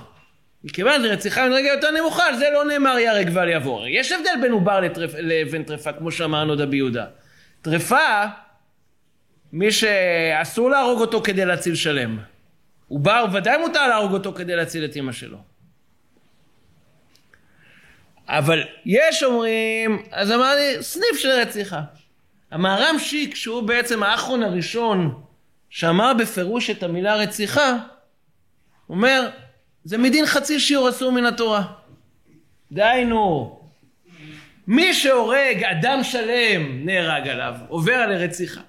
מכיוון 0.64 1.00
שזה 1.00 1.12
רציחה 1.12 1.44
במדרגה 1.44 1.68
יותר 1.68 1.90
נמוכה, 1.90 2.26
על 2.26 2.36
זה 2.36 2.50
לא 2.52 2.64
נאמר 2.64 2.98
ייהרג 2.98 3.30
ואל 3.32 3.48
יעבור. 3.48 3.86
יש 3.88 4.12
הבדל 4.12 4.40
בין 4.42 4.52
עובר 4.52 4.80
לטרפ, 4.80 5.11
לבין 5.18 5.62
טרפה, 5.62 5.92
כמו 5.92 6.11
שאמרנו 6.11 6.57
דבי 6.57 6.76
יהודה. 6.76 7.07
טרפה, 7.62 8.24
מי 9.52 9.72
שאסור 9.72 10.70
להרוג 10.70 11.00
אותו 11.00 11.22
כדי 11.22 11.44
להציל 11.44 11.74
שלם. 11.74 12.18
עובר 12.88 13.26
ודאי 13.32 13.59
מותר 13.59 13.88
להרוג 13.88 14.12
אותו 14.12 14.32
כדי 14.32 14.57
להציל 14.57 14.84
את 14.84 14.96
אמא 14.96 15.12
שלו. 15.12 15.38
אבל 18.28 18.62
יש 18.86 19.22
אומרים, 19.22 20.02
אז 20.11 20.32
אמרתי, 20.32 20.82
סניף 20.82 21.16
של 21.16 21.28
רציחה. 21.28 21.80
המהר"ם 22.50 22.98
שיק, 22.98 23.34
שהוא 23.34 23.62
בעצם 23.62 24.02
האחרון 24.02 24.42
הראשון 24.42 25.22
שאמר 25.70 26.12
בפירוש 26.14 26.70
את 26.70 26.82
המילה 26.82 27.16
רציחה, 27.16 27.76
אומר, 28.89 29.28
זה 29.85 29.99
מדין 29.99 30.26
חצי 30.26 30.61
שיעור 30.61 30.89
אסור 30.89 31.12
מן 31.12 31.26
התורה. 31.26 31.62
דהיינו, 32.72 33.61
מי 34.66 34.95
שהורג 34.95 35.64
אדם 35.64 36.05
שלם 36.05 36.87
נהרג 36.87 37.28
עליו, 37.28 37.55
עובר 37.68 37.95
על 37.95 38.12
הרציחה. 38.12 38.61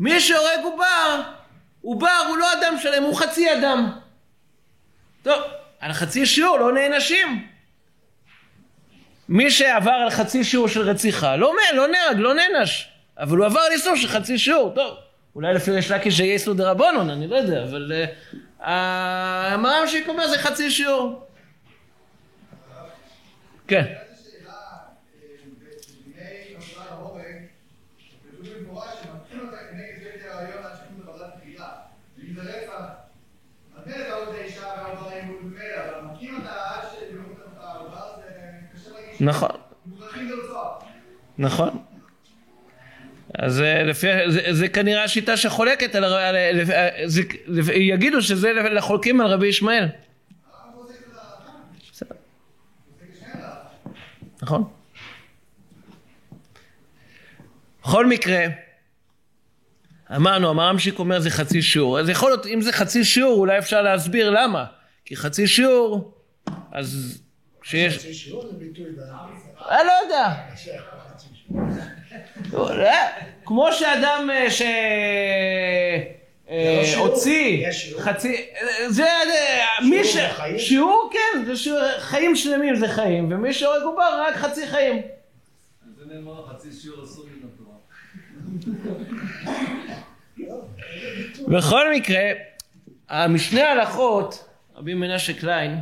מי 0.00 0.20
שהורג 0.20 0.60
עובר, 0.64 1.22
עובר 1.82 2.24
הוא 2.28 2.36
לא 2.36 2.52
אדם 2.52 2.74
שלם, 2.82 3.02
הוא 3.02 3.16
חצי 3.16 3.52
אדם. 3.52 3.92
טוב, 5.22 5.42
על 5.80 5.92
חצי 5.92 6.26
שיעור 6.26 6.58
לא 6.58 6.72
נענשים. 6.72 7.46
מי 9.28 9.50
שעבר 9.50 9.90
על 9.90 10.10
חצי 10.10 10.44
שיעור 10.44 10.68
של 10.68 10.80
רציחה, 10.80 11.36
לא, 11.36 11.52
לא 11.74 11.86
נהרג, 11.88 12.16
לא 12.18 12.34
נענש. 12.34 12.88
אבל 13.18 13.36
הוא 13.36 13.46
עבר 13.46 13.60
על 13.60 13.72
איסור 13.72 13.96
של 13.96 14.08
חצי 14.08 14.38
שיעור, 14.38 14.72
טוב. 14.74 14.96
אולי 15.34 15.54
לפי 15.54 15.70
ריש 15.70 15.90
לקיש 15.90 16.16
שיהיה 16.16 16.32
איסור 16.32 16.54
דרבנון, 16.54 17.10
אני 17.10 17.26
לא 17.26 17.36
יודע, 17.36 17.64
אבל 17.64 17.92
המר"ם 17.92 18.45
uh, 18.60 18.64
שקובע 19.86 20.28
זה 20.28 20.38
חצי 20.38 20.70
שיעור. 20.70 21.26
כן. 23.68 23.94
נכון. 39.20 39.50
נכון. 41.38 41.95
אז 43.38 43.60
אה, 43.60 43.82
לפי, 43.82 44.06
זה, 44.28 44.40
זה 44.50 44.68
כנראה 44.68 45.04
השיטה 45.04 45.36
שחולקת 45.36 45.94
על, 45.94 46.04
על 46.04 46.64
זה, 47.04 47.22
יגידו 47.74 48.22
שזה 48.22 48.52
לחולקים 48.52 49.20
על 49.20 49.26
רבי 49.26 49.46
ישמעאל. 49.46 49.86
נכון. 54.42 54.64
בכל 57.82 58.06
מקרה, 58.06 58.46
אמרנו, 60.16 60.50
המרמשיק 60.50 60.98
אומר 60.98 61.20
זה 61.20 61.30
חצי 61.30 61.62
שיעור. 61.62 61.98
אז 61.98 62.08
יכול 62.08 62.30
להיות, 62.30 62.46
אם 62.46 62.60
זה 62.60 62.72
חצי 62.72 63.04
שיעור, 63.04 63.38
אולי 63.38 63.58
אפשר 63.58 63.82
להסביר 63.82 64.30
למה. 64.30 64.64
כי 65.04 65.16
חצי 65.16 65.46
שיעור, 65.46 66.14
אז 66.72 67.20
שיש... 67.62 67.98
חצי 67.98 68.14
שיעור 68.14 68.46
זה 68.46 68.52
ביטוי 68.58 68.86
אני 69.70 69.86
לא 69.86 69.92
יודע. 70.04 70.34
כמו 73.44 73.72
שאדם 73.72 74.30
אה, 76.48 76.82
שהוציא 76.84 77.66
אה, 77.66 77.70
חצי, 77.98 78.46
זה 78.88 79.06
מי 79.90 80.04
ש... 80.04 80.16
שיעור 80.58 81.10
כן, 81.12 81.44
זה 81.44 81.56
שיעור, 81.56 81.80
חיים 81.98 82.36
שלמים 82.36 82.76
זה 82.76 82.88
חיים, 82.88 83.32
ומי 83.32 83.52
שהורג 83.52 83.82
עובר 83.82 84.24
רק 84.28 84.36
חצי 84.36 84.66
חיים. 84.66 85.02
זה 85.98 86.14
נאמר 86.14 86.46
חצי 86.46 86.68
שיעור 86.72 87.04
אסור 87.04 87.24
מן 87.26 87.48
התורה. 87.54 87.76
בכל 91.48 91.94
מקרה, 91.94 92.22
המשנה 93.08 93.72
הלכות, 93.72 94.48
רבי 94.76 94.94
מנשה 94.94 95.32
קליין, 95.32 95.78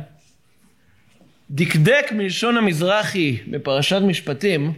דקדק 1.51 2.05
מלשון 2.11 2.57
המזרחי 2.57 3.37
בפרשת 3.47 4.01
משפטים, 4.01 4.73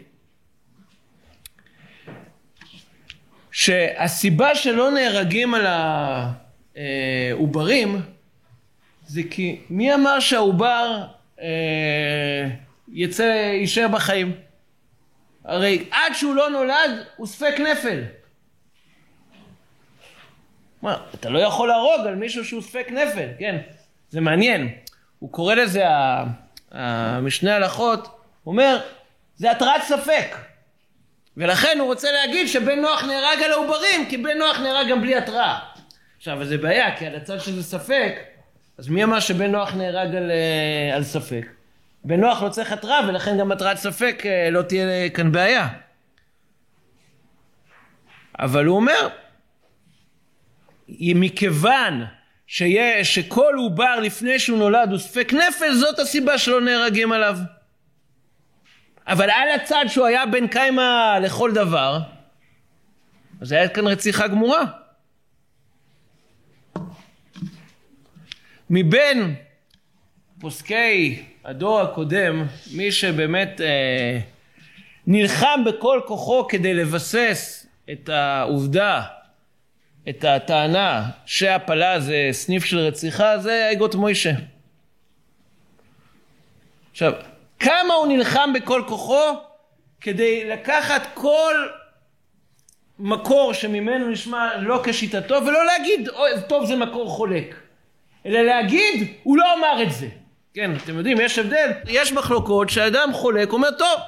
שהסיבה 3.58 4.56
שלא 4.56 4.92
נהרגים 4.92 5.54
על 5.54 5.66
העוברים 6.76 8.02
זה 9.08 9.22
כי 9.30 9.62
מי 9.70 9.94
אמר 9.94 10.20
שהעובר 10.20 11.04
אה, 11.42 12.48
יצא, 12.94 13.24
יישאר 13.60 13.88
בחיים? 13.88 14.36
הרי 15.46 15.86
עד 15.92 16.14
שהוא 16.14 16.36
לא 16.36 16.50
נולד 16.50 17.06
הוא 17.16 17.28
ספק 17.28 17.54
נפל. 17.60 18.04
מה, 20.82 20.98
אתה 21.14 21.30
לא 21.30 21.40
יכול 21.40 21.68
להרוג 21.68 22.08
על 22.08 22.16
מישהו 22.16 22.46
שהוא 22.46 22.62
ספק 22.62 22.88
נפל, 22.92 23.28
כן? 23.40 23.58
זה 24.10 24.22
מעניין. 24.22 24.76
הוא 25.20 25.32
קורא 25.32 25.56
לזה, 25.56 25.84
המשנה 26.72 27.56
הלכות, 27.56 28.20
אומר, 28.46 28.80
זה 29.36 29.52
התרעת 29.52 29.82
ספק. 29.84 30.36
ולכן 31.38 31.78
הוא 31.80 31.88
רוצה 31.88 32.12
להגיד 32.12 32.48
שבן 32.48 32.80
נוח 32.80 33.04
נהרג 33.04 33.44
על 33.46 33.52
העוברים, 33.52 34.06
כי 34.10 34.18
בן 34.18 34.38
נוח 34.38 34.60
נהרג 34.60 34.88
גם 34.90 35.02
בלי 35.02 35.16
התראה. 35.16 35.60
עכשיו, 36.18 36.46
זה 36.46 36.58
בעיה, 36.58 36.98
כי 36.98 37.06
על 37.06 37.16
הצד 37.16 37.40
שזה 37.40 37.64
ספק, 37.64 38.14
אז 38.78 38.90
מי 38.90 39.04
אמר 39.04 39.20
שבן 39.20 39.52
נוח 39.52 39.74
נהרג 39.74 40.16
על, 40.16 40.32
אה, 40.32 40.96
על 40.96 41.04
ספק? 41.04 41.46
בן 42.04 42.20
נוח 42.20 42.44
לא 42.44 42.50
צריך 42.50 42.72
התראה, 42.72 43.00
ולכן 43.08 43.38
גם 43.38 43.52
התראת 43.52 43.78
ספק 43.78 44.24
אה, 44.26 44.50
לא 44.50 44.62
תהיה 44.62 45.10
כאן 45.10 45.32
בעיה. 45.32 45.68
אבל 48.40 48.66
הוא 48.66 48.76
אומר, 48.76 49.08
מכיוון 51.00 52.06
שיה, 52.48 53.06
שכל 53.06 53.54
עובר 53.58 54.00
לפני 54.00 54.40
שהוא 54.40 54.58
נולד 54.58 54.90
הוא 54.92 55.00
ספק 55.00 55.34
נפל, 55.34 55.74
זאת 55.74 56.00
הסיבה 56.00 56.38
שלא 56.38 56.62
נהרגים 56.62 57.12
עליו. 57.12 57.38
אבל 59.08 59.30
על 59.30 59.50
הצד 59.56 59.86
שהוא 59.88 60.06
היה 60.06 60.26
בן 60.26 60.48
קיימא 60.48 61.18
לכל 61.22 61.52
דבר, 61.54 62.00
אז 63.42 63.52
היה 63.52 63.70
כאן 63.70 63.88
רציחה 63.88 64.28
גמורה. 64.28 64.64
מבין 68.70 69.36
פוסקי 70.40 71.24
הדור 71.46 71.82
הקודם, 71.82 72.46
מי 72.74 72.92
שבאמת 72.92 73.62
אה, 73.62 74.20
נלחם 75.08 75.64
בכל 75.66 76.02
כוחו 76.08 76.48
כדי 76.48 76.74
לבסס 76.74 77.68
את 77.92 78.10
העובדה, 78.10 79.04
את 80.10 80.24
הטענה 80.24 81.10
שהפלה 81.26 82.00
זה 82.00 82.30
סניף 82.32 82.66
של 82.66 82.78
רציחה, 82.78 83.38
זה 83.38 83.70
איגות 83.70 83.96
מוישה. 83.96 84.32
עכשיו, 86.92 87.14
כמה 87.60 87.94
הוא 87.94 88.08
נלחם 88.08 88.54
בכל 88.54 88.84
כוחו 88.88 89.34
כדי 90.02 90.50
לקחת 90.50 91.08
כל 91.14 91.68
מקור 93.00 93.54
שממנו 93.54 94.10
נשמע 94.10 94.58
לא 94.58 94.82
כשיטתו 94.84 95.36
ולא 95.46 95.66
להגיד 95.66 96.10
טוב 96.48 96.66
זה 96.66 96.76
מקור 96.76 97.10
חולק 97.10 97.56
אלא 98.26 98.42
להגיד 98.42 99.14
הוא 99.24 99.38
לא 99.38 99.54
אמר 99.54 99.84
את 99.84 99.92
זה 99.92 100.08
כן 100.54 100.72
אתם 100.76 100.98
יודעים 100.98 101.22
יש 101.22 101.40
הבדל. 101.40 101.72
יש 101.88 102.14
מחלוקות 102.14 102.70
שאדם 102.70 103.14
חולק 103.14 103.54
אומר 103.54 103.72
טוב 103.72 104.00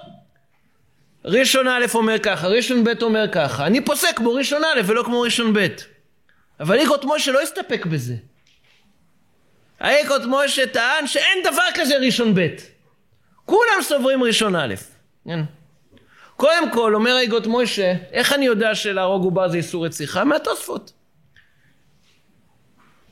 ראשון 1.25 1.67
א' 1.67 1.85
אומר 1.93 2.19
ככה 2.19 2.47
ראשון 2.47 2.83
ב' 2.83 2.89
אומר 3.01 3.25
ככה 3.31 3.65
אני 3.65 3.81
פוסק 3.81 4.15
כמו 4.15 4.33
ראשון 4.33 4.63
א' 4.63 4.81
ולא 4.85 5.03
כמו 5.03 5.21
ראשון 5.21 5.53
ב' 5.53 5.67
אבל 6.59 6.79
איגות 6.79 7.05
משה 7.05 7.31
לא 7.31 7.41
הסתפק 7.41 7.85
בזה. 7.85 8.15
איגות 9.83 10.21
משה 10.27 10.67
טען 10.67 11.07
שאין 11.07 11.37
דבר 11.43 11.65
כזה 11.73 11.97
ראשון 11.97 12.35
ב' 12.35 12.47
כולם 13.49 13.81
סוברים 13.81 14.23
ראשון 14.23 14.55
א', 14.55 14.75
כן? 15.25 15.39
קודם 16.35 16.71
כל, 16.71 16.95
אומר 16.95 17.17
איגות 17.17 17.47
מוישה, 17.47 17.93
איך 18.11 18.33
אני 18.33 18.45
יודע 18.45 18.75
שלהרוג 18.75 19.23
עובר 19.23 19.47
זה 19.47 19.57
איסור 19.57 19.85
רציחה? 19.85 20.23
מהתוספות. 20.23 20.91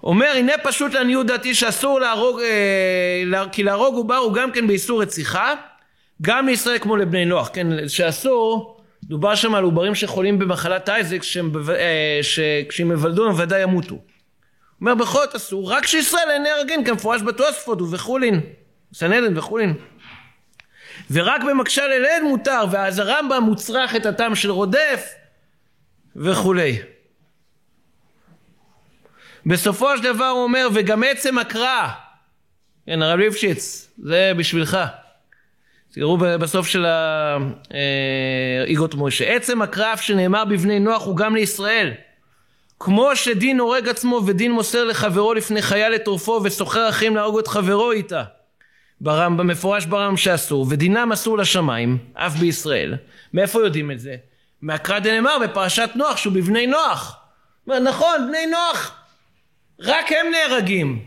אומר 0.04 0.28
הנה 0.36 0.54
פשוט 0.64 0.94
לעניות 0.94 1.28
דעתי 1.28 1.56
שאסור 1.56 2.00
להרוג, 2.00 2.40
אה, 2.42 3.44
כי 3.52 3.64
להרוג 3.64 3.96
עובר 3.96 4.16
הוא 4.16 4.34
גם 4.34 4.52
כן 4.52 4.68
באיסור 4.68 5.02
רציחה, 5.02 5.54
גם 6.22 6.48
לישראל 6.48 6.80
כמו 6.80 6.96
לבני 6.98 7.26
נוח, 7.26 7.50
כן, 7.54 7.88
שאסור, 7.88 8.78
דובר 9.04 9.36
שם 9.36 9.56
על 9.56 9.64
עוברים 9.64 9.96
שחולים 9.96 10.40
במחלת 10.40 10.90
אייזק 10.90 11.22
אה, 11.70 12.20
שכשהם 12.22 12.92
יוולדו 12.92 13.28
הם 13.28 13.34
ודאי 13.40 13.62
ימותו. 13.62 13.96
אומר 14.82 14.96
בכל 14.96 15.20
זאת 15.26 15.36
אסור, 15.36 15.72
רק 15.72 15.88
שישראל 15.88 16.30
אין 16.30 16.44
נהרגים 16.44 16.84
כמפורש 16.84 17.22
בתוספות 17.22 17.82
ובחולין, 17.82 18.42
סנדן 18.94 19.38
וחולין. 19.38 19.74
ורק 21.12 21.44
במקשה 21.44 21.88
לילד 21.88 22.24
מותר, 22.24 22.66
ואז 22.72 23.00
הרמב"ם 23.00 23.44
מוצרח 23.44 23.96
את 23.96 24.06
הטעם 24.06 24.36
של 24.36 24.52
רודף 24.52 25.14
וכולי. 26.16 26.80
בסופו 29.46 29.98
של 29.98 30.04
דבר 30.04 30.26
הוא 30.26 30.44
אומר, 30.44 30.68
וגם 30.74 31.04
עצם 31.04 31.38
הקרא, 31.38 31.88
כן, 32.86 33.02
הרב 33.02 33.20
ליפשיץ, 33.20 33.90
זה 33.98 34.32
בשבילך. 34.38 34.78
תראו 35.92 36.18
בסוף 36.18 36.68
של 36.68 36.86
האיגות 38.66 38.94
אה, 38.94 39.00
משה. 39.00 39.36
עצם 39.36 39.62
הקרב 39.62 39.98
שנאמר 39.98 40.46
בבני 40.46 40.80
נוח 40.80 41.06
הוא 41.06 41.18
גם 41.18 41.36
לישראל. 41.36 41.94
כמו 42.80 43.16
שדין 43.16 43.60
הורג 43.60 43.90
עצמו 43.90 44.22
ודין 44.26 44.52
מוסר 44.52 44.84
לחברו 44.84 45.34
לפני 45.34 45.62
חייל 45.62 45.94
לטורפו 45.94 46.42
וסוחר 46.44 46.90
אחים 46.90 47.16
להרוג 47.16 47.40
את 47.40 47.48
חברו 47.48 47.92
איתה. 47.92 48.24
ברמב"ם, 49.02 49.48
מפורש 49.48 49.86
ברמב"ם 49.86 50.18
שאסור, 50.18 50.66
ודינם 50.70 51.12
אסור 51.12 51.38
לשמיים, 51.38 51.98
אף 52.14 52.36
בישראל. 52.36 52.96
מאיפה 53.34 53.60
יודעים 53.60 53.92
את 53.92 54.00
זה? 54.00 54.16
מהקרא 54.62 55.00
דנאמר 55.00 55.38
בפרשת 55.44 55.90
נוח, 55.96 56.18
שהוא 56.18 56.34
בבני 56.34 56.68
נוח. 56.68 57.20
נכון, 57.68 58.28
בני 58.28 58.46
נוח, 58.46 59.02
רק 59.80 60.12
הם 60.12 60.32
נהרגים 60.32 61.06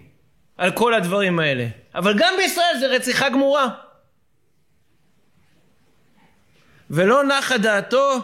על 0.56 0.70
כל 0.70 0.94
הדברים 0.94 1.38
האלה. 1.38 1.66
אבל 1.94 2.14
גם 2.18 2.34
בישראל 2.36 2.78
זה 2.80 2.86
רציחה 2.86 3.28
גמורה. 3.28 3.68
ולא 6.90 7.24
נחה 7.24 7.58
דעתו 7.58 8.18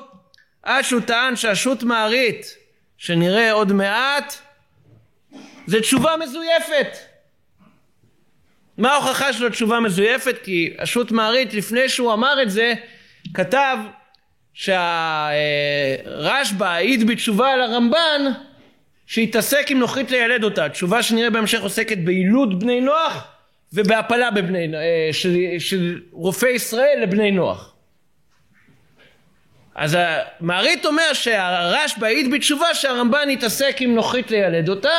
עד 0.62 0.84
שהוא 0.84 1.00
טען 1.00 1.36
שהשו"ת 1.36 1.82
מערית 1.82 2.56
שנראה 2.98 3.52
עוד 3.52 3.72
מעט 3.72 4.34
זה 5.66 5.80
תשובה 5.80 6.16
מזויפת. 6.16 6.96
מה 8.78 8.92
ההוכחה 8.92 9.32
שלו 9.32 9.48
תשובה 9.48 9.80
מזויפת? 9.80 10.36
כי 10.44 10.74
השו"ת 10.78 11.10
מערית 11.10 11.54
לפני 11.54 11.88
שהוא 11.88 12.12
אמר 12.12 12.42
את 12.42 12.50
זה 12.50 12.74
כתב 13.34 13.78
שהרשב"א 14.54 15.34
העיד 16.64 17.06
בתשובה 17.06 17.52
על 17.52 17.62
הרמב"ן 17.62 18.22
שהתעסק 19.06 19.66
עם 19.70 19.78
נוחית 19.78 20.10
לילד 20.10 20.44
אותה. 20.44 20.68
תשובה 20.68 21.02
שנראה 21.02 21.30
בהמשך 21.30 21.60
עוסקת 21.60 21.98
ביילוד 21.98 22.60
בני 22.60 22.80
נוח 22.80 23.28
ובהפלה 23.72 24.30
בבני, 24.30 24.76
אה, 24.76 25.08
של, 25.12 25.36
של 25.58 26.00
רופאי 26.12 26.50
ישראל 26.50 26.98
לבני 27.02 27.30
נוח. 27.30 27.72
אז 29.74 29.96
המערית 30.00 30.86
אומר 30.86 31.12
שהרשב"א 31.12 32.06
העיד 32.06 32.30
בתשובה 32.30 32.74
שהרמב"ן 32.74 33.28
התעסק 33.32 33.76
עם 33.80 33.94
נוחית 33.94 34.30
לילד 34.30 34.68
אותה 34.68 34.98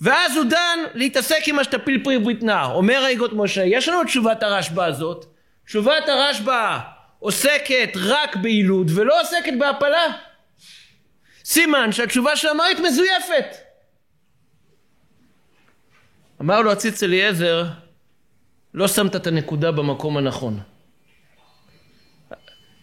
ואז 0.00 0.36
הוא 0.36 0.44
דן 0.44 0.78
להתעסק 0.94 1.40
עם 1.46 1.58
השתפיל 1.58 2.04
פרי 2.04 2.18
ברית. 2.18 2.42
אומר 2.72 3.04
היגות 3.04 3.30
משה, 3.34 3.64
יש 3.64 3.88
לנו 3.88 4.02
את 4.02 4.06
תשובת 4.06 4.42
הרשב"א 4.42 4.84
הזאת. 4.84 5.26
תשובת 5.66 6.08
הרשב"א 6.08 6.78
עוסקת 7.18 7.90
רק 7.96 8.36
ביילוד 8.36 8.90
ולא 8.94 9.20
עוסקת 9.20 9.52
בהפלה. 9.58 10.06
סימן 11.44 11.92
שהתשובה 11.92 12.36
של 12.36 12.48
המערית 12.48 12.78
מזויפת. 12.78 13.56
אמר 16.40 16.60
לו 16.60 16.72
הציץ 16.72 17.02
אליעזר, 17.02 17.64
לא 18.74 18.88
שמת 18.88 19.16
את 19.16 19.26
הנקודה 19.26 19.72
במקום 19.72 20.16
הנכון. 20.16 20.60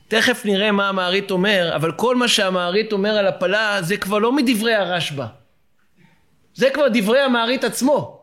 תכף 0.07 0.45
נראה 0.45 0.71
מה 0.71 0.89
המערית 0.89 1.31
אומר, 1.31 1.71
אבל 1.75 1.91
כל 1.91 2.15
מה 2.15 2.27
שהמערית 2.27 2.91
אומר 2.91 3.17
על 3.17 3.27
הפלה 3.27 3.81
זה 3.81 3.97
כבר 3.97 4.17
לא 4.17 4.31
מדברי 4.31 4.73
הרשב"א. 4.73 5.42
זה 6.55 6.69
כבר 6.69 6.87
דברי 6.93 7.19
המערית 7.19 7.63
עצמו. 7.63 8.19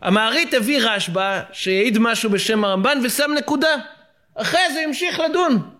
המערית 0.00 0.54
הביא 0.54 0.80
רשב"א 0.82 1.42
שהעיד 1.52 1.98
משהו 1.98 2.30
בשם 2.30 2.64
הרמב"ן 2.64 2.98
ושם 3.04 3.30
נקודה. 3.36 3.76
אחרי 4.34 4.72
זה 4.72 4.80
המשיך 4.80 5.20
לדון. 5.20 5.70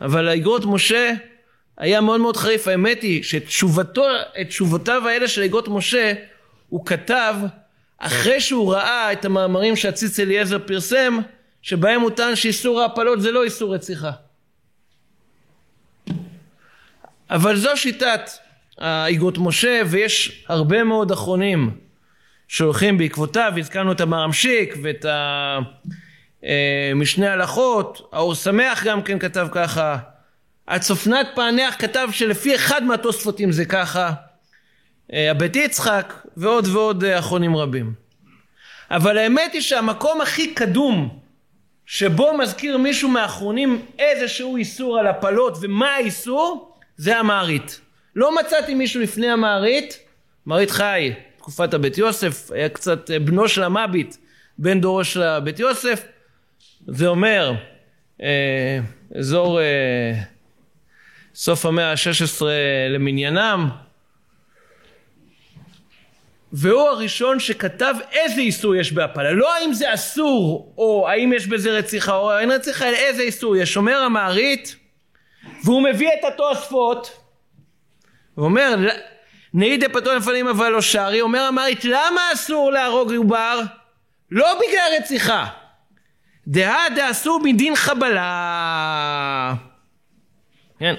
אבל 0.00 0.28
האגרות 0.28 0.64
משה 0.64 1.12
היה 1.76 2.00
מאוד 2.00 2.20
מאוד 2.20 2.36
חריף. 2.36 2.68
האמת 2.68 3.02
היא 3.02 3.22
שתשובתו, 3.22 4.04
את 4.40 4.48
תשובותיו 4.48 5.08
האלה 5.08 5.28
של 5.28 5.42
אגרות 5.42 5.68
משה 5.68 6.12
הוא 6.68 6.86
כתב 6.86 7.34
אחרי 7.98 8.40
שהוא 8.40 8.74
ראה 8.74 9.12
את 9.12 9.24
המאמרים 9.24 9.76
שהציץ 9.76 10.20
אליעזר 10.20 10.58
פרסם 10.66 11.18
שבהם 11.62 12.00
הוא 12.00 12.10
טען 12.10 12.36
שאיסור 12.36 12.80
ההפלות 12.80 13.20
זה 13.22 13.30
לא 13.30 13.44
איסור 13.44 13.74
רציחה. 13.74 14.10
אבל 17.30 17.56
זו 17.56 17.76
שיטת 17.76 18.30
האיגרות 18.78 19.38
משה 19.38 19.82
ויש 19.86 20.44
הרבה 20.48 20.84
מאוד 20.84 21.10
אחרונים 21.10 21.70
שהולכים 22.48 22.98
בעקבותיו, 22.98 23.52
הזכרנו 23.58 23.92
את 23.92 24.00
המרמשיק 24.00 24.74
ואת 24.82 25.06
המשנה 26.42 27.26
אה, 27.26 27.32
הלכות, 27.32 28.08
האור 28.12 28.34
שמח 28.34 28.84
גם 28.84 29.02
כן 29.02 29.18
כתב 29.18 29.48
ככה, 29.52 29.96
הצופנת 30.68 31.26
פענח 31.34 31.74
כתב 31.78 32.08
שלפי 32.12 32.54
אחד 32.54 32.84
מהתוספותים 32.84 33.52
זה 33.52 33.64
ככה, 33.64 34.12
אה, 35.12 35.30
הבית 35.30 35.56
יצחק 35.56 36.14
ועוד 36.36 36.66
ועוד 36.66 37.04
אה, 37.04 37.18
אחרונים 37.18 37.56
רבים. 37.56 37.92
אבל 38.90 39.18
האמת 39.18 39.52
היא 39.52 39.60
שהמקום 39.60 40.20
הכי 40.20 40.54
קדום 40.54 41.18
שבו 41.86 42.36
מזכיר 42.38 42.78
מישהו 42.78 43.08
מהאחרונים 43.08 43.86
איזשהו 43.98 44.56
איסור 44.56 44.98
על 44.98 45.06
הפלות 45.06 45.58
ומה 45.60 45.94
האיסור? 45.94 46.76
זה 46.96 47.18
המערית. 47.18 47.80
לא 48.16 48.36
מצאתי 48.36 48.74
מישהו 48.74 49.02
לפני 49.02 49.30
המערית, 49.30 49.98
מערית 50.46 50.70
חי, 50.70 51.12
תקופת 51.38 51.74
הבית 51.74 51.98
יוסף, 51.98 52.50
היה 52.50 52.68
קצת 52.68 53.10
אה, 53.10 53.18
בנו 53.18 53.48
של 53.48 53.62
המביט, 53.62 54.16
בן 54.58 54.80
דורו 54.80 55.04
של 55.04 55.22
הבית 55.22 55.58
יוסף, 55.58 56.02
זה 56.86 57.06
אומר 57.06 57.54
אה, 58.22 58.78
אזור 59.18 59.60
אה, 59.60 60.12
סוף 61.34 61.66
המאה 61.66 61.90
ה-16 61.90 62.44
למניינם, 62.90 63.68
והוא 66.52 66.88
הראשון 66.88 67.40
שכתב 67.40 67.94
איזה 68.12 68.40
איסור 68.40 68.76
יש 68.76 68.92
בהפלה. 68.92 69.32
לא 69.32 69.54
האם 69.54 69.72
זה 69.72 69.94
אסור, 69.94 70.74
או 70.78 71.08
האם 71.08 71.32
יש 71.32 71.46
בזה 71.46 71.70
רציחה, 71.70 72.16
או 72.16 72.38
אין 72.38 72.50
רציחה, 72.50 72.88
אלא 72.88 72.96
איזה 72.96 73.22
איסור 73.22 73.56
יש. 73.56 73.76
אומר 73.76 73.96
המערית, 73.96 74.76
והוא 75.64 75.82
מביא 75.82 76.08
את 76.08 76.24
התוספות, 76.32 77.21
הוא 78.34 78.44
אומר, 78.44 78.76
נעידי 79.54 79.88
פתרון 79.88 80.16
לפנים 80.16 80.48
אבל 80.48 80.68
לא 80.68 80.80
שרי, 80.80 81.20
אומר 81.20 81.40
המערית, 81.40 81.84
למה 81.84 82.20
אסור 82.32 82.72
להרוג 82.72 83.14
עובר? 83.14 83.60
לא 84.30 84.54
בגלל 84.54 85.02
רציחה. 85.02 85.46
דהא 86.46 86.88
דאסור 86.96 87.40
מדין 87.44 87.76
חבלה. 87.76 89.54
כן. 90.78 90.94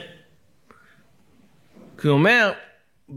כי 2.02 2.08
הוא 2.08 2.14
אומר, 2.14 2.54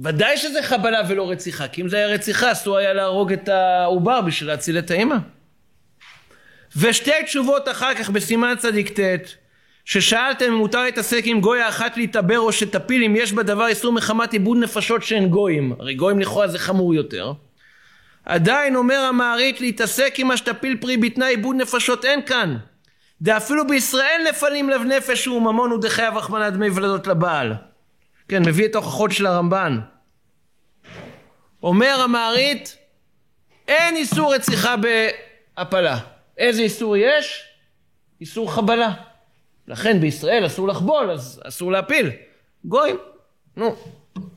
ודאי 0.03 0.37
שזה 0.37 0.63
חבלה 0.63 1.01
ולא 1.09 1.31
רציחה, 1.31 1.69
כי 1.69 1.83
אם 1.83 1.89
זה 1.89 1.97
היה 1.97 2.07
רציחה 2.07 2.53
אסור 2.53 2.77
היה 2.77 2.93
להרוג 2.93 3.33
את 3.33 3.49
העובר 3.49 4.21
בשביל 4.21 4.49
להציל 4.49 4.79
את 4.79 4.91
האמא. 4.91 5.17
ושתי 6.77 7.25
תשובות 7.25 7.69
אחר 7.69 7.95
כך 7.95 8.11
בסימן 8.11 8.55
צדיק 8.59 9.01
ט' 9.01 9.46
ששאלתם 9.87 10.45
אם 10.45 10.55
מותר 10.55 10.83
להתעסק 10.83 11.23
עם 11.25 11.41
גויה 11.41 11.69
אחת 11.69 11.97
להתעבר 11.97 12.39
או 12.39 12.53
שתפיל 12.53 13.03
אם 13.03 13.17
יש 13.17 13.33
בדבר 13.33 13.67
איסור 13.67 13.93
מחמת 13.93 14.33
עיבוד 14.33 14.59
נפשות 14.59 15.03
שאין 15.03 15.29
גויים 15.29 15.73
הרי 15.79 15.95
גויים 15.95 16.19
לכאורה 16.19 16.49
זה 16.49 16.59
חמור 16.59 16.95
יותר 16.95 17.33
עדיין 18.25 18.77
אומר 18.77 18.99
המערית 18.99 19.61
להתעסק 19.61 20.15
עם 20.19 20.31
השתפיל 20.31 20.77
פרי 20.81 20.97
בתנאי 20.97 21.29
עיבוד 21.29 21.57
נפשות 21.57 22.05
אין 22.05 22.23
כאן 22.23 22.57
דאפילו 23.23 23.67
בישראל 23.67 24.21
נפלים 24.29 24.71
לב 24.71 24.83
נפש 24.83 25.29
וממון 25.29 25.73
ודחייב 25.73 26.17
רחמנא 26.17 26.51
דמי 26.51 26.71
ולדות 26.71 27.07
לבעל 27.07 27.53
כן, 28.29 28.43
מביא 28.47 28.67
את 28.67 28.75
ההוכחות 28.75 29.13
של 29.13 29.27
הרמב"ן. 29.27 29.81
אומר 31.63 32.01
המערית, 32.05 32.77
אין 33.69 33.97
איסור 33.97 34.35
רציחה 34.35 34.75
בהפלה. 34.77 35.99
איזה 36.39 36.63
איסור 36.63 36.97
יש? 36.97 37.45
איסור 38.21 38.53
חבלה. 38.53 38.93
לכן 39.69 40.01
בישראל 40.01 40.47
אסור 40.47 40.69
לחבול, 40.69 41.11
אז 41.11 41.41
אסור 41.45 41.73
להפיל. 41.73 42.11
גויים, 42.65 42.97
נו, 43.57 43.77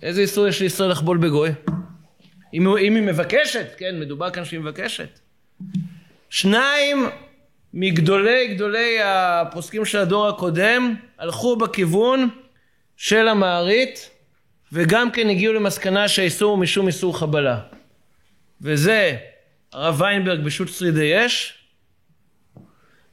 איזה 0.01 0.21
איסור 0.21 0.47
יש 0.47 0.61
לישראל 0.61 0.91
לחבול 0.91 1.17
בגוי? 1.17 1.49
אם, 2.53 2.77
אם 2.77 2.95
היא 2.95 3.03
מבקשת, 3.03 3.67
כן, 3.77 3.99
מדובר 3.99 4.29
כאן 4.29 4.45
שהיא 4.45 4.59
מבקשת. 4.59 5.19
שניים 6.29 7.09
מגדולי 7.73 8.55
גדולי 8.55 8.97
הפוסקים 9.03 9.85
של 9.85 9.97
הדור 9.97 10.27
הקודם 10.27 10.95
הלכו 11.17 11.55
בכיוון 11.55 12.29
של 12.97 13.27
המערית 13.27 14.09
וגם 14.71 15.11
כן 15.11 15.29
הגיעו 15.29 15.53
למסקנה 15.53 16.07
שהאיסור 16.07 16.51
הוא 16.51 16.59
משום 16.59 16.87
איסור 16.87 17.19
חבלה. 17.19 17.59
וזה 18.61 19.17
הרב 19.73 20.01
ויינברג 20.01 20.43
בשו"ת 20.43 20.69
שרידי 20.69 21.25
אש, 21.25 21.53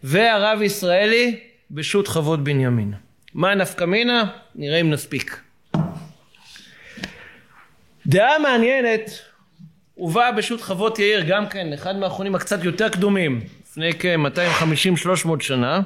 והרב 0.03 0.63
ישראלי 0.63 1.41
בשו"ת 1.71 2.09
חוות 2.09 2.45
בנימין. 2.45 2.95
מה 3.35 3.55
נפקא 3.55 3.85
מינה? 3.85 4.25
נראה 4.55 4.81
אם 4.81 4.91
נספיק. 4.91 5.41
דעה 8.07 8.39
מעניינת 8.39 9.11
הובאה 9.95 10.33
בשו"ת 10.33 10.61
חוות 10.61 10.99
יאיר 10.99 11.25
גם 11.29 11.49
כן, 11.49 11.73
אחד 11.73 11.97
מהאחרונים 11.97 12.35
הקצת 12.35 12.65
יותר 12.65 12.89
קדומים, 12.89 13.41
לפני 13.63 13.93
כ-250-300 13.99 15.29
שנה. 15.41 15.81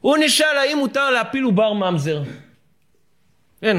הוא 0.00 0.16
נשאל 0.20 0.56
האם 0.56 0.78
מותר 0.78 1.10
להפיל 1.10 1.44
עובר 1.44 1.72
ממזר. 1.72 2.22
כן, 3.60 3.76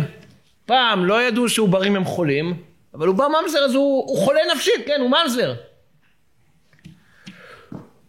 פעם 0.66 1.06
לא 1.06 1.24
ידעו 1.24 1.50
שעוברים 1.50 1.96
הם 1.96 2.06
חולים, 2.06 2.64
אבל 2.94 3.08
עובר 3.08 3.28
ממזר 3.28 3.60
אז 3.60 3.76
הוא, 3.76 4.10
הוא 4.10 4.18
חולה 4.18 4.40
נפשית, 4.56 4.86
כן, 4.86 5.02
הוא 5.02 5.10
ממזר. 5.10 5.56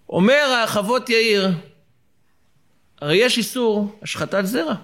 אומר 0.08 0.60
החוות 0.64 1.10
יאיר, 1.10 1.48
הרי 3.00 3.16
יש 3.16 3.38
איסור 3.38 3.98
השחתת 4.02 4.44
זרע. 4.44 4.74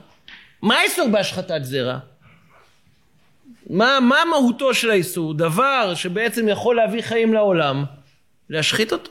מה 0.63 0.75
האיסור 0.75 1.09
בהשחתת 1.09 1.61
זרע? 1.63 1.99
מה, 3.71 4.01
מה 4.01 4.25
מהותו 4.31 4.75
של 4.75 4.91
האיסור? 4.91 5.35
דבר 5.35 5.95
שבעצם 5.95 6.49
יכול 6.49 6.77
להביא 6.77 7.03
חיים 7.03 7.35
לעולם, 7.35 7.85
להשחית 8.51 8.93
אותו. 8.93 9.11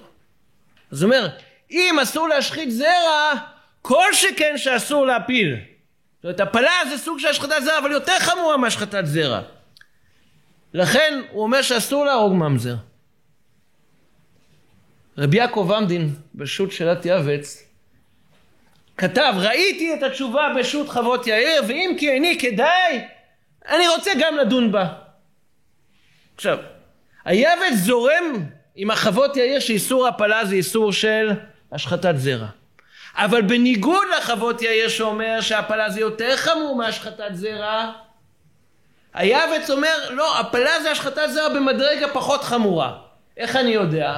אז 0.92 1.04
אומר, 1.04 1.28
אם 1.72 2.00
אסור 2.04 2.28
להשחית 2.28 2.72
זרע, 2.72 3.34
כל 3.82 4.14
שכן 4.14 4.58
שאסור 4.58 5.06
להפיל. 5.06 5.56
זאת 5.56 6.24
אומרת, 6.24 6.40
הפלה 6.40 6.72
זה 6.90 6.98
סוג 6.98 7.20
של 7.20 7.28
השחתת 7.28 7.56
זרע, 7.64 7.78
אבל 7.78 7.92
יותר 7.92 8.20
חמורה 8.20 8.58
מהשחתת 8.58 9.06
זרע. 9.06 9.42
לכן 10.74 11.22
הוא 11.32 11.44
אומר 11.44 11.62
שאסור 11.62 12.06
להרוג 12.06 12.34
ממזר. 12.34 12.76
רבי 15.18 15.38
יעקב 15.38 15.72
עמדין, 15.78 16.16
בשו"ת 16.36 16.72
שאלת 16.72 17.06
יעבץ, 17.06 17.71
כתב, 19.02 19.34
ראיתי 19.38 19.94
את 19.94 20.04
התשובה 20.04 20.54
בשו"ת 20.60 20.90
חוות 20.90 21.28
יאיר, 21.28 21.64
ואם 21.68 21.96
כי 22.00 22.10
איני 22.12 22.40
כדאי, 22.40 23.06
אני 23.70 23.88
רוצה 23.88 24.12
גם 24.20 24.38
לדון 24.38 24.72
בה. 24.72 24.88
עכשיו, 26.36 26.58
היעבץ 27.26 27.74
זורם 27.74 28.46
עם 28.76 28.92
החוות 28.92 29.38
יאיר 29.38 29.60
שאיסור 29.60 30.08
הפלה 30.08 30.46
זה 30.46 30.56
איסור 30.56 30.94
של 30.94 31.32
השחתת 31.72 32.14
זרע. 32.16 32.48
אבל 33.16 33.42
בניגוד 33.42 34.08
לחוות 34.18 34.62
יאיר 34.62 34.88
שאומר 34.88 35.42
שהפלה 35.42 35.90
זה 35.90 36.00
יותר 36.00 36.38
חמור 36.38 36.76
מהשחתת 36.76 37.34
זרע, 37.34 37.92
היעבץ 39.14 39.70
אומר, 39.70 40.10
לא, 40.10 40.40
הפלה 40.40 40.82
זה 40.82 40.92
השחתת 40.92 41.30
זרע 41.34 41.50
במדרגה 41.50 42.08
פחות 42.08 42.44
חמורה. 42.44 42.98
איך 43.38 43.56
אני 43.56 43.72
יודע? 43.72 44.18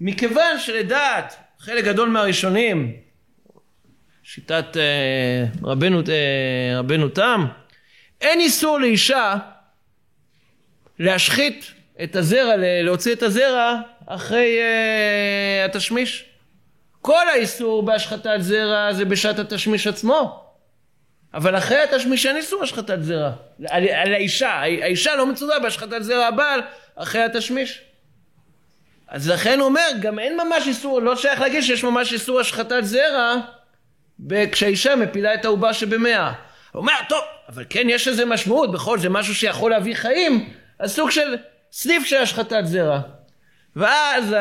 מכיוון 0.00 0.58
שלדעת 0.58 1.36
חלק 1.58 1.84
גדול 1.84 2.08
מהראשונים, 2.08 3.07
שיטת 4.30 4.76
אה, 4.76 5.44
רבנו, 5.62 5.98
אה, 5.98 6.78
רבנו 6.78 7.08
תם, 7.08 7.46
אין 8.20 8.40
איסור 8.40 8.78
לאישה 8.80 9.36
להשחית 10.98 11.72
את 12.02 12.16
הזרע, 12.16 12.54
להוציא 12.56 13.12
את 13.12 13.22
הזרע 13.22 13.80
אחרי 14.06 14.58
אה, 14.60 15.64
התשמיש. 15.64 16.24
כל 17.02 17.28
האיסור 17.28 17.82
בהשחתת 17.82 18.36
זרע 18.38 18.92
זה 18.92 19.04
בשעת 19.04 19.38
התשמיש 19.38 19.86
עצמו. 19.86 20.44
אבל 21.34 21.58
אחרי 21.58 21.78
התשמיש 21.78 22.26
אין 22.26 22.36
איסור 22.36 22.62
השחתת 22.62 22.98
זרע. 23.00 23.30
על, 23.68 23.88
על 23.88 24.14
האישה, 24.14 24.50
האישה 24.50 25.16
לא 25.16 25.26
מצודה 25.26 25.58
בהשחתת 25.58 26.02
זרע 26.02 26.26
הבעל 26.26 26.60
אחרי 26.94 27.22
התשמיש. 27.22 27.80
אז 29.08 29.30
לכן 29.30 29.58
הוא 29.58 29.68
אומר, 29.68 29.88
גם 30.00 30.18
אין 30.18 30.36
ממש 30.36 30.66
איסור, 30.66 31.00
לא 31.00 31.16
שייך 31.16 31.40
להגיד 31.40 31.62
שיש 31.62 31.84
ממש 31.84 32.12
איסור 32.12 32.40
השחתת 32.40 32.80
זרע 32.82 33.36
כשהאישה 34.52 34.96
מפילה 34.96 35.34
את 35.34 35.44
העובר 35.44 35.72
שבמאה. 35.72 36.32
הוא 36.72 36.80
אומר, 36.80 36.92
טוב, 37.08 37.20
אבל 37.48 37.64
כן 37.70 37.86
יש 37.90 38.08
לזה 38.08 38.24
משמעות, 38.24 38.72
בכל 38.72 38.98
זה 38.98 39.08
משהו 39.08 39.34
שיכול 39.34 39.70
להביא 39.70 39.94
חיים, 39.94 40.48
אז 40.78 40.94
סוג 40.94 41.10
של 41.10 41.36
סניף 41.72 42.06
של 42.06 42.16
השחתת 42.16 42.62
זרע. 42.64 43.00
ואז 43.76 44.34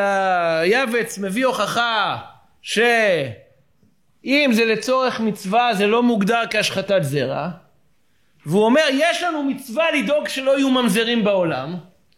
היעבץ 0.61 1.17
מביא 1.17 1.45
הוכחה 1.45 2.17
שאם 2.61 4.49
זה 4.51 4.65
לצורך 4.65 5.19
מצווה 5.19 5.73
זה 5.73 5.88
לא 5.88 6.03
מוגדר 6.03 6.41
כהשחתת 6.49 6.99
זרע, 7.01 7.49
והוא 8.45 8.65
אומר, 8.65 8.82
יש 8.91 9.23
לנו 9.23 9.43
מצווה 9.43 9.91
לדאוג 9.91 10.28
שלא 10.28 10.57
יהיו 10.57 10.69
ממזרים 10.69 11.23
בעולם, 11.23 11.75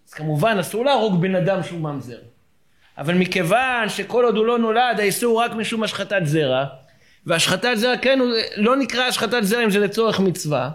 אז 0.07 0.13
כמובן 0.13 0.57
אסור 0.59 0.85
להרוג 0.85 1.21
בן 1.21 1.35
אדם 1.35 1.63
שהוא 1.63 1.79
ממזר. 1.79 2.17
אבל 2.97 3.13
מכיוון 3.13 3.89
שכל 3.89 4.25
עוד 4.25 4.37
הוא 4.37 4.45
לא 4.45 4.59
נולד, 4.59 4.99
האיסור 4.99 5.41
רק 5.41 5.51
משום 5.51 5.83
השחתת 5.83 6.21
זרע, 6.23 6.65
והשחתת 7.25 7.71
זרע 7.75 7.97
כן, 7.97 8.19
לא 8.57 8.75
נקרא 8.75 9.03
השחתת 9.03 9.43
זרע 9.43 9.63
אם 9.63 9.69
זה 9.69 9.79
לצורך 9.79 10.19
מצווה, 10.19 10.69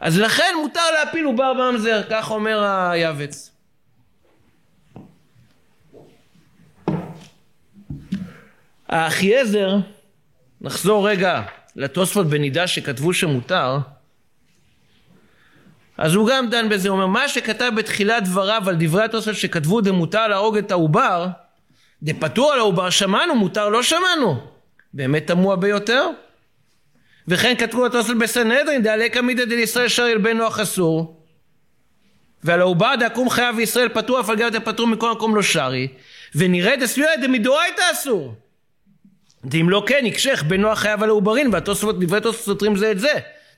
אז 0.00 0.18
לכן 0.18 0.54
מותר 0.62 0.80
להפיל 0.98 1.24
עובר 1.24 1.52
בממזר, 1.54 2.02
כך 2.10 2.30
אומר 2.30 2.64
היעבץ. 2.64 3.50
האחייזר, 8.88 9.76
נחזור 10.60 11.08
רגע 11.08 11.42
לתוספות 11.76 12.26
בנידה 12.26 12.66
שכתבו 12.66 13.14
שמותר, 13.14 13.78
אז 15.98 16.14
הוא 16.14 16.28
גם 16.28 16.50
דן 16.50 16.68
בזה, 16.68 16.88
הוא 16.88 16.96
אומר, 16.96 17.06
מה 17.06 17.28
שכתב 17.28 17.72
בתחילת 17.76 18.24
דבריו 18.24 18.62
על 18.66 18.76
דברי 18.78 19.04
התוספות 19.04 19.34
שכתבו 19.34 19.80
דמותר 19.80 20.28
להרוג 20.28 20.56
את 20.56 20.70
העובר, 20.70 21.26
דפטור 22.02 22.52
על 22.52 22.58
העובר 22.58 22.90
שמענו, 22.90 23.34
מותר 23.34 23.68
לא 23.68 23.82
שמענו. 23.82 24.55
באמת 24.96 25.26
תמוה 25.26 25.56
ביותר. 25.56 26.08
וכן 27.28 27.54
כתבו 27.58 27.86
התוספות 27.86 28.18
בסנהדרין, 28.18 28.82
דעלקא 28.82 29.20
מידא 29.20 29.44
דלישראל 29.44 29.88
שר 29.88 30.06
ילבנו 30.06 30.46
החסור. 30.46 31.20
ועל 32.44 32.60
העובר 32.60 32.94
דעקום 33.00 33.30
חייו 33.30 33.54
וישראל 33.56 33.88
פטור, 33.88 34.20
אף 34.20 34.30
על 34.30 34.36
גב 34.36 34.48
דפטור 34.48 34.86
מכל 34.86 35.12
מקום 35.12 35.36
לא 35.36 35.42
שרי. 35.42 35.88
ונראה 36.34 36.76
דסבירה 36.76 37.16
דמדאורייתא 37.22 37.82
אסור. 37.92 38.34
ואם 39.50 39.70
לא 39.70 39.84
כן, 39.86 40.06
יקשך 40.06 40.44
בנו 40.48 40.68
החייו 40.68 41.04
על 41.04 41.08
העוברין, 41.08 41.48
והתוספות, 41.52 42.00
דברי 42.00 42.20
תוספות 42.20 42.44
סותרים 42.44 42.76
זה 42.76 42.90
את 42.90 42.98
זה. 42.98 43.12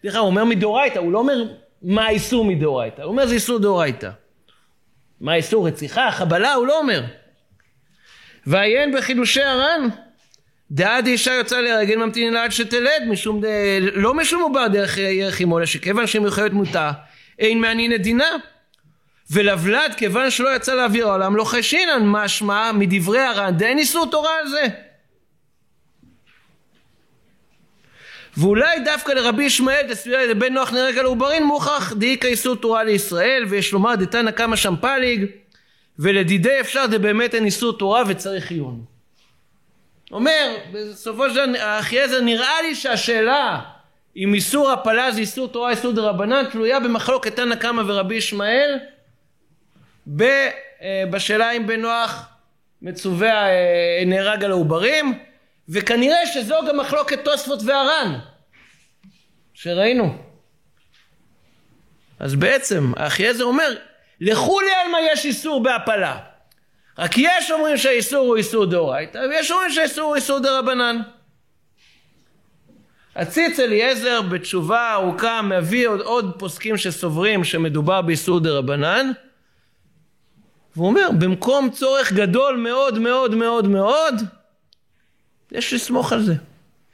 דרך 0.05 0.14
אגב, 0.14 0.22
הוא 0.22 0.26
אומר 0.26 0.45
מדאורייתא, 0.45 0.99
הוא 0.99 1.12
לא 1.12 1.18
אומר 1.18 1.45
מה 1.82 2.07
האיסור 2.07 2.45
מדאורייתא, 2.45 3.03
הוא 3.03 3.11
אומר 3.11 3.26
זה 3.26 3.34
איסור 3.34 3.59
דאורייתא. 3.59 4.11
מה 5.20 5.32
האיסור 5.32 5.66
רציחה, 5.66 6.11
חבלה, 6.12 6.55
הוא 6.55 6.66
לא 6.66 6.78
אומר. 6.78 7.03
ועיין 8.47 8.95
בחידושי 8.95 9.43
הר"ן, 9.43 9.89
דעד 10.70 11.06
אישה 11.06 11.32
יוצאה 11.32 11.60
לרגל 11.60 11.96
ממתינים 11.96 12.32
לה 12.32 12.44
עד 12.44 12.52
שתלד, 12.52 13.02
משום, 13.08 13.40
ד... 13.40 13.46
לא 13.92 14.14
משום 14.14 14.42
עובר 14.42 14.66
דרך 14.68 14.98
ירך 14.98 15.40
עמו, 15.40 15.58
אלא 15.58 15.66
שכיוון 15.66 16.06
שהיא 16.06 16.22
מיוחדת 16.22 16.52
מותה, 16.52 16.92
אין 17.38 17.60
מעניין 17.60 17.94
את 17.94 18.02
דינה. 18.02 18.36
ולבלד, 19.30 19.94
כיוון 19.96 20.30
שלא 20.30 20.56
יצא 20.56 20.74
לאוויר 20.74 21.08
העולם, 21.08 21.36
לא 21.36 21.44
חשינן, 21.44 22.02
משמע 22.04 22.72
מדברי 22.72 23.20
הר"ן, 23.20 23.56
דאין 23.56 23.78
איסור 23.78 24.10
תורה 24.10 24.38
על 24.42 24.48
זה. 24.48 24.66
ואולי 28.36 28.80
דווקא 28.84 29.12
לרבי 29.12 29.44
ישמעאל 29.44 29.86
דסבירה 29.88 30.26
לבן 30.26 30.52
נוח 30.52 30.72
נהרג 30.72 30.98
על 30.98 31.04
עוברין 31.04 31.44
מוכח 31.44 31.92
דאיכא 31.92 32.26
איסור 32.26 32.56
תורה 32.56 32.84
לישראל 32.84 33.44
ויש 33.48 33.72
לומר 33.72 33.94
דתנא 33.94 34.30
קמא 34.30 34.56
שם 34.56 34.74
פליג 34.80 35.24
ולדידי 35.98 36.60
אפשר 36.60 36.86
דבאמת 36.86 37.34
אין 37.34 37.44
איסור 37.44 37.78
תורה 37.78 38.02
וצריך 38.06 38.50
עיון. 38.50 38.97
אומר 40.12 40.56
בסופו 40.72 41.30
של 41.30 41.34
דבר 41.34 41.78
אחייעזר 41.80 42.20
נראה 42.20 42.62
לי 42.62 42.74
שהשאלה 42.74 43.61
אם 44.16 44.34
איסור 44.34 44.70
הפלה 44.70 45.12
זה 45.12 45.20
איסור 45.20 45.48
תורה 45.48 45.70
איסור 45.70 45.92
דרבנן 45.92 46.44
תלויה 46.50 46.80
במחלוקת 46.80 47.36
תנא 47.36 47.54
קמא 47.54 47.82
ורבי 47.86 48.14
ישמעאל 48.14 48.78
בשאלה 51.11 51.50
אם 51.50 51.66
בן 51.66 51.80
נוח 51.80 52.28
מצווה 52.82 53.46
נהרג 54.06 54.44
על 54.44 54.50
העוברים 54.50 55.18
וכנראה 55.68 56.26
שזו 56.26 56.56
גם 56.68 56.76
מחלוקת 56.76 57.24
תוספות 57.24 57.61
והר"ן 57.66 58.18
שראינו. 59.54 60.16
אז 62.20 62.34
בעצם 62.34 62.92
האחייזר 62.96 63.44
אומר 63.44 63.74
לכולי 64.20 64.70
עלמא 64.84 64.98
יש 65.12 65.24
איסור 65.24 65.62
בהפלה 65.62 66.18
רק 66.99 67.18
יש 67.18 67.51
אומרים 67.51 67.76
שהאיסור 67.76 68.26
הוא 68.26 68.36
איסור 68.36 68.66
דאורייתא 68.66 69.18
ויש 69.18 69.51
אומרים 69.51 69.70
שהאיסור 69.70 70.05
הוא 70.05 70.16
איסור 70.16 70.38
דרבנן. 70.38 71.01
הציץ 73.16 73.61
אליעזר 73.61 74.22
בתשובה 74.22 74.92
ארוכה 74.92 75.42
מביא 75.42 75.88
עוד, 75.88 76.01
עוד 76.01 76.32
פוסקים 76.38 76.76
שסוברים 76.76 77.44
שמדובר 77.44 78.03
באיסור 78.03 78.40
דרבנן 78.40 79.11
והוא 80.76 80.88
אומר 80.88 81.09
במקום 81.18 81.70
צורך 81.70 82.12
גדול 82.12 82.57
מאוד 82.57 82.99
מאוד 82.99 83.34
מאוד 83.34 83.68
מאוד 83.68 84.14
יש 85.53 85.74
לסמוך 85.74 86.12
על 86.12 86.22
זה. 86.22 86.34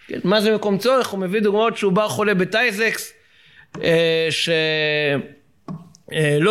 כן, 0.07 0.19
מה 0.25 0.41
זה 0.41 0.55
מקום 0.55 0.79
צורך? 0.79 1.09
הוא 1.09 1.21
מביא 1.21 1.41
דוגמאות 1.41 1.77
שהוא 1.77 1.93
בר 1.93 2.09
חולה 2.09 2.35
בטייזקס, 2.35 3.13
אה, 3.83 4.29
שלא 4.31 5.23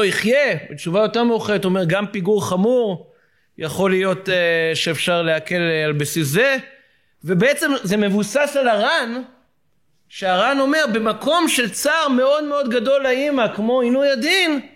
יחיה, 0.06 0.56
בתשובה 0.72 1.00
יותר 1.00 1.24
מאוחרת 1.24 1.66
אומר 1.66 1.86
גם 1.86 2.08
פיגור 2.08 2.50
חמור 2.50 3.13
יכול 3.58 3.92
להיות 3.92 4.30
אה, 4.30 4.72
שאפשר 4.74 5.22
להקל 5.22 5.62
על 5.86 5.94
בסיס 5.94 6.28
זה. 6.28 6.58
ובעצם 7.24 7.72
זה 7.84 7.98
מבוסס 7.98 8.56
על 8.60 8.68
הר"ן 8.68 9.22
שהר"ן 10.10 10.58
אומר 10.60 10.86
במקום 10.94 11.48
של 11.48 11.70
צער 11.70 12.08
מאוד 12.08 12.44
מאוד 12.44 12.70
גדול 12.70 13.04
לאימא 13.04 13.56
כמו 13.56 13.82
עינוי 13.82 14.12
הדין 14.12 14.68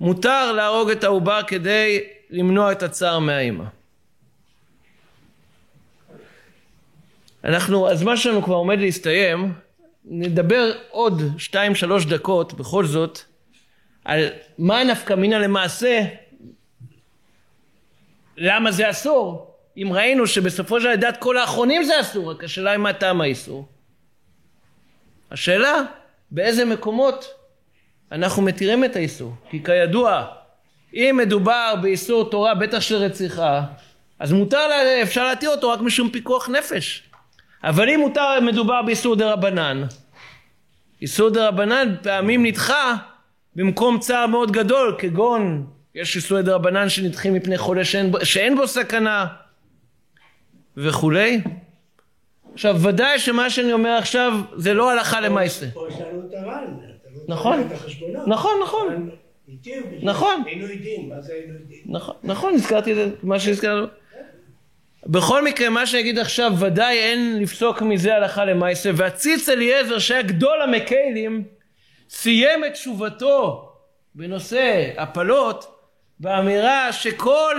מותר 0.00 0.52
להרוג 0.52 0.90
את 0.90 1.04
העובר 1.04 1.40
כדי 1.46 2.00
למנוע 2.30 2.72
את 2.72 2.82
הצער 2.82 3.18
מהאימא. 3.18 3.64
אנחנו, 7.44 7.90
הזמן 7.90 8.16
שלנו 8.16 8.42
כבר 8.42 8.54
עומד 8.54 8.78
להסתיים, 8.78 9.52
נדבר 10.04 10.72
עוד 10.90 11.22
שתיים 11.38 11.74
שלוש 11.74 12.06
דקות 12.06 12.54
בכל 12.54 12.84
זאת 12.84 13.18
על 14.04 14.28
מה 14.58 14.84
נפקא 14.84 15.14
מינה 15.14 15.38
למעשה, 15.38 16.04
למה 18.36 18.72
זה 18.72 18.90
אסור, 18.90 19.54
אם 19.76 19.92
ראינו 19.92 20.26
שבסופו 20.26 20.80
של 20.80 20.88
לדעת 20.88 21.16
כל 21.16 21.36
האחרונים 21.36 21.84
זה 21.84 22.00
אסור, 22.00 22.30
רק 22.30 22.44
השאלה 22.44 22.70
היא 22.70 22.78
מה 22.78 22.92
טעם 22.92 23.20
האיסור. 23.20 23.68
השאלה 25.30 25.74
באיזה 26.30 26.64
מקומות 26.64 27.34
אנחנו 28.12 28.42
מתירים 28.42 28.84
את 28.84 28.96
האיסור, 28.96 29.32
כי 29.50 29.64
כידוע 29.64 30.26
אם 30.94 31.16
מדובר 31.22 31.74
באיסור 31.82 32.30
תורה 32.30 32.54
בטח 32.54 32.80
של 32.80 32.94
רציחה 32.94 33.62
אז 34.18 34.32
מותר, 34.32 34.68
אפשר 35.02 35.24
להתיר 35.24 35.50
אותו 35.50 35.70
רק 35.70 35.80
משום 35.80 36.10
פיקוח 36.10 36.48
נפש. 36.48 37.02
אבל 37.64 37.90
אם 37.90 38.00
מותר, 38.00 38.40
מדובר 38.40 38.82
באיסור 38.82 39.16
דה 39.16 39.32
רבנן. 39.32 39.82
איסור 41.02 41.30
דה 41.30 41.48
רבנן 41.48 41.94
פעמים 42.02 42.46
נדחה 42.46 42.96
במקום 43.56 43.98
צער 43.98 44.26
מאוד 44.26 44.52
גדול 44.52 44.94
כגון 44.98 45.66
יש 45.94 46.16
איסורי 46.16 46.42
דה 46.42 46.54
רבנן 46.54 46.88
שנדחים 46.88 47.34
מפני 47.34 47.58
חולה 47.58 47.84
שאין, 47.84 48.12
שאין 48.22 48.56
בו 48.56 48.66
סכנה 48.66 49.26
וכולי 50.76 51.40
עכשיו 52.52 52.76
ודאי 52.82 53.18
שמה 53.18 53.50
שאני 53.50 53.72
אומר 53.72 53.90
עכשיו 53.90 54.32
זה 54.56 54.74
לא 54.74 54.90
הלכה 54.90 55.20
למעשה 55.20 55.66
פה 55.70 55.86
יש 55.88 55.94
לנו 56.00 56.20
את 56.28 56.34
הר"ן. 56.34 56.64
נכון. 57.28 57.68
נכון, 58.26 58.52
נכון. 58.62 59.10
נכון. 60.02 60.42
עינוי 60.46 60.76
דין, 60.76 61.08
מה 61.08 61.20
זה? 61.20 61.32
נכון, 61.86 62.14
נכון, 62.22 62.54
הזכרתי 62.54 62.92
את 62.92 63.24
מה 63.24 63.40
שהזכרנו. 63.40 63.86
בכל 65.06 65.44
מקרה, 65.44 65.68
מה 65.68 65.86
שאני 65.86 66.02
אגיד 66.02 66.18
עכשיו, 66.18 66.52
ודאי 66.58 66.98
אין 66.98 67.38
לפסוק 67.42 67.82
מזה 67.82 68.14
הלכה 68.14 68.44
למעשה. 68.44 68.90
והציץ 68.94 69.48
אליעזר, 69.48 69.98
שהיה 69.98 70.22
גדול 70.22 70.62
המקיילים, 70.62 71.44
סיים 72.10 72.64
את 72.64 72.72
תשובתו 72.72 73.72
בנושא 74.14 74.90
הפלות, 74.96 75.76
באמירה 76.20 76.92
שכל 76.92 77.56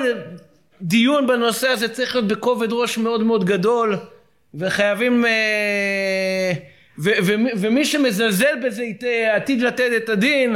דיון 0.82 1.28
בנושא 1.28 1.68
הזה 1.68 1.90
צריך 1.90 2.16
להיות 2.16 2.28
בכובד 2.28 2.72
ראש 2.72 2.98
מאוד 2.98 3.24
מאוד 3.24 3.46
גדול, 3.46 3.98
וחייבים... 4.54 5.26
אה, 5.26 6.52
ו, 7.00 7.10
ו, 7.24 7.32
ומי 7.58 7.86
שמזלזל 7.86 8.60
בזה 8.64 8.84
עתיד 9.36 9.62
לתת 9.62 9.92
את 9.98 10.10
הדין. 10.10 10.56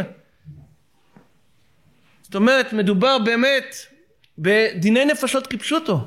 זאת 2.21 2.35
אומרת, 2.35 2.73
מדובר 2.73 3.17
באמת 3.17 3.75
בדיני 4.37 5.05
נפשות 5.05 5.47
כפשוטו. 5.47 5.99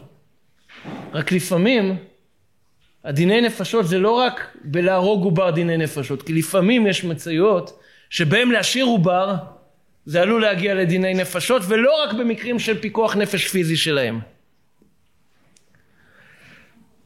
רק 1.13 1.33
לפעמים 1.33 1.97
הדיני 3.05 3.41
נפשות 3.41 3.87
זה 3.87 3.99
לא 3.99 4.11
רק 4.11 4.57
בלהרוג 4.65 5.25
עובר 5.25 5.51
דיני 5.51 5.77
נפשות, 5.77 6.23
כי 6.23 6.33
לפעמים 6.33 6.87
יש 6.87 7.05
מצויות 7.05 7.78
שבהם 8.11 8.53
להשאיר 8.53 8.85
עובר 8.85 9.35
זה 10.07 10.23
עלול 10.23 10.43
להגיע 10.43 10.75
לדיני 10.75 11.15
נפשות, 11.15 11.63
ולא 11.69 12.03
רק 12.03 12.13
במקרים 12.13 12.59
של 12.59 12.81
פיקוח 12.81 13.17
נפש 13.17 13.49
פיזי 13.49 13.77
שלהם. 13.77 14.21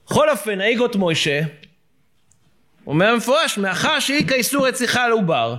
בכל 0.06 0.30
אופן, 0.30 0.60
האיגות 0.60 0.96
מוישה 0.96 1.40
אומר 2.86 3.12
במפורש, 3.12 3.58
מאחר 3.58 4.00
שאיכא 4.00 4.34
איסור 4.34 4.68
רציחה 4.68 5.04
על 5.04 5.12
עובר, 5.12 5.56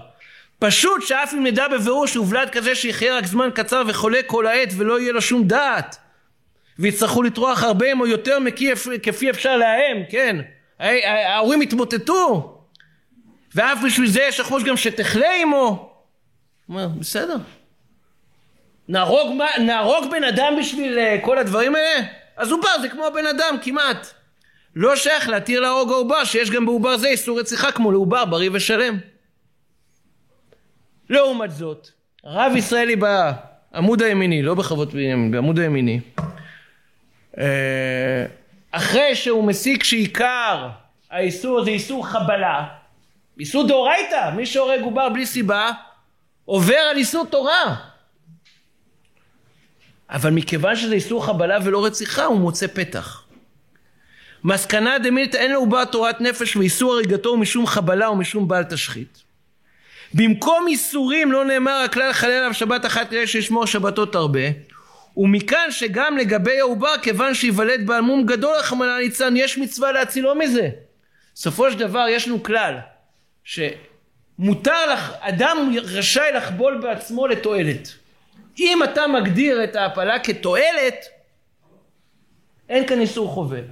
פשוט 0.60 1.02
שאף 1.02 1.34
אם 1.34 1.44
נדע 1.44 1.68
בבירור 1.68 2.08
שהובלד 2.08 2.50
כזה 2.50 2.76
שיחיה 2.76 3.18
רק 3.18 3.26
זמן 3.26 3.50
קצר 3.56 3.84
וחולה 3.88 4.20
כל 4.26 4.48
העת 4.48 4.70
ולא 4.78 5.00
יהיה 5.00 5.14
לו 5.14 5.22
שום 5.22 5.48
דעת 5.48 5.98
ויצטרכו 6.80 7.24
לטרוח 7.24 7.64
הרבה 7.64 7.86
או 8.00 8.08
יותר 8.08 8.38
מכפי 8.40 9.30
אפשר 9.30 9.58
להם, 9.58 10.04
כן, 10.10 10.36
ההורים 10.80 11.62
יתמוטטו 11.62 12.53
ואף 13.56 13.80
בשביל 13.86 14.08
זה 14.08 14.22
יש 14.28 14.40
אחוז 14.40 14.64
גם 14.64 14.78
שתכלה 14.78 15.28
עמו 15.42 15.94
אומר 16.70 16.88
בסדר 16.88 17.38
נהרוג, 18.88 19.42
נהרוג 19.60 20.12
בן 20.12 20.24
אדם 20.24 20.54
בשביל 20.60 21.00
אה, 21.00 21.18
כל 21.22 21.38
הדברים 21.38 21.76
האלה? 21.76 22.08
אז 22.38 22.52
עובר 22.52 22.70
זה 22.82 22.90
כמו 22.90 23.04
בן 23.14 23.28
אדם 23.28 23.56
כמעט 23.62 24.08
לא 24.76 24.96
שייך 24.96 25.30
להתיר 25.30 25.60
להרוג 25.60 25.92
העובר 25.92 26.24
שיש 26.24 26.52
גם 26.52 26.66
בעובר 26.66 26.98
זה 26.98 27.08
איסור 27.08 27.40
רציחה 27.40 27.72
כמו 27.72 27.92
לעובר 27.92 28.26
בריא 28.26 28.50
ושלם. 28.54 28.98
לעומת 31.10 31.52
זאת, 31.52 31.90
רב 32.26 32.52
ישראלי 32.56 32.96
בעמוד 32.96 34.02
הימיני, 34.02 34.42
לא 34.42 34.54
בחוות 34.56 34.94
בנימין, 34.94 35.32
בעמוד 35.32 35.60
הימיני, 35.60 36.00
אה, 37.38 38.26
אחרי 38.72 39.16
שהוא 39.16 39.44
מסיק 39.44 39.84
שעיקר 39.84 40.70
האיסור 41.12 41.64
זה 41.64 41.70
איסור 41.70 42.08
חבלה, 42.08 42.68
איסור 43.40 43.68
דאורייתא, 43.68 44.32
מי 44.36 44.46
שהורג 44.46 44.82
עובר 44.82 45.10
בלי 45.10 45.26
סיבה, 45.26 45.72
עובר 46.46 46.78
על 46.92 46.98
איסור 46.98 47.26
תורה. 47.26 47.76
אבל 50.10 50.30
מכיוון 50.30 50.76
שזה 50.76 50.94
איסור 50.94 51.26
חבלה 51.26 51.58
ולא 51.64 51.86
רציחה, 51.86 52.26
הוא 52.26 52.40
מוצא 52.40 52.68
פתח. 52.68 53.24
מסקנה 54.44 55.00
דמילתא 55.00 55.38
אין 55.38 55.52
לעובר 55.52 55.86
תורת 55.86 56.22
נפש 56.22 56.56
ואיסור 56.56 56.94
הריגתו 56.94 57.38
משום 57.38 57.68
חבלה 57.68 58.08
או 58.08 58.16
משום 58.16 58.48
בעל 58.48 58.64
תשחית. 58.64 59.24
במקום 60.14 60.66
איסורים 60.68 61.32
לא 61.32 61.46
נאמר 61.46 61.82
הכלל 61.86 62.14
חלל 62.14 62.32
עליו 62.32 62.54
שבת 62.54 62.86
אחת 62.86 63.10
כדי 63.10 63.28
שישמור 63.28 63.66
שבתות 63.68 64.16
הרבה 64.16 64.40
ומכאן 65.18 65.68
שגם 65.72 66.18
לגבי 66.18 66.60
העובר 66.60 66.98
כיוון 67.02 67.34
שיוולד 67.34 67.86
בעל 67.86 68.02
מום 68.02 68.26
גדול 68.26 68.56
רחמנא 68.60 68.98
ליצלן 68.98 69.38
יש 69.38 69.58
מצווה 69.58 69.92
להצילו 69.92 70.36
מזה. 70.36 70.70
בסופו 71.36 71.72
של 71.72 71.80
דבר 71.80 72.06
יש 72.10 72.28
לנו 72.28 72.44
כלל 72.44 72.78
שמותר 73.44 74.94
לך, 74.94 75.14
אדם 75.20 75.76
רשאי 75.84 76.32
לחבול 76.36 76.78
בעצמו 76.78 77.28
לתועלת. 77.28 77.88
אם 78.60 78.84
אתה 78.84 79.08
מגדיר 79.08 79.64
את 79.64 79.76
ההפלה 79.76 80.20
כתועלת 80.20 81.06
אין 82.70 82.88
כאן 82.88 83.00
איסור 83.00 83.28
חובל. 83.28 83.64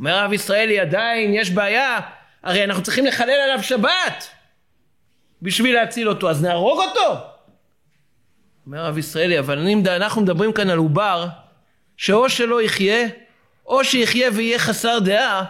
אומר 0.00 0.14
הרב 0.14 0.32
ישראלי 0.32 0.80
עדיין 0.80 1.34
יש 1.34 1.50
בעיה 1.50 1.98
הרי 2.42 2.64
אנחנו 2.64 2.82
צריכים 2.82 3.06
לחלל 3.06 3.30
עליו 3.30 3.62
שבת 3.62 4.28
בשביל 5.42 5.74
להציל 5.74 6.08
אותו 6.08 6.30
אז 6.30 6.42
נהרוג 6.42 6.78
אותו 6.78 7.16
אומר 8.66 8.78
הרב 8.78 8.98
ישראלי 8.98 9.38
אבל 9.38 9.58
אני, 9.58 9.82
אנחנו 9.86 10.22
מדברים 10.22 10.52
כאן 10.52 10.70
על 10.70 10.78
עובר 10.78 11.26
שאו 11.96 12.28
שלא 12.28 12.62
יחיה 12.62 13.08
או 13.66 13.84
שיחיה 13.84 14.30
ויהיה 14.34 14.58
חסר 14.58 14.98
דעה 14.98 15.44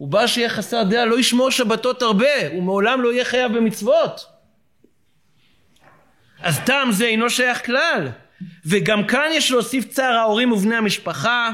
עובר 0.00 0.26
שיהיה 0.26 0.48
חסר 0.48 0.82
דעה 0.82 1.04
לא 1.04 1.18
ישמור 1.18 1.50
שבתות 1.50 2.02
הרבה 2.02 2.48
הוא 2.52 2.62
מעולם 2.62 3.02
לא 3.02 3.12
יהיה 3.12 3.24
חייב 3.24 3.56
במצוות 3.56 4.26
אז 6.42 6.60
טעם 6.66 6.92
זה 6.92 7.04
אינו 7.04 7.30
שייך 7.30 7.66
כלל 7.66 8.08
וגם 8.66 9.06
כאן 9.06 9.28
יש 9.32 9.50
להוסיף 9.50 9.84
צער 9.88 10.14
ההורים 10.14 10.52
ובני 10.52 10.76
המשפחה 10.76 11.50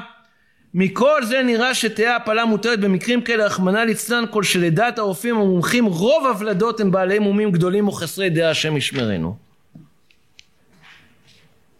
מכל 0.75 1.25
זה 1.25 1.43
נראה 1.43 1.75
שתהא 1.75 2.17
הפלה 2.17 2.45
מותרת 2.45 2.81
במקרים 2.81 3.21
כאלה 3.21 3.47
רחמנא 3.47 3.79
ליצלן 3.79 4.25
כל 4.31 4.43
שלדעת 4.43 4.99
הרופאים 4.99 5.37
המומחים 5.37 5.85
רוב 5.85 6.27
הוולדות 6.27 6.81
הם 6.81 6.91
בעלי 6.91 7.19
מומים 7.19 7.51
גדולים 7.51 7.89
או 7.89 7.93
חסרי 7.93 8.31
דעה 8.31 8.51
השם 8.51 8.77
ישמרנו. 8.77 9.37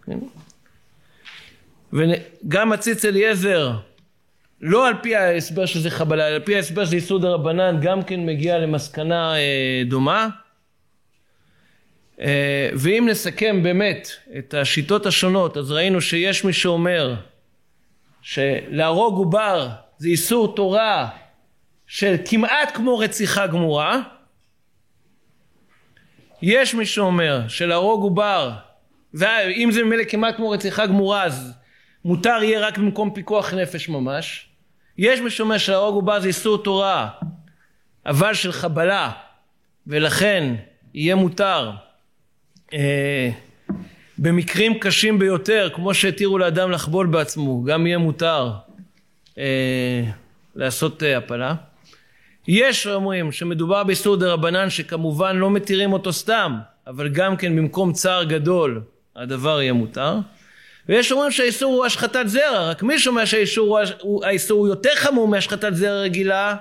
כן? 0.07 0.19
וגם 1.93 2.73
הציץ 2.73 3.05
אליעזר 3.05 3.73
לא 4.61 4.89
על 4.89 4.95
פי 5.03 5.17
ההסבר 5.17 5.67
שזה 5.67 5.91
חבלה 5.91 6.27
על 6.27 6.41
פי 6.41 6.57
ההסבר 6.57 6.85
שזה 6.85 6.97
יסוד 6.97 7.25
הרבנן 7.25 7.81
גם 7.81 8.03
כן 8.03 8.27
מגיע 8.27 8.59
למסקנה 8.59 9.37
אה, 9.37 9.83
דומה. 9.87 10.29
אה, 12.21 12.71
ואם 12.75 13.07
נסכם 13.11 13.63
באמת 13.63 14.09
את 14.39 14.55
השיטות 14.55 15.07
השונות 15.07 15.57
אז 15.57 15.71
ראינו 15.71 16.01
שיש 16.01 16.45
מי 16.45 16.53
שאומר 16.53 17.15
שלהרוג 18.23 19.19
עובר 19.19 19.69
זה 19.99 20.09
איסור 20.09 20.55
תורה 20.55 21.09
של 21.87 22.17
כמעט 22.25 22.75
כמו 22.75 22.99
רציחה 22.99 23.47
גמורה. 23.47 24.01
יש 26.43 26.75
מי 26.75 26.87
שאומר 26.87 27.49
שלהרוג 27.49 28.03
עובר 28.03 28.53
ואם 29.15 29.71
זה 29.73 29.83
ממילא 29.83 30.05
כמעט 30.05 30.37
כמו 30.37 30.51
רציחה 30.51 30.87
גמורה 30.87 31.25
אז 31.25 31.53
מותר 32.05 32.39
יהיה 32.43 32.61
רק 32.61 32.79
במקום 32.79 33.15
פיקוח 33.15 33.55
נפש 33.55 33.89
ממש 33.89 34.46
יש 34.99 35.21
מי 35.21 35.31
שאומר 35.31 35.59
שלהרוג 35.59 35.95
עובר 35.95 36.21
זה 36.21 36.29
איסור 36.29 36.63
תורה 36.63 37.09
אבל 38.07 38.35
של 38.35 38.53
חבלה, 38.53 39.11
ולכן 39.87 40.55
יהיה 40.95 41.15
מותר 41.15 41.71
אה, 42.73 43.31
במקרים 44.19 44.79
קשים 44.79 45.19
ביותר, 45.19 45.69
כמו 45.75 45.95
שהתירו 45.95 46.39
לאדם 46.39 46.71
לחבול 46.71 47.07
בעצמו, 47.07 47.65
גם 47.65 47.87
יהיה 47.87 47.99
מותר 47.99 48.53
אה, 49.39 50.03
לעשות 50.55 51.03
אה, 51.03 51.19
הפלה. 51.19 51.55
יש 52.49 52.87
אומרים 52.87 53.33
שמדובר 53.33 53.85
באיסור 53.85 54.17
דה 54.17 54.33
רבנן 54.33 54.71
שכמובן 54.71 55.37
לא 55.37 55.51
מתירים 55.51 55.93
אותו 55.93 56.13
סתם, 56.13 56.59
אבל 56.87 57.09
גם 57.09 57.37
כן 57.37 57.57
במקום 57.57 57.93
צער 57.93 58.25
גדול 58.25 58.83
הדבר 59.17 59.63
יהיה 59.63 59.73
מותר. 59.73 60.19
ויש 60.89 61.13
אומרים 61.13 61.31
שהאיסור 61.31 61.75
הוא 61.75 61.85
השחתת 61.85 62.27
זרע, 62.27 62.71
רק 62.71 62.83
מי 62.83 62.99
שאומר 62.99 63.25
שהאיסור 63.25 63.79
הוא, 64.01 64.25
הוא 64.51 64.69
יותר 64.69 64.95
חמור 64.95 65.29
מהשחתת 65.29 65.75
זרע 65.75 66.01
רגילה, 66.01 66.57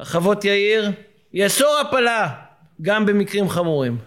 החוות 0.00 0.44
יאיר, 0.44 0.90
יאסור 1.32 1.78
הפלה 1.80 2.28
גם 2.82 3.06
במקרים 3.06 3.48
חמורים. 3.48 3.98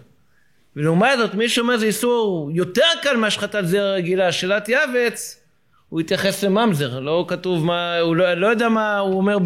ולעומת 0.76 1.18
זאת 1.18 1.34
מי 1.34 1.48
שאומר 1.48 1.76
זה 1.76 1.86
איסור 1.86 2.50
יותר 2.54 2.86
קל 3.02 3.16
מהשחתת 3.16 3.64
זרע 3.64 3.92
רגילה, 3.92 4.32
שאלת 4.32 4.68
יעבץ, 4.68 5.44
הוא 5.88 6.00
התייחס 6.00 6.44
לממזר, 6.44 7.00
לא 7.00 7.24
כתוב 7.28 7.64
מה, 7.64 7.98
הוא 7.98 8.16
לא, 8.16 8.34
לא 8.34 8.46
יודע 8.46 8.68
מה 8.68 8.98
הוא 8.98 9.16
אומר 9.16 9.38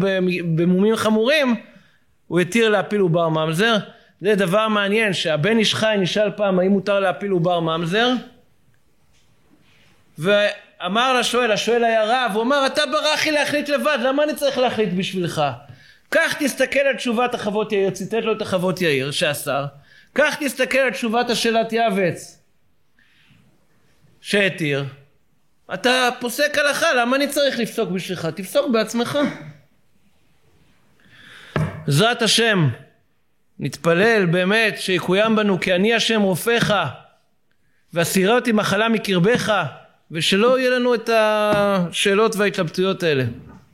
במומים 0.55 0.95
חמורים, 0.95 1.55
הוא 2.27 2.39
התיר 2.39 2.69
להפיל 2.69 3.01
עובר 3.01 3.29
ממזר. 3.29 3.75
זה 4.21 4.35
דבר 4.35 4.67
מעניין 4.67 5.13
שהבן 5.13 5.57
איש 5.57 5.75
חי 5.75 5.95
נשאל 5.99 6.31
פעם 6.31 6.59
האם 6.59 6.71
מותר 6.71 6.99
להפיל 6.99 7.31
עובר 7.31 7.59
ממזר 7.59 8.13
ואמר 10.17 11.19
לשואל, 11.19 11.51
השואל 11.51 11.83
היה 11.83 12.03
רב, 12.03 12.31
הוא 12.33 12.43
אמר 12.43 12.65
אתה 12.65 12.81
ברח 12.85 13.25
לי 13.25 13.31
להחליט 13.31 13.69
לבד, 13.69 13.97
למה 14.03 14.23
אני 14.23 14.35
צריך 14.35 14.57
להחליט 14.57 14.89
בשבילך? 14.97 15.41
כך 16.11 16.35
תסתכל 16.39 16.79
על 16.79 16.95
תשובת 16.95 17.33
החוות 17.33 17.71
יאיר, 17.71 17.89
ציטט 17.89 18.13
לו 18.13 18.33
את 18.33 18.41
החוות 18.41 18.81
יאיר 18.81 19.11
שאסר, 19.11 19.65
כך 20.15 20.35
תסתכל 20.39 20.77
על 20.77 20.91
תשובת 20.91 21.29
השאלת 21.29 21.73
יעבץ 21.73 22.41
שהתיר, 24.21 24.85
אתה 25.73 26.09
פוסק 26.19 26.57
הלכה, 26.57 26.93
למה 26.93 27.15
אני 27.15 27.27
צריך 27.27 27.59
לפסוק 27.59 27.89
בשבילך? 27.89 28.25
תפסוק 28.25 28.71
בעצמך. 28.71 29.19
בעזרת 31.85 32.21
השם, 32.21 32.69
נתפלל 33.59 34.25
באמת 34.25 34.81
שיקוים 34.81 35.35
בנו 35.35 35.59
כי 35.59 35.75
אני 35.75 35.93
השם 35.93 36.21
רופאך 36.21 36.73
והסירה 37.93 38.35
אותי 38.35 38.51
מחלה 38.51 38.89
מקרבך 38.89 39.65
ושלא 40.11 40.59
יהיה 40.59 40.69
לנו 40.69 40.95
את 40.95 41.09
השאלות 41.13 42.35
וההתלבטויות 42.35 43.03
האלה. 43.03 43.23